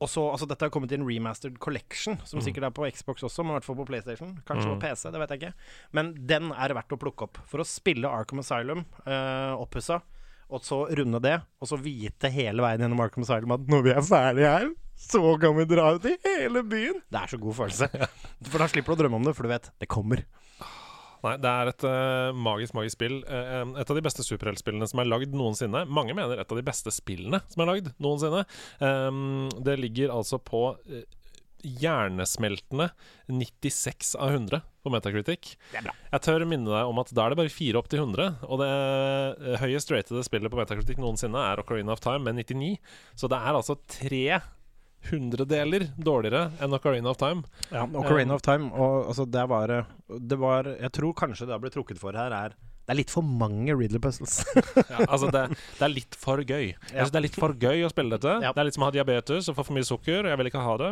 og 0.00 0.08
så, 0.08 0.22
altså 0.30 0.46
Dette 0.46 0.62
har 0.66 0.70
kommet 0.70 0.92
i 0.92 0.94
en 0.98 1.06
remastered 1.06 1.58
collection, 1.58 2.18
som 2.24 2.38
Mm. 2.38 2.44
sikkert 2.46 2.64
er 2.68 2.70
på 2.70 2.86
Xbox 2.90 3.22
også, 3.26 3.42
men 3.44 3.50
i 3.50 3.58
hvert 3.58 3.64
fall 3.66 3.76
på 3.76 3.86
PlayStation. 3.86 4.36
Kanskje 4.46 4.68
Mm. 4.68 4.78
på 4.78 4.80
PC, 4.86 5.10
det 5.10 5.18
vet 5.20 5.28
jeg 5.30 5.40
ikke. 5.40 5.54
Men 5.92 6.14
den 6.26 6.52
er 6.52 6.74
verdt 6.74 6.92
å 6.94 6.98
plukke 6.98 7.22
opp. 7.26 7.38
For 7.46 7.58
å 7.58 7.66
spille 7.66 8.04
Arkham 8.06 8.38
Asylum 8.38 8.84
uh, 9.06 9.56
oppussa, 9.58 10.00
og 10.50 10.62
så 10.62 10.86
runde 10.96 11.20
det, 11.20 11.42
og 11.60 11.68
så 11.68 11.76
vite 11.82 12.30
hele 12.30 12.62
veien 12.62 12.80
gjennom 12.80 13.00
Arkham 13.04 13.22
Asylum 13.26 13.52
at 13.52 13.66
når 13.66 13.82
vi 13.82 13.90
er 13.90 14.00
ferdige 14.06 14.52
her, 14.58 14.70
så 14.96 15.38
kan 15.40 15.54
vi 15.56 15.64
dra 15.64 15.92
ut 15.94 16.04
i 16.06 16.16
hele 16.24 16.62
byen. 16.62 17.02
Det 17.10 17.20
er 17.20 17.26
så 17.26 17.38
god 17.38 17.54
følelse. 17.54 17.88
For 18.50 18.58
da 18.58 18.66
slipper 18.66 18.94
du 18.94 19.02
å 19.02 19.02
drømme 19.04 19.14
om 19.20 19.24
det, 19.24 19.34
for 19.36 19.42
du 19.42 19.48
vet 19.50 19.70
det 19.78 19.88
kommer. 19.88 20.24
Nei, 21.24 21.34
det 21.42 21.50
er 21.50 21.70
et 21.72 21.84
uh, 21.88 22.36
magisk, 22.36 22.74
magisk 22.78 22.98
spill. 22.98 23.18
Uh, 23.26 23.74
et 23.80 23.90
av 23.90 23.98
de 23.98 24.04
beste 24.04 24.24
superheltspillene 24.26 24.88
som 24.90 25.02
er 25.02 25.10
lagd 25.10 25.36
noensinne. 25.36 25.84
Mange 25.90 26.16
mener 26.16 26.38
et 26.38 26.50
av 26.50 26.58
de 26.58 26.66
beste 26.66 26.92
spillene 26.94 27.42
som 27.50 27.64
er 27.64 27.70
lagd 27.72 27.92
noensinne. 28.02 28.44
Um, 28.82 29.48
det 29.64 29.78
ligger 29.82 30.14
altså 30.14 30.40
på 30.42 30.62
uh, 30.78 31.00
hjernesmeltende 31.66 32.90
96 33.26 34.14
av 34.14 34.36
100 34.36 34.60
på 34.84 34.92
Metacritic. 34.94 35.56
Det 35.72 35.80
er 35.80 35.88
bra. 35.88 35.94
Jeg 36.12 36.24
tør 36.28 36.44
minne 36.48 36.70
deg 36.70 36.90
om 36.92 37.00
at 37.02 37.10
da 37.10 37.24
er 37.24 37.34
det 37.34 37.40
bare 37.40 37.52
fire 37.52 37.80
opp 37.80 37.90
til 37.90 38.04
100. 38.04 38.44
Og 38.46 38.62
det 38.62 39.56
høyest 39.64 39.90
ratede 39.92 40.22
spillet 40.26 40.54
på 40.54 40.60
Metacritic 40.60 41.02
noensinne 41.02 41.42
er 41.50 41.62
Ocarina 41.62 41.96
of 41.96 42.04
Time 42.04 42.22
med 42.28 42.38
99. 42.44 42.76
Så 43.18 43.30
det 43.32 43.42
er 43.42 43.58
altså 43.58 43.78
tre 43.90 44.22
hundredeler 45.08 45.88
dårligere 45.96 46.48
enn 46.62 46.74
Ocarina 46.76 47.12
of 47.12 47.20
Time. 47.20 47.44
Ja, 47.72 47.84
Ocarina 47.86 48.34
of 48.36 48.42
Time, 48.44 48.70
og 48.74 49.10
altså, 49.12 49.26
det 49.30 49.44
var 49.50 49.72
Det 50.08 50.38
var 50.38 50.64
Jeg 50.74 50.92
tror 50.92 51.14
kanskje 51.14 51.46
det 51.46 51.54
har 51.54 51.62
blitt 51.62 51.76
trukket 51.78 52.00
for 52.00 52.16
her, 52.18 52.34
er 52.34 52.56
det 52.88 52.94
er 52.94 53.02
litt 53.02 53.10
for 53.12 53.20
mange 53.20 53.74
Riddler 53.76 54.00
puzzles. 54.00 54.38
Ja, 54.88 55.02
altså 55.04 55.28
det, 55.28 55.42
det 55.76 55.84
er 55.84 55.90
litt 55.92 56.16
for 56.16 56.40
gøy. 56.40 56.70
Ja. 56.94 57.04
Det 57.04 57.18
er 57.20 57.24
litt 57.26 57.36
for 57.36 57.52
gøy 57.52 57.82
å 57.84 57.90
spille 57.92 58.16
dette. 58.16 58.38
Ja. 58.40 58.54
Det 58.56 58.62
er 58.62 58.64
litt 58.70 58.78
som 58.78 58.86
å 58.86 58.88
ha 58.88 58.94
diabetes 58.94 59.50
og 59.52 59.58
få 59.58 59.66
for 59.68 59.76
mye 59.76 59.84
sukker. 59.84 60.22
og 60.22 60.32
Jeg 60.32 60.40
vil 60.40 60.48
ikke 60.48 60.62
ha 60.64 60.76
det. 60.80 60.88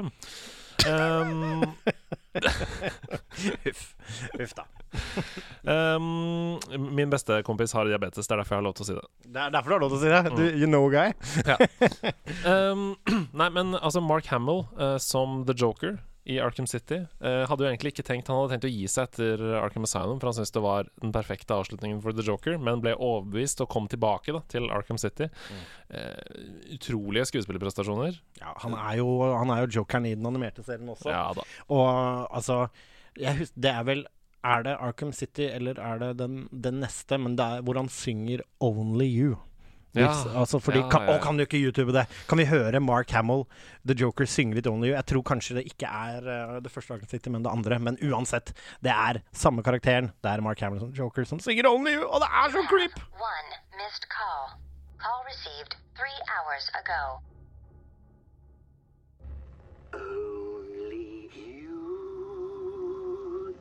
Um, 0.87 1.75
Huff. 3.65 3.95
Huff 4.39 4.55
da. 4.55 4.65
um, 5.97 6.61
min 6.95 7.11
beste 7.11 7.43
kompis 7.43 7.73
har 7.73 7.89
diabetes. 7.89 8.27
Det 8.27 8.35
er 8.35 8.43
derfor 8.43 8.55
jeg 8.55 8.61
har 8.61 8.67
lov 8.67 8.75
til 8.77 8.85
å 8.85 8.89
si 8.91 8.97
det. 8.97 9.07
Det 9.25 9.41
er 9.43 9.55
derfor 9.55 9.73
du 9.73 9.75
har 9.77 9.83
lov 9.83 9.95
til 9.95 9.99
å 9.99 10.03
si 10.03 10.13
det. 10.13 10.35
Du, 10.37 10.45
you 10.61 10.69
know 10.71 10.89
guy. 10.93 11.13
Um, 12.47 12.95
nei, 13.41 13.49
men 13.51 13.75
altså 13.81 14.01
Mark 14.05 14.29
Hamill 14.31 14.67
uh, 14.79 14.97
som 15.03 15.41
The 15.49 15.55
Joker 15.57 15.97
i 16.27 16.39
Arkham 16.43 16.67
City 16.67 16.99
eh, 16.99 17.43
hadde 17.47 17.63
jo 17.63 17.69
egentlig 17.71 17.93
ikke 17.95 18.05
tenkt 18.07 18.27
Han 18.31 18.41
hadde 18.41 18.57
tenkt 18.57 18.67
å 18.67 18.73
gi 18.73 18.89
seg 18.91 19.07
etter 19.07 19.43
Arkham 19.61 19.87
Asylum, 19.87 20.19
for 20.19 20.31
han 20.31 20.37
syntes 20.39 20.55
det 20.57 20.63
var 20.65 20.89
den 21.03 21.15
perfekte 21.15 21.55
avslutningen 21.55 22.01
for 22.03 22.17
The 22.17 22.25
Joker, 22.27 22.59
men 22.59 22.83
ble 22.83 22.97
overbevist 22.97 23.63
og 23.63 23.71
kom 23.73 23.87
tilbake 23.93 24.35
da, 24.35 24.43
til 24.51 24.67
Arkham 24.75 24.99
City. 24.99 25.29
Eh, 25.95 26.43
utrolige 26.75 27.29
skuespillerprestasjoner. 27.31 28.19
Ja, 28.41 28.57
han 28.65 28.75
er 28.75 28.99
jo, 29.01 29.09
han 29.37 29.55
er 29.55 29.65
jo 29.65 29.81
jokeren 29.81 30.11
i 30.11 30.17
den 30.19 30.27
animerte 30.27 30.67
serien 30.67 30.91
også. 30.91 31.13
Ja 31.15 31.29
da. 31.37 31.47
Og 31.71 31.87
altså 32.27 32.67
jeg 33.17 33.39
hus 33.39 33.53
Det 33.57 33.71
er 33.73 33.85
vel 33.89 34.03
Er 34.45 34.63
det 34.67 34.77
Arkham 34.83 35.13
City, 35.17 35.47
eller 35.49 35.79
er 35.81 36.03
det 36.03 36.11
den, 36.21 36.43
den 36.53 36.83
neste? 36.83 37.19
Men 37.19 37.35
det 37.39 37.47
er 37.47 37.63
hvor 37.67 37.79
han 37.81 37.89
synger 37.91 38.45
'Only 38.61 39.09
You'. 39.11 39.39
Ja. 39.97 40.11
Altså 40.37 40.59
fordi, 40.61 40.83
Ja, 40.83 40.89
kan, 40.93 41.07
Å, 41.09 41.17
kan 41.23 41.37
du 41.39 41.45
ikke 41.47 41.61
YouTube 41.61 41.93
det? 41.97 42.07
Kan 42.29 42.39
vi 42.39 42.45
høre 42.49 42.81
Mark 42.81 43.11
Hamill, 43.11 43.45
The 43.87 43.95
Joker, 43.95 44.27
synge 44.27 44.55
litt 44.59 44.67
'Only 44.67 44.91
You'? 44.91 44.97
Jeg 44.97 45.07
tror 45.07 45.23
kanskje 45.23 45.55
det 45.57 45.65
ikke 45.71 45.87
er 45.89 46.21
uh, 46.27 46.61
det 46.61 46.71
første 46.73 46.95
avsnittet, 46.95 47.31
men 47.33 47.43
det 47.43 47.51
andre. 47.53 47.79
Men 47.79 47.97
uansett, 48.03 48.53
det 48.83 48.91
er 48.93 49.23
samme 49.33 49.63
karakteren. 49.63 50.13
Det 50.23 50.31
er 50.31 50.41
Mark 50.45 50.61
Hamill 50.61 50.81
som 50.81 50.93
Joker 50.93 51.25
som 51.25 51.39
synger 51.41 51.65
'Only 51.71 51.97
You', 51.97 52.05
og 52.09 52.21
det 52.21 52.29
er 52.29 52.51
så 52.53 52.63
creep! 52.69 53.01
One 53.17 53.51
missed 53.79 54.09
call. 54.09 54.59
Call 54.99 55.23
received 55.29 55.77
three 55.95 56.21
hours 56.33 56.71
ago. 56.81 57.21
Only 59.95 61.31
you 61.35 63.55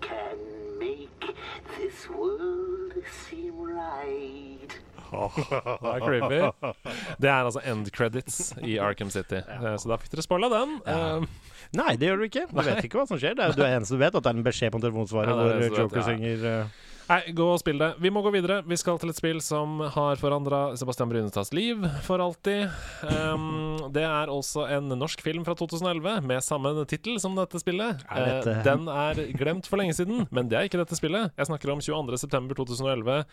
can 0.00 0.38
make 0.78 1.36
this 1.78 2.08
world 2.08 2.92
seem 3.28 3.58
right. 3.60 4.78
Det 5.10 5.90
er 5.90 6.04
creepy. 6.04 6.38
Det 7.22 7.30
er 7.30 7.40
altså 7.48 7.62
end 7.64 7.90
credits 7.94 8.38
i 8.62 8.78
Arkham 8.82 9.10
City. 9.14 9.40
Ja. 9.44 9.74
Så 9.80 9.90
da 9.90 9.98
fikk 10.00 10.14
dere 10.14 10.24
spoila 10.26 10.50
den. 10.52 10.78
Ja. 10.86 10.98
Eh, 11.18 11.52
Nei, 11.74 11.94
det 11.98 12.06
gjør 12.10 12.20
du 12.22 12.26
ikke. 12.28 12.46
Du 12.50 12.60
vet 12.62 12.84
ikke 12.86 13.00
hva 13.00 13.06
som 13.10 13.18
skjer. 13.20 13.34
Er 13.40 13.54
du 13.56 13.62
er 13.64 13.76
eneste 13.78 13.96
du 13.96 14.02
vet, 14.02 14.14
at 14.14 14.22
det 14.26 14.30
er 14.30 14.38
en 14.38 14.46
beskjed 14.46 14.74
på 14.74 14.80
telefonsvaret 14.84 15.32
Ja, 15.32 15.46
hvor 15.68 15.78
Joker 15.82 16.04
synger 16.06 16.44
eh, 16.50 16.82
Nei, 17.04 17.20
gå 17.36 17.46
og 17.52 17.60
spill 17.60 17.80
det. 17.80 17.90
Vi 18.00 18.10
må 18.12 18.22
gå 18.24 18.32
videre. 18.32 18.62
Vi 18.64 18.78
skal 18.80 18.98
til 19.00 19.12
et 19.12 19.18
spill 19.18 19.40
som 19.44 19.82
har 19.94 20.20
forandra 20.20 20.62
Sebastian 20.80 21.10
Brynestads 21.12 21.52
liv 21.56 21.84
for 22.06 22.22
alltid. 22.24 22.72
Um, 23.04 23.76
det 23.94 24.06
er 24.08 24.32
også 24.32 24.66
en 24.78 24.88
norsk 24.96 25.20
film 25.24 25.44
fra 25.44 25.56
2011 25.58 26.24
med 26.24 26.44
samme 26.46 26.72
tittel 26.88 27.20
som 27.22 27.36
dette 27.36 27.60
spillet. 27.60 28.04
Uh, 28.08 28.48
den 28.64 28.88
er 28.88 29.20
glemt 29.36 29.68
for 29.68 29.80
lenge 29.80 29.96
siden, 29.96 30.24
men 30.32 30.48
det 30.48 30.58
er 30.58 30.70
ikke 30.70 30.80
dette 30.80 30.96
spillet. 30.98 31.34
Jeg 31.36 31.52
snakker 31.52 31.74
om 31.74 31.84
22.9.2011, 31.84 33.24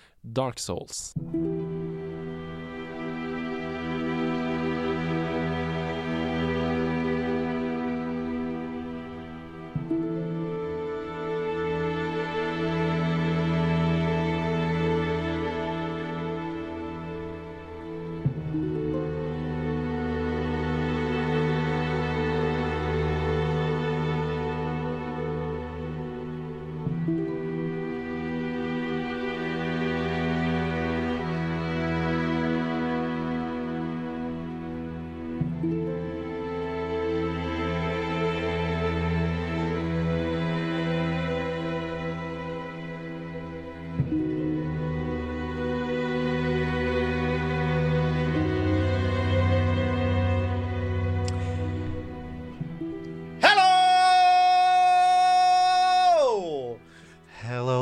Dark 0.42 0.60
Souls. 0.60 1.14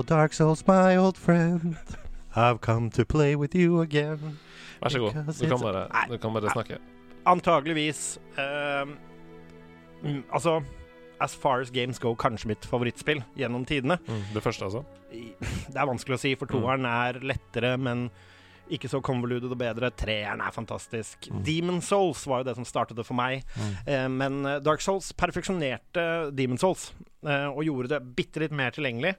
Dark 0.09 0.33
Souls, 0.33 0.65
my 0.67 0.97
old 0.97 1.17
friend. 1.17 1.75
I've 2.35 2.61
come 2.61 2.89
to 2.91 3.05
play 3.05 3.35
with 3.35 3.53
you 3.55 3.81
again. 3.81 4.39
Vær 4.81 4.89
så 4.89 4.99
god. 4.99 5.13
Du 5.13 5.47
kan 5.47 5.59
bare, 5.61 5.83
du 6.09 6.17
kan 6.17 6.33
bare 6.33 6.49
snakke. 6.49 6.77
Antageligvis 7.25 8.19
ehm, 8.37 8.95
mm, 10.01 10.23
Altså, 10.31 10.63
as 11.21 11.35
far 11.35 11.61
as 11.61 11.69
games 11.69 11.99
go, 11.99 12.15
kanskje 12.15 12.47
mitt 12.47 12.65
favorittspill 12.65 13.21
gjennom 13.37 13.65
tidene. 13.65 13.99
Mm, 14.07 14.23
det 14.33 14.43
første, 14.43 14.65
altså? 14.65 14.83
Det 15.73 15.77
er 15.77 15.85
vanskelig 15.85 16.17
å 16.17 16.21
si, 16.23 16.33
for 16.39 16.49
toeren 16.49 16.89
er 16.89 17.21
lettere, 17.21 17.75
men 17.77 18.07
ikke 18.73 18.89
så 18.89 19.03
convoluted 19.05 19.53
og 19.53 19.61
bedre. 19.61 19.91
Treeren 19.93 20.41
er 20.41 20.57
fantastisk. 20.57 21.29
Demon 21.45 21.83
Souls 21.85 22.25
var 22.25 22.41
jo 22.41 22.49
det 22.49 22.57
som 22.57 22.65
startet 22.65 22.97
det 22.97 23.05
for 23.05 23.17
meg. 23.17 23.45
Eh, 23.85 24.09
men 24.09 24.41
eh, 24.45 24.57
Dark 24.65 24.81
Souls 24.81 25.13
perfeksjonerte 25.13 26.09
Demon 26.33 26.57
Souls 26.61 26.89
eh, 27.25 27.45
og 27.45 27.61
gjorde 27.65 27.93
det 27.93 28.03
bitte 28.17 28.41
litt 28.41 28.57
mer 28.57 28.73
tilgjengelig. 28.73 29.13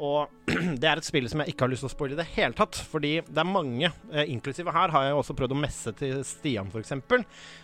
Og 0.00 0.30
det 0.80 0.88
er 0.88 1.00
et 1.00 1.06
spill 1.06 1.28
som 1.30 1.42
jeg 1.42 1.52
ikke 1.52 1.66
har 1.66 1.72
lyst 1.72 1.84
til 1.84 1.90
å 1.90 1.92
spoile 1.92 2.16
i 2.16 2.20
det 2.20 2.28
hele 2.34 2.56
tatt. 2.56 2.78
Fordi 2.92 3.12
det 3.26 3.42
er 3.42 3.48
mange, 3.48 3.90
eh, 4.12 4.30
inklusive 4.32 4.72
her, 4.74 4.92
har 4.94 5.08
jeg 5.08 5.18
også 5.18 5.36
prøvd 5.38 5.54
å 5.56 5.60
messe 5.60 5.92
til 5.98 6.22
Stian, 6.26 6.70
f.eks. 6.72 6.94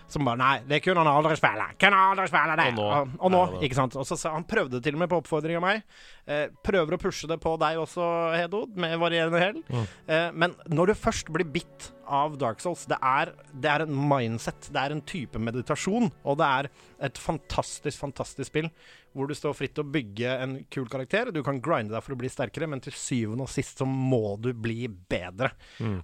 Som 0.09 0.29
bare 0.29 0.41
Nei, 0.41 0.55
det 0.69 0.81
kunne 0.85 1.03
han 1.05 1.11
aldri 1.11 1.37
spille. 1.39 1.71
Kunne 1.81 2.05
aldri 2.13 2.29
spille 2.31 2.57
det. 2.61 2.69
Og 2.71 2.79
nå 2.79 2.89
og, 2.89 3.17
og 3.19 3.35
nå 3.35 3.43
ikke 3.67 3.81
sant. 3.81 3.99
Og 3.99 4.09
så 4.09 4.19
sa 4.21 4.35
han 4.37 4.47
prøvde 4.49 4.79
det 4.79 4.85
til 4.87 4.99
og 4.99 5.03
med 5.03 5.13
på 5.13 5.21
oppfordring 5.23 5.59
av 5.61 5.65
meg. 5.65 5.85
Eh, 6.29 6.47
prøver 6.65 6.97
å 6.97 7.01
pushe 7.01 7.29
det 7.31 7.41
på 7.43 7.55
deg 7.61 7.81
også, 7.81 8.09
Hedod, 8.37 8.77
med 8.81 8.99
varierende 9.01 9.43
hell. 9.43 9.63
Eh, 10.07 10.29
men 10.37 10.57
når 10.69 10.93
du 10.93 10.99
først 11.01 11.33
blir 11.33 11.49
bitt 11.49 11.91
av 12.09 12.39
Dark 12.41 12.63
Souls, 12.65 12.87
det 12.89 12.97
er, 13.05 13.35
det 13.53 13.69
er 13.69 13.85
en 13.85 13.97
mindset, 14.09 14.71
det 14.73 14.81
er 14.81 14.95
en 14.95 15.05
type 15.05 15.41
meditasjon, 15.41 16.09
og 16.25 16.39
det 16.41 16.49
er 16.49 16.71
et 17.09 17.21
fantastisk, 17.21 17.99
fantastisk 18.01 18.49
spill 18.49 18.71
hvor 19.19 19.31
du 19.31 19.35
står 19.37 19.57
fritt 19.59 19.75
til 19.77 19.85
å 19.85 19.93
bygge 19.93 20.35
en 20.45 20.57
kul 20.73 20.89
karakter. 20.91 21.33
Du 21.35 21.43
kan 21.47 21.61
grinde 21.65 21.97
deg 21.97 22.05
for 22.07 22.15
å 22.15 22.21
bli 22.21 22.31
sterkere, 22.33 22.69
men 22.71 22.83
til 22.85 22.95
syvende 22.97 23.47
og 23.49 23.53
sist 23.53 23.83
så 23.83 23.89
må 23.89 24.37
du 24.43 24.53
bli 24.55 24.87
bedre. 24.89 25.53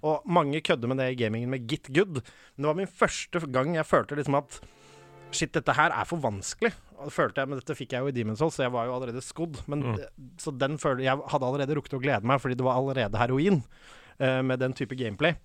Og 0.02 0.26
mange 0.26 0.62
kødder 0.64 0.90
med 0.90 1.00
det 1.02 1.12
i 1.12 1.20
gamingen 1.24 1.52
med 1.54 1.68
Git 1.70 1.92
Good. 1.94 2.20
Men 2.20 2.66
det 2.66 2.70
var 2.72 2.80
min 2.82 2.96
første 3.02 3.44
gang 3.54 3.76
jeg 3.78 3.88
følte 3.88 4.18
liksom 4.20 4.42
at 4.42 4.60
Shit, 5.34 5.50
dette 5.50 5.74
her 5.74 5.90
er 5.90 6.06
for 6.06 6.22
vanskelig. 6.22 6.70
Og 7.02 7.10
følte 7.10 7.42
jeg, 7.42 7.50
Men 7.50 7.58
dette 7.58 7.74
fikk 7.74 7.96
jeg 7.96 8.04
jo 8.04 8.10
i 8.12 8.14
Demon's 8.14 8.38
Souls, 8.38 8.54
så 8.54 8.68
jeg 8.68 8.74
var 8.74 8.86
jo 8.86 8.94
allerede 8.94 9.22
skodd. 9.24 9.58
Men, 9.66 9.82
mm. 9.82 10.36
Så 10.38 10.54
den 10.54 10.78
følte 10.78 11.02
Jeg 11.02 11.18
hadde 11.32 11.48
allerede 11.48 11.74
rukket 11.74 11.96
å 11.98 12.02
glede 12.02 12.28
meg, 12.28 12.38
fordi 12.42 12.58
det 12.58 12.66
var 12.66 12.78
allerede 12.78 13.18
heroin 13.18 13.58
eh, 14.18 14.40
med 14.42 14.60
den 14.62 14.74
type 14.76 14.96
gameplay. 14.98 15.36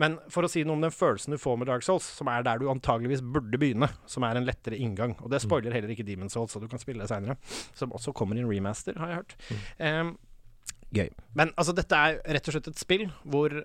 Men 0.00 0.16
for 0.32 0.46
å 0.46 0.50
si 0.50 0.62
noe 0.64 0.78
om 0.78 0.84
den 0.84 0.94
følelsen 0.94 1.34
du 1.34 1.40
får 1.40 1.58
med 1.60 1.68
Dark 1.70 1.84
Souls, 1.84 2.06
som 2.16 2.30
er 2.32 2.44
der 2.46 2.60
du 2.60 2.68
antageligvis 2.72 3.24
burde 3.24 3.58
begynne, 3.60 3.90
som 4.08 4.24
er 4.26 4.38
en 4.38 4.46
lettere 4.46 4.78
inngang. 4.78 5.16
Og 5.20 5.32
det 5.32 5.42
spoiler 5.42 5.74
heller 5.74 5.92
ikke 5.92 6.06
Demon's 6.06 6.36
Souls, 6.36 6.54
så 6.54 6.62
du 6.62 6.68
kan 6.70 6.80
spille 6.82 7.02
det 7.02 7.10
seinere. 7.10 7.36
Som 7.76 7.92
også 7.96 8.14
kommer 8.16 8.38
i 8.38 8.44
en 8.44 8.50
remaster, 8.50 8.96
har 9.00 9.12
jeg 9.12 9.20
hørt. 9.20 9.36
Um, 9.82 10.14
gøy. 10.94 11.10
Men 11.36 11.52
altså, 11.56 11.74
dette 11.76 11.98
er 11.98 12.22
rett 12.38 12.48
og 12.48 12.56
slett 12.56 12.72
et 12.72 12.80
spill 12.80 13.06
hvor 13.24 13.60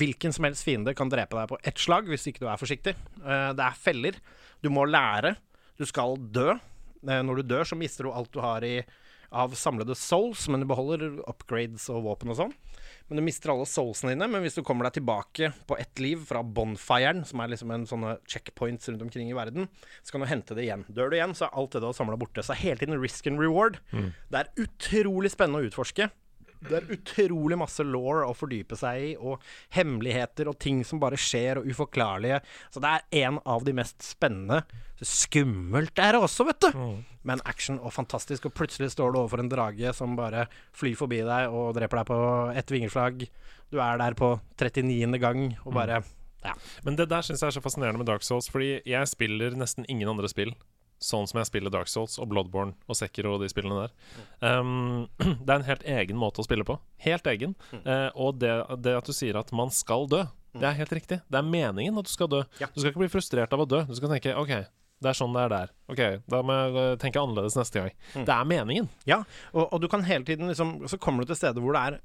hvilken 0.00 0.34
som 0.36 0.44
helst 0.44 0.66
fiende 0.66 0.92
kan 0.96 1.08
drepe 1.08 1.38
deg 1.38 1.48
på 1.48 1.58
ett 1.64 1.80
slag 1.80 2.08
hvis 2.12 2.26
ikke 2.28 2.44
du 2.44 2.48
er 2.52 2.60
forsiktig. 2.60 2.96
Uh, 3.20 3.50
det 3.56 3.66
er 3.66 3.84
feller. 3.84 4.18
Du 4.64 4.70
må 4.72 4.86
lære. 4.88 5.34
Du 5.80 5.86
skal 5.88 6.18
dø. 6.32 6.54
Uh, 7.04 7.20
når 7.26 7.40
du 7.40 7.54
dør, 7.54 7.68
så 7.68 7.78
mister 7.80 8.06
du 8.06 8.14
alt 8.14 8.32
du 8.32 8.42
har 8.44 8.64
i 8.64 8.78
av 9.30 9.52
samlede 9.54 9.94
souls, 9.94 10.48
men 10.50 10.62
du 10.62 10.66
beholder 10.66 11.20
upgrades 11.30 11.86
og 11.92 12.02
våpen 12.08 12.32
og 12.32 12.38
sånn. 12.40 12.54
Men 13.10 13.18
du 13.18 13.24
mister 13.26 13.50
alle 13.50 13.66
soulsene 13.66 14.14
dine. 14.14 14.28
Men 14.30 14.44
hvis 14.44 14.54
du 14.54 14.62
kommer 14.66 14.86
deg 14.86 15.00
tilbake 15.00 15.50
på 15.66 15.76
ett 15.82 15.98
liv 15.98 16.22
fra 16.28 16.44
bonfiren, 16.46 17.24
som 17.26 17.42
er 17.42 17.50
liksom 17.50 17.74
en 17.74 17.86
sånne 17.90 18.12
checkpoints 18.30 18.86
rundt 18.92 19.02
omkring 19.02 19.32
i 19.32 19.36
verden, 19.36 19.66
så 20.06 20.14
kan 20.14 20.22
du 20.22 20.30
hente 20.30 20.54
det 20.54 20.68
igjen. 20.68 20.86
Dør 20.88 21.10
du 21.10 21.18
igjen, 21.18 21.34
så 21.34 21.48
er 21.48 21.58
alt 21.58 21.74
det 21.74 21.82
du 21.82 21.88
har 21.90 21.96
samla 21.98 22.16
borte. 22.20 22.44
Så 22.46 22.54
er 22.54 22.62
hele 22.62 22.78
tiden 22.84 23.00
risk 23.02 23.26
and 23.26 23.42
reward. 23.42 23.80
Det 24.30 24.44
er 24.44 24.52
utrolig 24.62 25.32
spennende 25.34 25.64
å 25.64 25.66
utforske. 25.66 26.06
Det 26.60 26.76
er 26.76 26.90
utrolig 26.92 27.56
masse 27.60 27.84
law 27.86 28.24
å 28.26 28.34
fordype 28.36 28.76
seg 28.78 29.04
i, 29.04 29.10
og 29.16 29.40
hemmeligheter 29.76 30.50
og 30.50 30.58
ting 30.60 30.82
som 30.84 31.00
bare 31.00 31.18
skjer, 31.20 31.60
og 31.60 31.68
uforklarlige. 31.70 32.40
Så 32.72 32.82
det 32.84 32.90
er 32.92 33.26
en 33.26 33.40
av 33.48 33.64
de 33.64 33.74
mest 33.76 34.04
spennende. 34.04 34.62
Skummelt 35.00 35.96
er 36.02 36.16
det 36.16 36.22
også, 36.26 36.44
vet 36.50 36.66
du. 36.66 36.80
Men 37.26 37.42
action 37.48 37.80
og 37.80 37.94
fantastisk, 37.96 38.48
og 38.48 38.56
plutselig 38.56 38.92
står 38.92 39.12
du 39.14 39.20
overfor 39.22 39.42
en 39.42 39.52
drage 39.52 39.94
som 39.96 40.16
bare 40.18 40.46
flyr 40.76 40.98
forbi 41.00 41.22
deg 41.26 41.52
og 41.52 41.74
dreper 41.78 42.02
deg 42.02 42.10
på 42.12 42.20
ett 42.60 42.74
vingeslag. 42.74 43.24
Du 43.72 43.80
er 43.80 44.00
der 44.00 44.16
på 44.18 44.34
39. 44.60 45.20
gang 45.22 45.46
og 45.64 45.76
bare 45.76 46.02
Ja. 46.40 46.54
Men 46.86 46.96
det 46.96 47.10
der 47.10 47.20
syns 47.20 47.42
jeg 47.42 47.50
er 47.50 47.56
så 47.58 47.60
fascinerende 47.60 48.00
med 48.00 48.08
Dark 48.08 48.22
Souls, 48.24 48.46
fordi 48.48 48.80
jeg 48.88 49.08
spiller 49.10 49.52
nesten 49.52 49.84
ingen 49.92 50.08
andre 50.08 50.28
spill 50.32 50.54
sånn 51.00 51.28
som 51.28 51.40
jeg 51.40 51.48
spiller 51.48 51.72
Dark 51.72 51.88
Souls 51.90 52.18
og 52.20 52.28
Bloodborne 52.30 52.76
og 52.86 52.98
Sekiro 52.98 53.34
og 53.36 53.44
de 53.44 53.48
spillene 53.50 53.86
der. 53.86 53.94
Um, 54.44 55.08
det 55.44 55.48
er 55.48 55.56
en 55.56 55.68
helt 55.68 55.86
egen 55.98 56.20
måte 56.20 56.42
å 56.42 56.46
spille 56.46 56.66
på. 56.68 56.76
Helt 57.04 57.26
egen. 57.32 57.56
Uh, 57.72 58.10
og 58.14 58.40
det, 58.42 58.52
det 58.84 58.98
at 58.98 59.08
du 59.08 59.16
sier 59.16 59.38
at 59.40 59.52
man 59.56 59.72
skal 59.74 60.08
dø, 60.10 60.26
det 60.56 60.66
er 60.66 60.76
helt 60.80 60.92
riktig. 60.92 61.20
Det 61.30 61.38
er 61.38 61.46
meningen 61.46 61.98
at 62.00 62.08
du 62.08 62.10
skal 62.10 62.28
dø. 62.30 62.42
Ja. 62.58 62.68
Du 62.74 62.80
skal 62.80 62.90
ikke 62.90 63.04
bli 63.04 63.12
frustrert 63.12 63.52
av 63.54 63.62
å 63.62 63.68
dø. 63.70 63.84
Du 63.86 63.94
skal 63.94 64.10
tenke 64.10 64.34
OK, 64.38 64.50
det 65.00 65.12
er 65.12 65.16
sånn 65.16 65.36
det 65.36 65.44
er 65.46 65.52
der. 65.52 65.74
OK, 65.92 66.00
da 66.32 66.40
må 66.44 66.56
jeg 66.56 66.78
eh, 66.82 66.94
tenke 67.00 67.22
annerledes 67.22 67.56
neste 67.56 67.84
gang. 67.84 67.92
Det 68.26 68.34
er 68.34 68.48
meningen. 68.50 68.88
Ja, 69.08 69.22
og, 69.54 69.68
og 69.68 69.78
du 69.82 69.86
kan 69.92 70.04
hele 70.04 70.26
tiden 70.28 70.50
liksom 70.50 70.80
Så 70.90 70.98
kommer 71.00 71.24
du 71.24 71.30
til 71.30 71.38
steder 71.38 71.62
hvor 71.62 71.76
det 71.76 71.84
er 71.86 72.00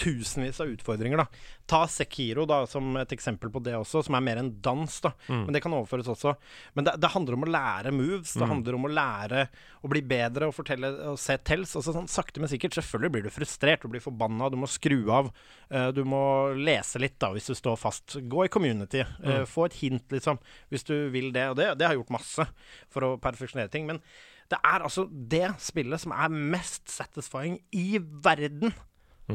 tusenvis 0.00 0.60
av 0.62 0.70
utfordringer, 0.72 1.20
da. 1.20 1.26
Ta 1.70 1.84
Sekiro 1.90 2.46
da 2.48 2.62
som 2.66 2.96
et 2.98 3.12
eksempel 3.14 3.52
på 3.52 3.60
det 3.62 3.76
også, 3.78 4.02
som 4.06 4.16
er 4.16 4.24
mer 4.24 4.40
en 4.40 4.50
dans, 4.64 4.96
da. 5.04 5.12
Men 5.28 5.52
det 5.54 5.62
kan 5.62 5.74
overføres 5.76 6.08
også. 6.10 6.32
Men 6.74 6.88
det, 6.88 6.96
det 7.02 7.12
handler 7.12 7.36
om 7.36 7.44
å 7.46 7.50
lære 7.52 7.92
moves. 7.94 8.32
Det 8.34 8.48
handler 8.48 8.78
om 8.78 8.88
å 8.88 8.92
lære 8.92 9.44
å 9.84 9.90
bli 9.92 10.02
bedre 10.02 10.48
og 10.48 10.56
fortelle 10.56 10.90
og 11.12 11.20
se 11.20 11.36
tells. 11.46 11.76
Altså 11.78 11.94
sånn 11.94 12.10
sakte, 12.10 12.42
men 12.42 12.50
sikkert. 12.50 12.74
Selvfølgelig 12.80 13.14
blir 13.14 13.28
du 13.28 13.30
frustrert, 13.34 13.84
du 13.84 13.92
blir 13.92 14.04
forbanna, 14.04 14.50
du 14.50 14.58
må 14.60 14.70
skru 14.70 14.98
av. 15.14 15.30
Uh, 15.70 15.90
du 15.94 16.02
må 16.08 16.22
lese 16.58 17.00
litt, 17.02 17.18
da, 17.22 17.30
hvis 17.36 17.52
du 17.52 17.54
står 17.58 17.78
fast. 17.80 18.18
Gå 18.30 18.46
i 18.46 18.52
community. 18.52 19.04
Eh, 19.24 19.44
få 19.48 19.68
et 19.68 19.78
hint, 19.80 20.06
liksom, 20.12 20.40
hvis 20.72 20.86
du 20.88 20.94
vil 21.14 21.30
det. 21.34 21.50
Og 21.52 21.58
det, 21.60 21.70
det 21.78 21.88
har 21.88 21.96
gjort 21.98 22.14
masse 22.18 22.46
for 22.90 23.06
å 23.06 23.16
perfeksjonere 23.22 23.70
ting. 23.72 23.86
Men 23.88 24.02
det 24.50 24.58
er 24.66 24.82
altså 24.82 25.06
det 25.10 25.46
spillet 25.62 26.02
som 26.02 26.14
er 26.16 26.32
mest 26.34 26.90
satisfying 26.90 27.60
i 27.76 28.00
verden. 28.00 28.74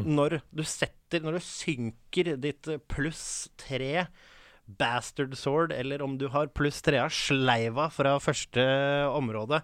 Når 0.04 0.42
du 0.52 0.64
setter 0.68 1.22
Når 1.24 1.38
du 1.38 1.44
synker 1.46 2.36
ditt 2.42 2.68
pluss 2.92 3.50
tre 3.58 4.08
bastard 4.66 5.36
sword, 5.38 5.72
eller 5.72 6.02
om 6.02 6.16
du 6.18 6.28
har 6.34 6.48
pluss 6.48 6.82
tre 6.82 6.98
av 7.04 7.12
sleiva 7.14 7.86
fra 7.94 8.16
første 8.20 8.64
område 9.14 9.60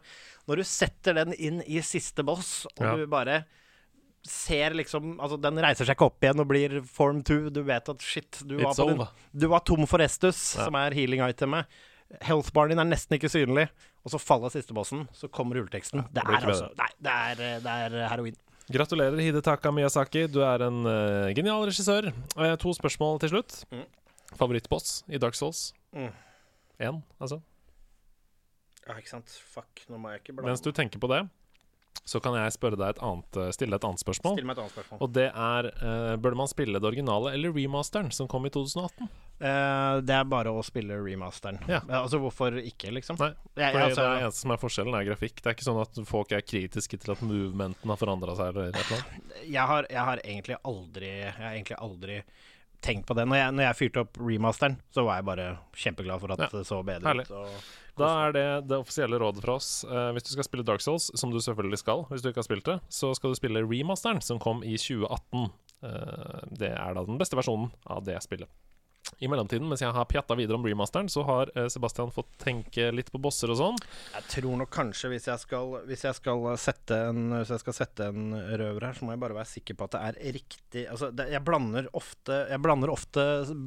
Når 0.47 0.61
du 0.61 0.63
setter 0.63 1.17
den 1.17 1.33
inn 1.33 1.63
i 1.65 1.81
siste 1.81 2.23
boss, 2.23 2.67
og 2.77 2.85
Ja. 2.85 2.95
du 2.95 3.07
bare 3.09 3.43
ser 4.21 4.75
liksom 4.77 5.15
Altså, 5.19 5.39
den 5.41 5.57
reiser 5.57 5.85
seg 5.89 5.95
ikke 5.97 6.05
opp 6.11 6.21
igjen 6.21 6.39
og 6.43 6.47
blir 6.51 6.75
form 6.85 7.23
2. 7.25 7.49
Du 7.49 7.63
vet 7.65 7.89
at 7.89 8.01
shit, 8.05 8.43
du 8.45 8.57
var, 8.61 8.75
din, 8.77 9.01
du 9.33 9.47
var 9.49 9.63
tom 9.65 9.87
for 9.89 9.97
Estus, 10.05 10.37
som 10.53 10.75
er 10.77 10.93
healing-itemet. 10.93 11.65
Health-baren 12.21 12.69
din 12.75 12.79
er 12.83 12.89
nesten 12.91 13.15
ikke 13.17 13.31
synlig, 13.31 13.69
og 14.05 14.11
så 14.11 14.19
faller 14.21 14.51
siste 14.53 14.75
bossen, 14.75 15.07
så 15.15 15.29
kommer 15.31 15.55
rulleteksten. 15.57 16.03
det, 16.11 16.21
det, 16.27 16.41
altså 16.43 16.67
det 16.75 17.11
er, 17.15 17.35
det 17.63 17.71
er 17.71 18.07
heroin. 18.11 18.35
Gratulerer, 18.71 19.19
Hidetaka 19.19 19.71
Miyazaki. 19.75 20.25
Du 20.31 20.41
er 20.45 20.63
en 20.65 20.85
uh, 20.87 21.29
genial 21.35 21.65
regissør. 21.67 22.11
Uh, 22.37 22.53
to 22.61 22.73
spørsmål 22.77 23.19
til 23.23 23.33
slutt. 23.35 23.61
Mm. 23.73 23.85
Favorittboss 24.39 25.01
i 25.11 25.19
Dark 25.19 25.35
Souls? 25.35 25.71
Mm. 25.91 26.11
Altså. 27.21 27.41
Ja, 28.87 28.95
ikke 28.97 29.11
sant. 29.11 29.33
Fuck, 29.53 29.83
nå 29.91 29.99
må 30.01 30.13
jeg 30.13 30.23
ikke 30.23 30.41
Mens 30.41 30.63
du 30.63 30.71
tenker 30.75 31.01
på 31.01 31.09
det, 31.11 31.21
så 32.07 32.21
kan 32.23 32.33
jeg 32.39 32.55
deg 32.61 32.87
et 32.87 33.01
annet, 33.05 33.37
eh, 33.37 33.51
stille 33.53 33.75
deg 33.75 33.81
et 33.83 33.89
annet 33.89 34.01
spørsmål. 34.01 34.37
Stille 34.39 34.49
meg 34.49 34.57
et 34.57 34.63
annet 34.63 34.73
spørsmål. 34.73 35.01
Og 35.03 35.11
det 35.13 35.27
er 35.29 35.69
uh, 35.83 36.15
Burde 36.17 36.39
man 36.39 36.49
spille 36.49 36.79
det 36.79 36.87
originale 36.87 37.35
eller 37.35 37.53
remasteren 37.53 38.09
som 38.15 38.29
kom 38.31 38.47
i 38.47 38.53
2018? 38.53 39.11
Eh, 39.41 39.95
det 40.05 40.13
er 40.13 40.27
bare 40.29 40.51
å 40.53 40.61
spille 40.65 40.99
remasteren. 41.01 41.57
Ja. 41.65 41.79
Eh, 41.81 41.97
altså, 41.97 42.19
hvorfor 42.21 42.59
ikke, 42.61 42.91
liksom? 42.93 43.17
Nei, 43.21 43.31
Jeg, 43.55 43.73
jeg, 43.73 43.81
altså, 43.87 44.05
det 44.05 44.21
eneste 44.27 44.43
som 44.45 44.53
er 44.53 44.61
forskjellen, 44.61 44.97
er 44.99 45.07
grafikk. 45.09 45.41
Det 45.41 45.49
er 45.49 45.57
ikke 45.57 45.65
sånn 45.65 45.81
at 45.81 46.01
folk 46.05 46.35
er 46.37 46.45
kritiske 46.45 46.99
til 47.01 47.15
at 47.15 47.25
movementen 47.25 47.89
har 47.93 47.97
forandra 47.99 48.37
seg. 48.37 48.53
Eller 48.53 48.69
eller 48.69 49.03
jeg, 49.57 49.65
har, 49.73 49.89
jeg 49.89 50.07
har 50.11 50.21
egentlig 50.23 50.57
aldri 50.61 51.09
Jeg 51.09 51.33
har 51.39 51.53
egentlig 51.55 51.79
aldri 51.81 52.19
tenkt 52.81 53.05
på 53.09 53.13
det. 53.17 53.27
Når 53.29 53.37
jeg, 53.37 53.53
når 53.57 53.65
jeg 53.67 53.77
fyrte 53.77 54.01
opp 54.05 54.17
remasteren, 54.21 54.77
så 54.93 55.03
var 55.05 55.19
jeg 55.19 55.27
bare 55.31 55.47
kjempeglad 55.77 56.21
for 56.23 56.33
at 56.33 56.39
Ja. 56.45 56.49
det 56.53 56.63
så 56.69 56.79
bedre 56.85 57.11
Herlig. 57.11 57.27
ut. 57.29 57.35
Og, 57.37 57.69
Da 58.01 58.07
er 58.25 58.31
det 58.33 58.45
det 58.71 58.77
offisielle 58.81 59.19
rådet 59.21 59.43
fra 59.43 59.57
oss. 59.59 59.83
Uh, 59.85 60.09
hvis 60.15 60.23
du 60.25 60.31
skal 60.33 60.47
spille 60.47 60.65
Dark 60.65 60.81
Souls, 60.81 61.11
som 61.19 61.29
du 61.29 61.37
selvfølgelig 61.37 61.77
skal, 61.83 62.05
hvis 62.09 62.23
du 62.23 62.29
ikke 62.31 62.41
har 62.41 62.47
spilt 62.47 62.65
det, 62.65 62.79
så 62.89 63.11
skal 63.17 63.33
du 63.33 63.37
spille 63.37 63.61
remasteren, 63.61 64.21
som 64.25 64.39
kom 64.41 64.63
i 64.65 64.77
2018. 64.81 65.51
Uh, 65.83 66.41
det 66.57 66.71
er 66.73 66.97
da 66.97 67.03
den 67.05 67.19
beste 67.21 67.37
versjonen 67.37 67.69
av 67.85 68.01
det 68.07 68.17
spillet. 68.25 68.49
I 69.19 69.27
mellomtiden, 69.29 69.67
mens 69.69 69.81
jeg 69.83 69.93
har 69.93 70.05
pjatta 70.09 70.33
videre 70.39 70.57
om 70.57 70.63
remasteren, 70.65 71.09
så 71.11 71.21
har 71.27 71.51
eh, 71.55 71.67
Sebastian 71.69 72.09
fått 72.13 72.29
tenke 72.41 72.87
litt 72.95 73.11
på 73.13 73.19
bosser 73.21 73.51
og 73.53 73.59
sånn. 73.59 73.79
Jeg 74.15 74.23
tror 74.31 74.55
nok 74.63 74.71
kanskje 74.73 75.11
hvis 75.11 75.27
jeg 75.29 75.43
skal, 75.43 75.75
hvis 75.89 76.05
jeg 76.07 76.17
skal, 76.17 76.47
sette, 76.57 76.97
en, 77.11 77.27
hvis 77.35 77.51
jeg 77.53 77.61
skal 77.61 77.75
sette 77.77 78.07
en 78.09 78.31
røver 78.33 78.87
her, 78.87 78.97
så 78.97 79.05
må 79.05 79.13
jeg 79.13 79.21
bare 79.21 79.37
være 79.37 79.51
sikker 79.51 79.77
på 79.77 79.85
at 79.89 79.97
det 79.97 80.01
er 80.07 80.35
riktig 80.39 80.85
Altså, 80.91 81.11
det, 81.13 81.27
jeg, 81.33 81.43
blander 81.45 81.87
ofte, 81.97 82.39
jeg 82.49 82.63
blander 82.63 82.89
ofte 82.93 83.23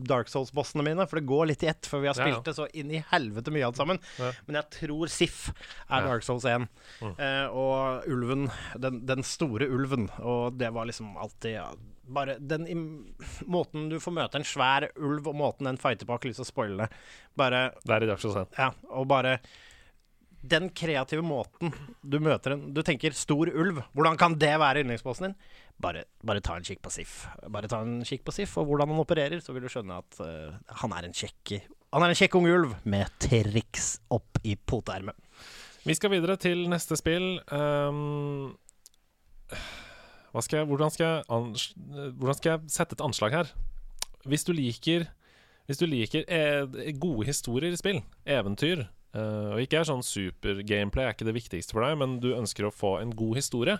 Dark 0.08 0.32
Souls-bossene 0.32 0.82
mine, 0.86 1.06
for 1.10 1.20
det 1.20 1.28
går 1.28 1.46
litt 1.52 1.62
i 1.62 1.70
ett, 1.70 1.86
for 1.86 2.02
vi 2.02 2.08
har 2.10 2.18
Ja, 2.18 2.26
ja. 2.26 2.34
spilt 2.34 2.48
det 2.50 2.56
så 2.58 2.66
inn 2.74 2.90
i 2.90 3.04
helvete 3.12 3.52
mye 3.54 3.68
alt 3.68 3.78
sammen. 3.78 4.00
Ja. 4.18 4.32
Men 4.48 4.58
jeg 4.58 4.70
tror 4.80 5.12
Sif 5.12 5.40
er 5.50 5.54
Ja. 5.54 6.02
Mm. 6.04 6.08
Dark 6.10 6.26
Souls 6.26 6.44
1. 6.48 6.66
Eh, 7.14 7.46
og 7.54 8.08
ulven, 8.10 8.48
den, 8.80 9.02
den 9.06 9.22
store 9.26 9.68
ulven, 9.70 10.08
og 10.18 10.58
det 10.58 10.72
var 10.74 10.88
liksom 10.90 11.14
alltid 11.20 11.58
ja, 11.58 11.68
bare 12.06 12.38
den 12.40 12.66
i, 12.68 12.74
måten 13.56 13.88
du 13.92 13.98
får 14.02 14.16
møte 14.16 14.40
en 14.40 14.48
svær 14.48 14.88
ulv, 14.96 15.28
og 15.30 15.38
måten 15.38 15.70
den 15.70 15.80
fighter 15.80 16.06
på, 16.06 16.14
har 16.14 16.22
ikke 16.22 16.32
lyst 16.32 16.42
til 16.42 16.48
å 16.48 16.52
spoile 16.52 16.84
det. 16.84 17.04
Bare 17.38 17.68
Det 17.82 17.96
er 17.96 18.06
i 18.06 18.10
dag 18.10 18.20
så 18.22 18.34
sent 18.34 18.58
ja, 18.60 18.72
og 18.94 19.08
bare 19.10 19.38
den 20.44 20.68
kreative 20.76 21.24
måten 21.24 21.72
du 22.04 22.18
møter 22.20 22.52
en 22.52 22.64
Du 22.76 22.82
tenker 22.84 23.14
'stor 23.16 23.48
ulv', 23.48 23.82
hvordan 23.94 24.18
kan 24.20 24.34
det 24.38 24.52
være 24.60 24.82
yndlingsposten 24.84 25.30
din? 25.30 25.36
Bare, 25.80 26.04
bare 26.22 26.40
ta 26.40 26.56
en 26.56 26.62
kikk 26.62 26.82
på 26.82 26.92
Sif. 26.92 27.26
Bare 27.48 27.68
ta 27.68 27.80
en 27.82 28.04
kikk 28.04 28.24
på 28.24 28.32
Sif 28.32 28.56
og 28.58 28.66
hvordan 28.68 28.92
han 28.92 29.00
opererer, 29.00 29.40
så 29.40 29.52
vil 29.52 29.64
du 29.64 29.68
skjønne 29.72 29.96
at 29.98 30.20
uh, 30.20 30.54
han 30.82 30.92
er 30.92 31.08
en 31.08 31.16
kjekk 31.16 31.64
Han 31.94 32.02
er 32.02 32.12
en 32.12 32.18
kjekk 32.18 32.36
ung 32.36 32.46
ulv 32.46 32.74
med 32.84 33.10
triks 33.18 34.00
opp 34.10 34.38
i 34.44 34.56
poteermet. 34.56 35.16
Vi 35.84 35.94
skal 35.94 36.10
videre 36.10 36.36
til 36.36 36.68
neste 36.68 36.96
spill. 36.96 37.40
Um, 37.52 38.54
skal 40.42 40.62
jeg, 40.62 40.66
hvordan, 40.66 40.90
skal 40.90 41.06
jeg 41.06 41.24
ans 41.30 41.68
hvordan 42.18 42.38
skal 42.40 42.50
jeg 42.50 42.74
sette 42.74 42.98
et 42.98 43.04
anslag 43.04 43.36
her? 43.36 43.52
Hvis 44.26 44.44
du 44.44 44.52
liker 44.56 45.06
Hvis 45.68 45.78
du 45.78 45.86
liker 45.86 46.24
e 46.28 46.92
gode 46.98 47.26
historier 47.28 47.72
i 47.72 47.78
spill, 47.78 48.02
eventyr, 48.26 48.84
Uh, 49.14 49.54
og 49.54 49.60
ikke 49.62 49.78
er 49.78 49.86
sånn 49.86 50.02
super-gameplay 50.02 51.06
er 51.06 51.12
ikke 51.14 51.26
det 51.28 51.36
viktigste 51.36 51.76
for 51.76 51.86
deg, 51.86 51.94
men 52.00 52.16
du 52.18 52.32
ønsker 52.34 52.66
å 52.66 52.72
få 52.74 52.96
en 52.98 53.12
god 53.14 53.38
historie, 53.38 53.76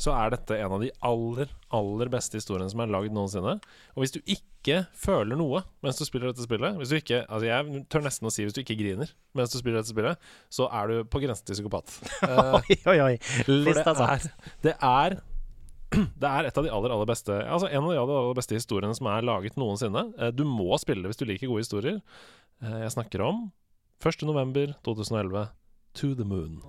så 0.00 0.14
er 0.16 0.32
dette 0.32 0.56
en 0.56 0.78
av 0.78 0.80
de 0.80 0.88
aller, 1.04 1.52
aller 1.76 2.08
beste 2.12 2.40
historiene 2.40 2.72
som 2.72 2.80
er 2.80 2.92
lagd 2.94 3.12
noensinne. 3.12 3.58
Og 3.92 4.00
hvis 4.00 4.16
du 4.16 4.22
ikke 4.24 4.86
føler 4.96 5.36
noe 5.36 5.60
mens 5.84 6.00
du 6.00 6.06
spiller 6.08 6.32
dette 6.32 6.44
spillet 6.44 6.74
Hvis 6.80 6.90
du 6.90 6.96
ikke, 6.98 7.20
altså 7.24 7.46
Jeg 7.46 7.82
tør 7.92 8.02
nesten 8.04 8.26
å 8.28 8.32
si 8.34 8.42
hvis 8.42 8.56
du 8.56 8.58
ikke 8.60 8.76
griner 8.80 9.12
mens 9.38 9.52
du 9.52 9.60
spiller 9.60 9.78
dette 9.78 9.92
spillet, 9.92 10.28
så 10.52 10.66
er 10.80 10.90
du 10.90 10.96
på 11.08 11.20
grensen 11.22 11.46
til 11.46 11.60
psykopat. 11.60 11.92
Uh, 12.24 12.56
Oi, 12.58 12.78
oi, 12.88 12.98
oi. 13.04 13.14
Lista 13.68 13.92
satt. 13.96 14.30
det 14.64 14.74
er 14.80 15.20
det 15.92 16.28
er 16.28 16.48
et 16.48 16.58
av 16.58 16.64
de 16.66 16.70
aller, 16.70 16.92
aller 16.92 17.08
beste 17.08 17.32
Altså 17.32 17.68
en 17.70 17.84
av 17.86 17.92
de 17.94 17.98
aller, 18.00 18.18
aller 18.22 18.36
beste 18.36 18.54
historiene 18.58 18.94
som 18.96 19.08
er 19.08 19.24
laget 19.24 19.56
noensinne. 19.56 20.02
Eh, 20.18 20.30
Du 20.36 20.44
må 20.44 20.76
spille 20.80 21.02
det 21.02 21.12
hvis 21.14 21.20
du 21.22 21.24
liker 21.28 21.48
gode 21.48 21.64
historier. 21.64 22.00
Eh, 22.62 22.80
Jeg 22.84 22.92
snakker 22.96 23.24
om 23.24 23.46
1.11.2011, 24.04 25.48
To 25.94 26.14
the 26.14 26.24
Moon. 26.28 26.60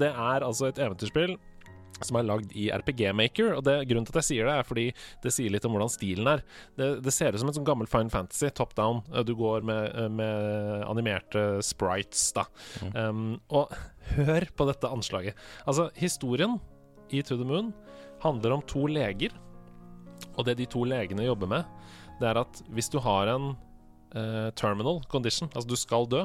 Det 0.00 0.10
er 0.12 0.46
altså 0.46 0.68
et 0.70 0.80
eventyrspill 0.82 1.36
som 2.04 2.18
er 2.18 2.26
lagd 2.28 2.52
i 2.56 2.68
RPG 2.70 3.08
Maker. 3.16 3.54
Og 3.58 3.64
det, 3.66 3.74
Grunnen 3.90 4.06
til 4.06 4.14
at 4.14 4.20
jeg 4.22 4.28
sier 4.28 4.48
det, 4.48 4.54
er 4.54 4.66
fordi 4.66 4.86
det 5.24 5.32
sier 5.34 5.52
litt 5.52 5.66
om 5.66 5.74
hvordan 5.74 5.92
stilen 5.92 6.30
er. 6.30 6.44
Det, 6.78 6.90
det 7.04 7.14
ser 7.14 7.34
ut 7.34 7.42
som 7.42 7.50
et 7.50 7.58
sånn 7.58 7.66
gammel 7.66 7.90
Fine 7.90 8.12
Fantasy, 8.12 8.50
top 8.54 8.74
down. 8.78 9.02
Eh, 9.12 9.24
Du 9.26 9.34
går 9.38 9.66
med, 9.66 9.98
med 10.14 10.84
animerte 10.88 11.46
sprites, 11.66 12.28
da. 12.36 12.46
Um, 12.94 13.38
og 13.50 13.74
hør 14.14 14.48
på 14.56 14.68
dette 14.70 14.90
anslaget. 14.94 15.38
Altså, 15.66 15.88
historien 15.98 16.58
i 17.10 17.22
To 17.24 17.38
the 17.40 17.46
Moon 17.48 17.72
handler 18.22 18.58
om 18.58 18.66
to 18.68 18.86
leger. 18.90 19.34
Og 20.36 20.44
det 20.46 20.58
de 20.58 20.66
to 20.70 20.84
legene 20.86 21.26
jobber 21.26 21.50
med, 21.50 21.78
det 22.18 22.26
er 22.30 22.40
at 22.40 22.62
hvis 22.74 22.90
du 22.90 22.98
har 23.02 23.30
en 23.30 23.52
uh, 24.14 24.50
terminal 24.58 25.02
condition, 25.10 25.50
altså 25.54 25.70
du 25.70 25.78
skal 25.78 26.08
dø, 26.10 26.24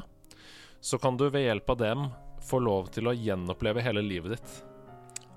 så 0.83 0.99
kan 0.99 1.17
du 1.17 1.27
ved 1.31 1.45
hjelp 1.45 1.69
av 1.69 1.79
dem 1.79 2.07
få 2.47 2.59
lov 2.63 2.91
til 2.93 3.09
å 3.09 3.15
gjenoppleve 3.15 3.83
hele 3.85 4.03
livet 4.05 4.35
ditt 4.35 4.57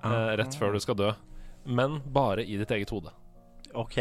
eh, 0.03 0.33
rett 0.39 0.57
før 0.59 0.75
du 0.75 0.81
skal 0.83 0.97
dø. 0.99 1.11
Men 1.67 1.99
bare 2.13 2.45
i 2.45 2.59
ditt 2.59 2.71
eget 2.71 2.93
hode. 2.93 3.11
OK. 3.77 3.99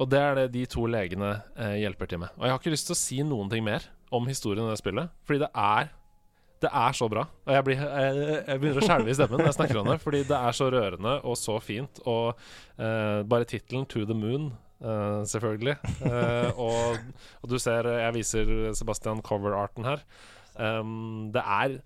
Og 0.00 0.08
det 0.10 0.20
er 0.20 0.38
det 0.38 0.46
de 0.54 0.64
to 0.70 0.86
legene 0.90 1.36
eh, 1.54 1.76
hjelper 1.84 2.10
til 2.10 2.24
med. 2.24 2.32
Og 2.38 2.46
jeg 2.46 2.54
har 2.54 2.62
ikke 2.62 2.74
lyst 2.74 2.88
til 2.90 2.96
å 2.96 3.02
si 3.02 3.20
noen 3.26 3.52
ting 3.52 3.64
mer 3.66 3.86
om 4.14 4.26
historien 4.30 4.66
i 4.66 4.72
det 4.72 4.80
spillet, 4.80 5.12
fordi 5.26 5.44
det 5.44 5.52
er 5.58 5.92
det 6.64 6.70
er 6.72 6.94
så 6.96 7.08
bra. 7.12 7.26
Og 7.44 7.52
jeg, 7.52 7.64
blir, 7.66 7.80
jeg, 7.82 8.28
jeg 8.48 8.60
begynner 8.60 8.80
å 8.80 8.86
skjelve 8.86 9.10
i 9.12 9.16
stemmen 9.18 9.40
når 9.40 9.50
jeg 9.50 9.56
snakker 9.58 9.80
om 9.82 9.88
det, 9.90 9.96
fordi 10.00 10.20
det 10.28 10.36
er 10.38 10.56
så 10.56 10.68
rørende 10.72 11.16
og 11.28 11.34
så 11.36 11.58
fint. 11.60 12.00
Og 12.08 12.30
eh, 12.78 13.20
bare 13.28 13.48
tittelen 13.50 13.84
'To 13.84 14.06
the 14.08 14.16
Moon', 14.16 14.46
eh, 14.80 15.18
selvfølgelig. 15.28 15.74
Eh, 16.08 16.62
og, 16.64 17.02
og 17.42 17.52
du 17.52 17.58
ser 17.60 17.90
Jeg 17.90 18.16
viser 18.16 18.54
Sebastian 18.78 19.20
cover-arten 19.26 19.90
her. 19.90 20.06
Um, 20.54 21.32
det 21.34 21.42
er 21.42 21.80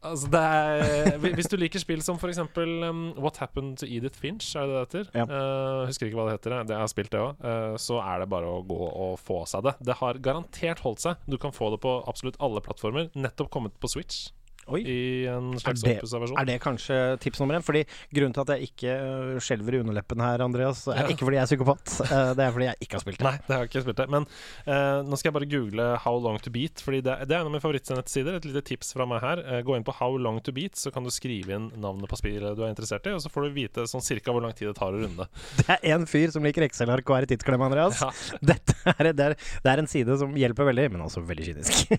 Altså 0.00 0.30
er, 0.40 1.18
hvis 1.36 1.50
du 1.52 1.58
liker 1.60 1.82
spill 1.82 2.00
som 2.04 2.16
f.eks. 2.16 2.40
Um, 2.56 3.02
What 3.20 3.36
Happened 3.42 3.76
to 3.82 3.88
Edith 3.88 4.16
Finch, 4.16 4.48
er 4.56 4.66
det 4.66 4.72
det 4.72 4.82
heter? 4.86 5.10
Ja. 5.20 5.26
Uh, 5.28 5.86
husker 5.90 6.08
ikke 6.08 6.20
hva 6.20 6.28
det 6.30 6.38
heter, 6.38 6.56
jeg. 6.62 6.80
har 6.80 6.90
spilt 6.92 7.12
det 7.12 7.20
òg. 7.20 7.46
så 7.80 8.00
er 8.00 8.22
det 8.22 8.30
bare 8.32 8.48
å 8.48 8.62
gå 8.66 8.80
og 8.80 9.14
få 9.20 9.42
seg 9.50 9.68
det. 9.68 9.76
Det 9.84 9.98
har 10.00 10.20
garantert 10.24 10.80
holdt 10.86 11.04
seg. 11.04 11.20
Du 11.28 11.36
kan 11.40 11.52
få 11.52 11.72
det 11.74 11.82
på 11.84 11.98
absolutt 12.08 12.40
alle 12.40 12.64
plattformer. 12.64 13.10
Nettopp 13.14 13.52
kommet 13.52 13.76
på 13.80 13.92
Switch 13.92 14.30
Oi. 14.68 14.80
i 14.84 14.96
en 15.26 15.52
Er 15.56 15.74
det, 15.74 15.94
er 16.04 16.44
det 16.46 16.56
kanskje 16.62 16.96
tips 17.18 17.40
nummer 17.40 17.56
én? 17.58 17.64
Fordi 17.64 17.80
Grunnen 18.14 18.34
til 18.36 18.42
at 18.44 18.50
jeg 18.54 18.68
ikke 18.70 18.92
øh, 18.92 19.38
skjelver 19.42 19.74
i 19.74 19.80
underleppen 19.82 20.20
her, 20.22 20.42
Andreas, 20.44 20.84
er 20.86 21.00
Ja. 21.00 21.06
ikke 21.10 21.24
fordi 21.26 21.38
jeg 21.40 21.42
er 21.42 21.50
psykopat. 21.50 21.94
eh, 22.06 22.34
Det 22.38 22.44
er 22.44 22.52
fordi 22.54 22.66
jeg 22.68 22.76
ikke 22.84 22.94
har 22.98 23.00
spilt 23.04 23.18
det. 23.18 23.24
Nei, 23.26 23.32
det 23.48 23.54
har 23.56 23.64
jeg 23.64 23.70
ikke 23.70 23.82
spilt 23.86 23.96
det. 24.02 24.06
Men 24.14 24.26
uh, 24.68 25.00
nå 25.08 25.18
skal 25.18 25.30
jeg 25.30 25.36
bare 25.38 25.48
google 25.50 25.88
How 26.04 26.20
Long 26.22 26.38
To 26.44 26.50
Beat, 26.54 26.82
Fordi 26.84 27.00
det, 27.02 27.16
det 27.26 27.34
er 27.34 27.40
en 27.40 27.48
av 27.48 27.54
mine 27.54 27.64
favorittsnettsider. 27.64 28.38
Et 28.38 28.44
lite 28.50 28.62
tips 28.70 28.92
fra 28.94 29.06
meg 29.10 29.24
her. 29.24 29.42
Uh, 29.48 29.58
gå 29.66 29.74
inn 29.78 29.86
på 29.86 29.96
How 29.98 30.16
Long 30.20 30.38
To 30.46 30.54
Beat, 30.54 30.76
så 30.78 30.92
kan 30.94 31.02
du 31.04 31.10
skrive 31.10 31.56
inn 31.56 31.70
navnet 31.80 32.06
på 32.10 32.20
spillet 32.20 32.54
du 32.56 32.62
er 32.62 32.70
interessert 32.70 33.06
i, 33.10 33.16
og 33.16 33.24
så 33.24 33.30
får 33.32 33.48
du 33.48 33.56
vite 33.58 33.86
sånn 33.90 34.04
cirka 34.04 34.30
hvor 34.34 34.44
lang 34.44 34.54
tid 34.54 34.68
det 34.70 34.76
tar 34.78 34.94
å 34.94 35.00
runde. 35.02 35.26
Det 35.60 35.76
er 35.80 35.94
en 35.96 36.06
fyr 36.06 36.30
som 36.34 36.44
liker 36.46 36.62
Excel-ark 36.66 37.08
og 37.10 37.16
er 37.18 37.26
i 37.26 37.30
tidsklemme, 37.34 37.66
Andreas. 37.66 38.00
Ja. 38.02 38.10
Dette 38.52 38.76
er, 38.94 39.10
det, 39.12 39.26
er, 39.32 39.36
det 39.64 39.70
er 39.74 39.82
en 39.82 39.90
side 39.90 40.16
som 40.20 40.34
hjelper 40.38 40.68
veldig, 40.70 40.90
men 40.94 41.04
også 41.06 41.22
veldig 41.26 41.46
kynisk. 41.50 41.94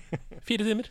Fire 0.48 0.68
timer. 0.68 0.90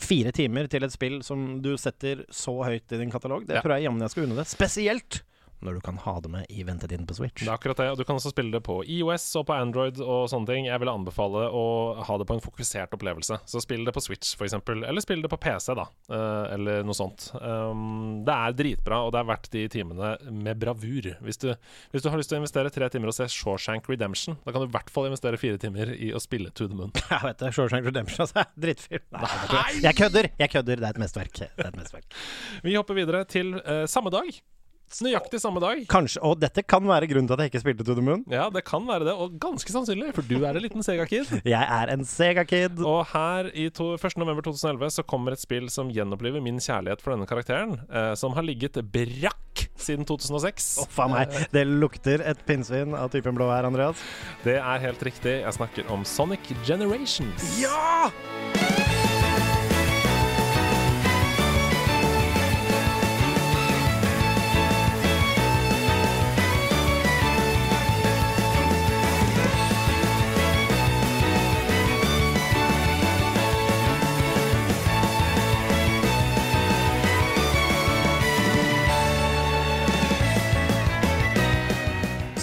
Fire 0.00 0.32
timer 0.34 0.66
til 0.68 0.82
et 0.82 0.92
spill 0.92 1.20
som 1.22 1.60
du 1.62 1.76
setter 1.78 2.24
så 2.34 2.56
høyt 2.66 2.92
i 2.92 2.98
din 2.98 3.10
katalog, 3.12 3.46
det 3.46 3.56
Ja. 3.56 3.60
tror 3.62 3.76
jeg 3.76 3.84
jammen 3.86 4.00
jeg 4.02 4.10
skal 4.10 4.24
unne 4.26 4.36
det. 4.40 4.46
Spesielt 4.50 5.22
når 5.64 5.78
du 5.78 5.84
kan 5.84 5.98
ha 6.04 6.14
det 6.22 6.30
med 6.32 6.46
i 6.52 6.64
ventetiden 6.66 7.06
på 7.08 7.16
Switch. 7.18 7.42
Det 7.42 7.48
er 7.48 7.56
akkurat 7.56 7.80
det. 7.80 7.88
Og 7.92 7.98
du 8.00 8.04
kan 8.06 8.18
også 8.18 8.32
spille 8.34 8.54
det 8.54 8.62
på 8.66 8.80
IOS 8.84 9.26
og 9.40 9.46
på 9.48 9.56
Android 9.56 10.00
og 10.02 10.28
sånne 10.32 10.50
ting. 10.50 10.68
Jeg 10.68 10.82
vil 10.82 10.92
anbefale 10.92 11.46
å 11.48 11.64
ha 12.04 12.18
det 12.20 12.28
på 12.28 12.36
en 12.36 12.44
fokusert 12.44 12.94
opplevelse. 12.96 13.40
Så 13.50 13.62
spill 13.64 13.86
det 13.86 13.94
på 13.96 14.02
Switch, 14.04 14.34
f.eks. 14.38 14.56
Eller 14.74 15.04
spill 15.04 15.24
det 15.24 15.30
på 15.32 15.40
PC, 15.40 15.72
da. 15.78 15.86
Eh, 16.12 16.54
eller 16.56 16.86
noe 16.86 16.96
sånt. 16.96 17.30
Um, 17.40 18.22
det 18.26 18.34
er 18.34 18.56
dritbra, 18.58 19.02
og 19.06 19.14
det 19.14 19.22
er 19.22 19.30
verdt 19.32 19.50
de 19.54 19.64
timene 19.72 20.14
med 20.30 20.60
bravur. 20.60 21.10
Hvis 21.24 21.40
du, 21.42 21.50
hvis 21.92 22.04
du 22.04 22.10
har 22.12 22.20
lyst 22.20 22.32
til 22.32 22.38
å 22.38 22.42
investere 22.42 22.72
tre 22.74 22.90
timer 22.92 23.12
og 23.12 23.16
se 23.16 23.28
Shawshank 23.32 23.88
Redemption, 23.90 24.38
da 24.44 24.54
kan 24.54 24.64
du 24.64 24.68
i 24.68 24.74
hvert 24.74 24.92
fall 24.92 25.08
investere 25.10 25.40
fire 25.40 25.60
timer 25.60 25.94
i 25.96 26.12
å 26.14 26.22
spille 26.22 26.52
To 26.54 26.68
the 26.68 26.78
Moon. 26.78 26.94
Jeg 27.12 27.22
vet 27.28 27.42
det, 27.42 27.52
Shawshank 27.56 27.88
Redemption 27.88 28.26
altså, 28.26 28.46
Drittfilm. 28.60 29.06
Nei, 29.14 29.68
jeg 29.84 29.96
kødder! 29.98 30.30
Jeg 30.40 30.52
kødder, 30.52 30.80
det 30.80 30.88
er 30.88 30.96
et 30.96 31.02
mesterverk. 31.02 31.38
Det 31.44 31.50
er 31.66 31.70
et 31.70 31.78
mesterverk. 31.78 32.18
Vi 32.64 32.76
hopper 32.76 32.98
videre 32.98 33.24
til 33.28 33.54
uh, 33.60 33.84
samme 33.90 34.12
dag. 34.14 34.30
Nøyaktig 35.04 35.40
samme 35.42 35.60
dag. 35.62 35.80
Kanskje, 35.90 36.20
og 36.22 36.38
dette 36.42 36.62
kan 36.62 36.84
være 36.86 37.08
grunnen 37.10 37.26
til 37.26 37.34
at 37.36 37.44
jeg 37.44 37.52
ikke 37.52 37.62
spilte 37.64 37.86
To 37.86 37.96
the 37.98 38.04
Moon. 38.04 38.22
Ja, 38.30 38.46
det 38.52 38.62
kan 38.68 38.84
være 38.86 39.08
det, 39.08 39.14
og 39.18 39.34
ganske 39.42 39.74
sannsynlig, 39.74 40.12
for 40.14 40.26
du 40.28 40.36
er 40.44 40.54
en 40.54 40.62
liten 40.62 40.84
Sega-kid. 40.86 41.32
Jeg 41.54 41.66
er 41.66 41.92
en 41.92 42.04
Sega-kid. 42.06 42.78
Og 42.84 43.02
her 43.10 43.50
i 43.58 43.68
to, 43.74 43.94
1. 43.98 44.18
november 44.22 44.46
2011 44.46 44.94
så 45.00 45.06
kommer 45.08 45.34
et 45.34 45.42
spill 45.42 45.66
som 45.72 45.90
gjenoppliver 45.94 46.44
min 46.44 46.62
kjærlighet 46.62 47.02
for 47.02 47.16
denne 47.16 47.28
karakteren, 47.30 47.76
eh, 47.90 48.12
som 48.18 48.36
har 48.38 48.46
ligget 48.46 48.78
brakk 48.94 49.66
siden 49.80 50.06
2006. 50.08 50.70
Å, 50.84 50.88
faen 50.94 51.14
meg. 51.14 51.34
Det 51.54 51.66
lukter 51.66 52.22
et 52.24 52.46
pinnsvin 52.46 52.94
av 52.98 53.10
typen 53.14 53.36
blå 53.36 53.50
her, 53.50 53.66
Andreas. 53.66 54.02
Det 54.46 54.60
er 54.60 54.84
helt 54.86 55.02
riktig. 55.10 55.40
Jeg 55.42 55.58
snakker 55.58 55.90
om 55.94 56.06
Sonic 56.06 56.54
Generations. 56.66 57.50
Ja! 57.60 58.12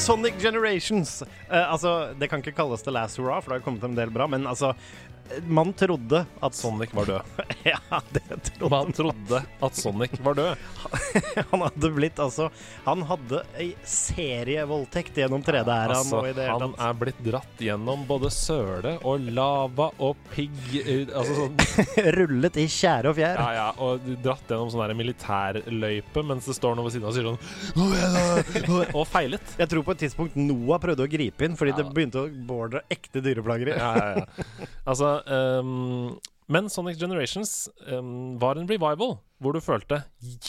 Sonic 0.02 0.34
Generations. 0.42 1.22
Eh, 1.22 1.72
altså, 1.72 2.14
det 2.18 2.28
kan 2.28 2.42
ikke 2.42 2.56
kalles 2.58 2.82
The 2.82 2.92
Last 2.92 3.20
Hurrah, 3.22 3.42
for 3.42 3.54
det 3.54 3.60
har 3.60 3.66
kommet 3.66 3.84
en 3.86 3.94
del 3.98 4.10
bra, 4.10 4.26
men 4.28 4.48
altså 4.50 4.72
Man 5.48 5.74
trodde 5.74 6.26
at 6.44 6.56
Sonic 6.58 6.94
var 6.94 7.06
død. 7.06 7.22
Ja, 7.64 7.78
det 8.10 8.24
trodde 8.48 8.70
Man 8.74 8.94
trodde 8.96 9.42
at 9.62 9.76
Sonic 9.78 10.16
var 10.26 10.34
død. 10.40 10.58
han 11.52 11.62
hadde 11.62 11.92
blitt 11.94 12.20
altså 12.20 12.48
Han 12.88 13.04
hadde 13.06 13.44
ei 13.62 13.68
serievoldtekt 13.88 15.20
gjennom 15.22 15.44
3D-æraen 15.46 15.94
Altså, 16.02 16.22
han 16.50 16.74
er 16.82 16.98
blitt 16.98 17.20
dratt 17.26 17.62
gjennom 17.62 18.04
både 18.10 18.32
søle 18.34 18.96
og 19.08 19.28
lava 19.36 19.92
og 20.02 20.20
pigg 20.34 20.58
eh, 20.82 21.06
Altså 21.14 21.38
sånn 21.38 21.60
Rullet 22.18 22.58
i 22.62 22.66
tjære 22.72 23.12
og 23.12 23.18
fjær. 23.18 23.38
Ja, 23.40 23.50
ja, 23.56 23.68
og 23.84 24.08
dratt 24.26 24.50
gjennom 24.52 24.72
sånn 24.74 24.96
militærløype 24.98 26.24
mens 26.28 26.50
det 26.50 26.58
står 26.58 26.76
noe 26.78 26.88
ved 26.88 26.96
siden 26.98 27.08
av 27.08 27.12
og 27.12 27.18
sier 27.18 27.30
sånn! 27.30 28.96
Og 28.98 29.06
feilet. 29.10 29.54
Jeg 29.60 29.70
tror 29.72 29.86
på 29.86 29.96
et 29.96 30.04
tidspunkt 30.06 30.38
Noah 30.40 30.82
prøvde 30.82 31.06
å 31.06 31.12
gripe 31.12 31.46
inn 31.48 31.58
fordi 31.60 31.72
Ja. 31.76 31.80
det 31.82 31.94
begynte 31.96 32.26
å 32.26 32.30
bordre 32.48 32.82
ekte 32.92 33.22
dyreplageri. 33.24 33.76
Ja, 33.78 33.92
ja, 33.96 34.24
ja. 34.24 34.46
Altså 34.86 35.11
ehm, 35.26 36.20
Men 36.52 36.70
Sonic 36.70 37.00
Generations 37.00 37.70
um, 37.88 38.40
var 38.42 38.60
en 38.60 38.68
revival 38.70 39.18
hvor 39.42 39.56
du 39.56 39.62
følte 39.64 40.02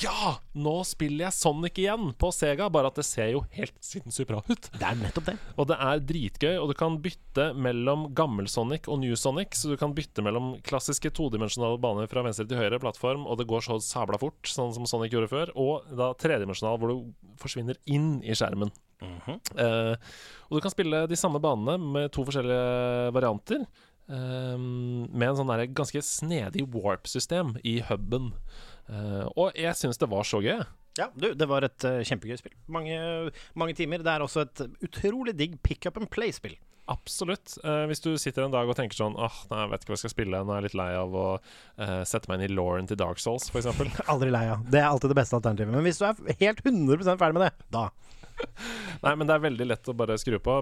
Ja! 0.02 0.34
Nå 0.52 0.74
spiller 0.84 1.26
jeg 1.26 1.36
Sonic 1.36 1.78
igjen 1.80 2.10
på 2.20 2.28
Sega, 2.34 2.68
bare 2.72 2.90
at 2.90 2.98
det 2.98 3.06
ser 3.08 3.30
jo 3.32 3.42
helt 3.56 3.74
sinnssykt 3.80 4.28
bra 4.28 4.42
ut. 4.44 4.68
Det 4.74 4.84
er 4.84 4.98
nettopp 5.00 5.30
det. 5.30 5.36
Og 5.56 5.68
det 5.70 5.78
er 5.80 6.02
dritgøy, 6.10 6.52
og 6.58 6.68
du 6.72 6.76
kan 6.76 6.98
bytte 7.04 7.48
mellom 7.56 8.10
gammel 8.16 8.50
Sonic 8.52 8.90
og 8.92 9.00
New 9.00 9.16
Sonic. 9.16 9.56
Så 9.56 9.72
du 9.72 9.78
kan 9.80 9.94
bytte 9.96 10.24
mellom 10.24 10.54
klassiske 10.66 11.12
todimensjonale 11.16 11.80
baner 11.80 12.10
fra 12.10 12.24
venstre 12.26 12.44
til 12.50 12.60
høyre, 12.60 12.80
plattform, 12.82 13.24
og 13.24 13.40
det 13.40 13.48
går 13.48 13.64
så 13.64 13.78
sabla 13.80 14.20
fort, 14.20 14.42
sånn 14.48 14.74
som 14.76 14.88
Sonic 14.90 15.16
gjorde 15.16 15.32
før, 15.32 15.54
og 15.56 15.88
da 15.96 16.12
tredimensjonal, 16.20 16.76
hvor 16.82 16.92
du 16.92 17.38
forsvinner 17.40 17.80
inn 17.88 18.18
i 18.20 18.36
skjermen. 18.36 18.74
Eh, 19.02 19.94
og 20.46 20.58
du 20.58 20.62
kan 20.62 20.72
spille 20.72 21.06
de 21.10 21.18
samme 21.18 21.40
banene 21.42 21.78
med 21.80 22.12
to 22.14 22.26
forskjellige 22.28 23.08
varianter. 23.16 23.64
Eh, 24.10 24.58
med 24.58 25.28
en 25.28 25.38
sånn 25.38 25.52
der 25.52 25.66
ganske 25.70 26.02
snedig 26.06 26.66
warp-system 26.72 27.56
i 27.66 27.80
huben. 27.88 28.32
Uh, 28.90 29.28
og 29.38 29.54
jeg 29.56 29.72
syns 29.78 30.00
det 30.00 30.10
var 30.10 30.26
så 30.26 30.42
gøy. 30.42 30.58
Ja, 30.98 31.06
du, 31.16 31.30
det 31.38 31.48
var 31.48 31.64
et 31.64 31.86
uh, 31.86 32.02
kjempegøy 32.04 32.36
spill. 32.40 32.56
Mange, 32.72 32.98
mange 33.56 33.76
timer. 33.78 34.02
Det 34.04 34.12
er 34.12 34.24
også 34.24 34.44
et 34.44 34.64
utrolig 34.84 35.36
digg 35.38 35.56
pick 35.64 35.86
up 35.88 36.00
and 36.00 36.10
play-spill. 36.12 36.58
Absolutt. 36.90 37.54
Uh, 37.62 37.86
hvis 37.88 38.02
du 38.04 38.10
sitter 38.20 38.44
en 38.44 38.52
dag 38.52 38.68
og 38.68 38.76
tenker 38.76 38.98
sånn 38.98 39.14
Åh, 39.14 39.38
nei, 39.52 39.60
jeg 39.62 39.70
vet 39.70 39.84
ikke 39.84 39.92
hva 39.92 39.96
jeg 39.96 40.02
skal 40.02 40.14
spille, 40.16 40.42
nå 40.42 40.52
er 40.52 40.60
jeg 40.60 40.66
litt 40.66 40.80
lei 40.82 40.90
av 40.98 41.14
å 41.14 41.26
sette 42.10 42.28
meg 42.28 42.40
inn 42.40 42.50
i 42.50 42.56
Lauren 42.56 42.90
til 42.90 42.98
Dark 43.00 43.22
Souls, 43.22 43.48
f.eks. 43.48 43.70
Aldri 44.12 44.32
lei 44.34 44.48
av. 44.52 44.66
Det 44.66 44.82
er 44.82 44.90
alltid 44.90 45.14
det 45.14 45.20
beste 45.22 45.38
alternativet. 45.38 45.72
Men 45.72 45.86
hvis 45.86 46.02
du 46.02 46.08
er 46.10 46.42
helt 46.42 46.64
100% 46.66 47.22
ferdig 47.22 47.38
med 47.38 47.46
det, 47.46 47.70
da 47.72 47.86
Nei, 49.04 49.12
men 49.18 49.26
det 49.28 49.34
er 49.34 49.44
veldig 49.44 49.66
lett 49.66 49.88
å 49.90 49.94
bare 49.96 50.16
skru 50.20 50.38
på. 50.42 50.56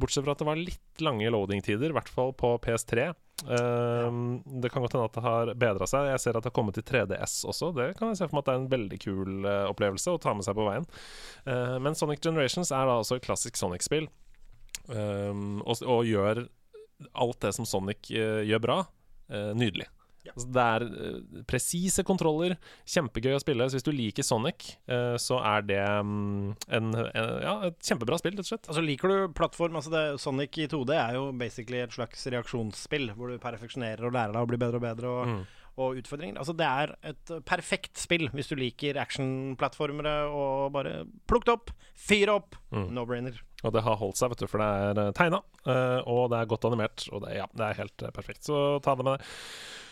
Bortsett 0.00 0.24
fra 0.26 0.34
at 0.36 0.42
det 0.42 0.48
var 0.48 0.60
litt 0.60 1.04
lange 1.04 1.30
loading-tider, 1.34 1.90
i 1.90 1.96
hvert 1.96 2.10
fall 2.12 2.32
på 2.38 2.54
PS3. 2.62 3.06
Eh, 3.10 4.18
Det 4.62 4.70
kan 4.70 4.84
godt 4.84 4.94
hende 4.94 5.08
at 5.08 5.16
det 5.18 5.24
har 5.24 5.52
bedra 5.58 5.88
seg. 5.90 6.10
Jeg 6.12 6.22
ser 6.22 6.38
at 6.38 6.44
det 6.46 6.52
har 6.52 6.56
kommet 6.56 6.78
til 6.78 6.86
3DS 6.86 7.40
også. 7.50 7.72
Det 7.76 7.88
kan 7.98 8.12
jeg 8.12 8.20
se 8.20 8.28
for 8.28 8.38
meg 8.38 8.44
at 8.44 8.50
det 8.50 8.54
er 8.54 8.62
en 8.62 8.72
veldig 8.74 9.00
kul 9.02 9.48
uh, 9.48 9.64
opplevelse 9.72 10.14
å 10.14 10.20
ta 10.22 10.34
med 10.36 10.46
seg 10.46 10.56
på 10.58 10.68
veien. 10.68 10.86
Uh, 11.48 11.76
men 11.82 11.98
Sonic 11.98 12.22
Generations 12.24 12.70
er 12.70 12.86
da 12.88 13.00
også 13.00 13.18
et 13.18 13.26
klassisk 13.26 13.58
Sonic-spill, 13.58 14.06
eh, 14.88 15.32
og, 15.34 15.74
og 15.82 16.06
gjør 16.08 16.44
alt 17.12 17.40
det 17.42 17.52
som 17.56 17.66
Sonic 17.68 18.06
uh, 18.14 18.40
gjør 18.46 18.62
bra, 18.62 18.78
eh, 19.28 19.50
nydelig. 19.58 19.88
Altså, 20.32 20.48
det 20.56 20.64
er 20.64 20.86
uh, 20.88 21.42
presise 21.50 22.04
kontroller, 22.06 22.56
kjempegøy 22.88 23.36
å 23.36 23.42
spille. 23.42 23.68
Så 23.68 23.78
hvis 23.78 23.86
du 23.86 23.92
liker 23.94 24.26
Sonic, 24.26 24.70
uh, 24.90 25.16
så 25.20 25.40
er 25.44 25.66
det 25.68 25.82
um, 26.00 26.54
en, 26.68 26.94
en, 27.02 27.34
ja, 27.44 27.56
et 27.68 27.78
kjempebra 27.84 28.18
spill, 28.20 28.38
rett 28.38 28.46
og 28.46 28.52
slett. 28.54 28.70
Altså 28.70 28.84
Liker 28.84 29.12
du 29.12 29.34
plattform 29.36 29.80
altså 29.80 29.92
det, 29.94 30.04
Sonic 30.22 30.60
i 30.62 30.68
2D 30.70 30.94
er 30.96 31.18
jo 31.18 31.28
basically 31.36 31.82
et 31.84 31.94
slags 31.94 32.24
reaksjonsspill, 32.32 33.10
hvor 33.18 33.32
du 33.32 33.42
perfeksjonerer 33.42 34.08
og 34.08 34.16
lærer 34.16 34.36
deg 34.36 34.46
å 34.46 34.50
bli 34.52 34.60
bedre 34.64 34.80
og 34.80 34.86
bedre. 34.86 35.12
Og, 35.12 35.60
og 35.80 35.98
utfordringer. 35.98 36.38
Altså 36.38 36.54
Det 36.56 36.66
er 36.66 36.92
et 37.10 37.32
perfekt 37.48 37.98
spill 37.98 38.28
hvis 38.34 38.50
du 38.50 38.54
liker 38.58 38.98
actionplattformere 39.02 40.14
og 40.30 40.70
bare 40.76 41.00
plukk 41.30 41.48
det 41.48 41.56
opp, 41.56 41.74
fyr 41.98 42.32
opp. 42.34 42.58
No-brainer. 42.94 43.40
Og 43.64 43.72
det 43.72 43.82
har 43.86 43.96
holdt 43.96 44.18
seg, 44.20 44.30
vet 44.32 44.44
du, 44.44 44.48
for 44.50 44.60
det 44.60 45.02
er 45.08 45.14
tegna, 45.16 45.40
og 46.04 46.26
det 46.30 46.40
er 46.40 46.48
godt 46.50 46.66
animert. 46.68 47.06
Og 47.10 47.24
det, 47.24 47.38
ja, 47.38 47.46
det 47.56 47.64
er 47.64 47.78
helt 47.80 48.04
eh, 48.04 48.12
perfekt, 48.12 48.44
så 48.44 48.78
ta 48.84 48.92
det 48.98 49.06
med 49.06 49.16
deg. 49.16 49.30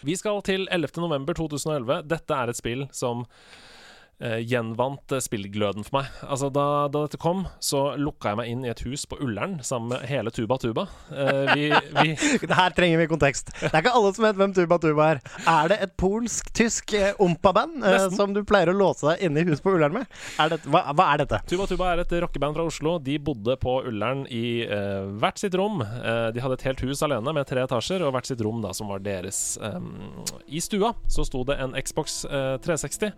Vi 0.04 0.16
skal 0.18 0.42
til 0.44 0.66
11.11.2011. 0.68 2.02
Dette 2.10 2.36
er 2.36 2.52
et 2.52 2.58
spill 2.58 2.84
som 2.92 3.24
eh, 3.24 3.81
gjenvant 4.20 5.12
eh, 5.12 5.22
spillgløden 5.22 5.86
for 5.86 5.98
meg. 5.98 6.10
Altså 6.22 6.48
da, 6.52 6.66
da 6.92 7.04
dette 7.06 7.18
kom, 7.20 7.44
så 7.62 7.94
lukka 7.98 8.32
jeg 8.32 8.38
meg 8.38 8.50
inn 8.52 8.64
i 8.66 8.70
et 8.72 8.82
hus 8.86 9.04
på 9.08 9.18
Ullern 9.22 9.58
sammen 9.66 9.94
med 9.94 10.06
hele 10.10 10.30
Tuba 10.34 10.58
Tuba. 10.62 10.86
Eh, 11.10 11.52
vi, 11.54 11.64
vi 11.72 12.14
Det 12.48 12.58
her 12.58 12.74
trenger 12.76 13.02
vi 13.02 13.08
kontekst. 13.10 13.52
Det 13.58 13.72
er 13.72 13.82
ikke 13.82 13.94
alle 13.98 14.12
som 14.14 14.26
vet 14.26 14.38
hvem 14.38 14.54
Tuba 14.56 14.78
Tuba 14.82 15.08
er. 15.14 15.22
Er 15.48 15.72
det 15.72 15.78
et 15.86 15.94
polsk-tysk 16.00 16.94
eh, 16.98 17.22
ompa-band 17.22 17.86
eh, 17.88 18.06
som 18.14 18.34
du 18.36 18.42
pleier 18.46 18.72
å 18.72 18.76
låse 18.76 19.08
deg 19.08 19.26
inne 19.26 19.42
i 19.42 19.48
huset 19.48 19.64
på 19.64 19.74
Ullern 19.76 19.96
med? 19.96 20.20
Er 20.42 20.54
det, 20.54 20.60
hva, 20.70 20.84
hva 20.96 21.08
er 21.12 21.24
dette? 21.24 21.42
Tuba 21.50 21.66
Tuba 21.70 21.92
er 21.92 22.04
et 22.04 22.16
rockeband 22.26 22.58
fra 22.58 22.66
Oslo. 22.68 22.96
De 23.02 23.18
bodde 23.22 23.56
på 23.62 23.78
Ullern 23.88 24.24
i 24.30 24.62
uh, 24.68 25.10
hvert 25.22 25.40
sitt 25.42 25.56
rom. 25.58 25.82
Uh, 25.82 26.30
de 26.34 26.42
hadde 26.42 26.60
et 26.60 26.66
helt 26.68 26.84
hus 26.86 27.02
alene 27.04 27.34
med 27.34 27.48
tre 27.48 27.64
etasjer, 27.64 28.04
og 28.06 28.14
hvert 28.14 28.28
sitt 28.28 28.42
rom 28.44 28.62
da 28.62 28.72
som 28.76 28.90
var 28.92 29.02
deres. 29.02 29.42
Um, 29.62 30.22
I 30.46 30.62
stua 30.62 30.92
så 31.10 31.26
sto 31.26 31.42
det 31.48 31.58
en 31.62 31.74
Xbox 31.78 32.22
uh, 32.28 32.56
360. 32.62 33.12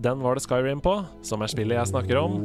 Den 0.00 0.22
var 0.24 0.36
det 0.36 0.44
Skyrim 0.50 0.80
på, 0.82 0.96
som 1.22 1.44
er 1.44 1.50
spillet 1.52 1.78
jeg 1.78 1.92
snakker 1.92 2.18
om. 2.18 2.40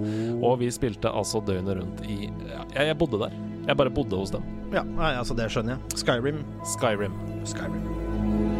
Og 0.45 0.59
vi 0.61 0.69
spilte 0.73 1.09
altså 1.09 1.41
døgnet 1.41 1.79
rundt 1.79 2.03
i 2.05 2.27
ja, 2.51 2.61
jeg, 2.85 2.97
bodde 3.01 3.17
der. 3.23 3.33
Jeg 3.65 3.79
bare 3.81 3.89
bodde 3.89 4.19
hos 4.19 4.35
dem. 4.35 4.45
Ja, 4.75 4.85
nei, 4.85 5.15
altså 5.17 5.33
Det 5.37 5.49
skjønner 5.49 5.79
jeg. 5.79 6.03
Skyrim. 6.03 6.43
Skyrim. 6.75 7.17
Skyrim. 7.49 8.54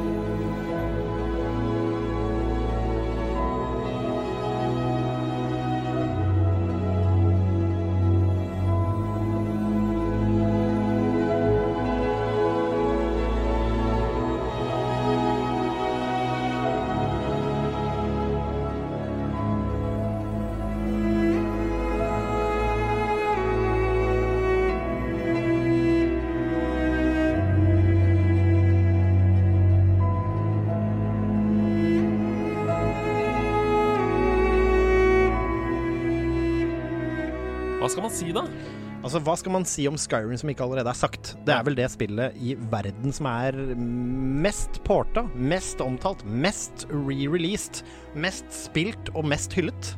Altså, 39.16 39.30
Hva 39.30 39.36
skal 39.40 39.54
man 39.56 39.64
si 39.64 39.84
om 39.88 39.96
Skyrim 39.96 40.36
som 40.36 40.50
ikke 40.52 40.66
allerede 40.66 40.92
er 40.92 40.98
sagt? 41.00 41.30
Det 41.48 41.54
er 41.56 41.62
vel 41.64 41.78
det 41.78 41.86
spillet 41.94 42.36
i 42.36 42.52
verden 42.68 43.14
som 43.16 43.30
er 43.30 43.56
mest 43.80 44.82
porta, 44.84 45.24
mest 45.40 45.80
omtalt, 45.80 46.26
mest 46.28 46.84
re-released, 46.92 47.80
mest 48.12 48.44
spilt 48.52 49.14
og 49.14 49.24
mest 49.32 49.56
hyllet. 49.56 49.94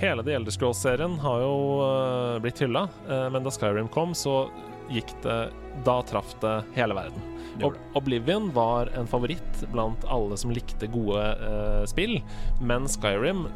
Hele 0.00 0.24
The 0.24 0.38
Elder 0.38 0.56
Scrolls-serien 0.56 1.18
har 1.20 1.44
jo 1.44 1.52
uh, 1.82 2.38
blitt 2.40 2.64
hylla, 2.64 2.86
uh, 3.10 3.26
men 3.34 3.44
da 3.44 3.52
Skyrim 3.52 3.92
kom, 3.92 4.16
så 4.16 4.46
gikk 4.88 5.12
det 5.26 5.38
Da 5.84 5.98
traff 6.08 6.32
det 6.40 6.56
hele 6.78 6.96
verden. 6.96 7.28
Ob 7.60 7.76
Oblivion 8.00 8.48
var 8.56 8.88
en 8.96 9.08
favoritt 9.10 9.66
blant 9.68 10.08
alle 10.08 10.40
som 10.40 10.56
likte 10.56 10.88
gode 10.96 11.28
uh, 11.44 11.84
spill, 11.92 12.22
men 12.64 12.88
Skyrim 12.88 13.50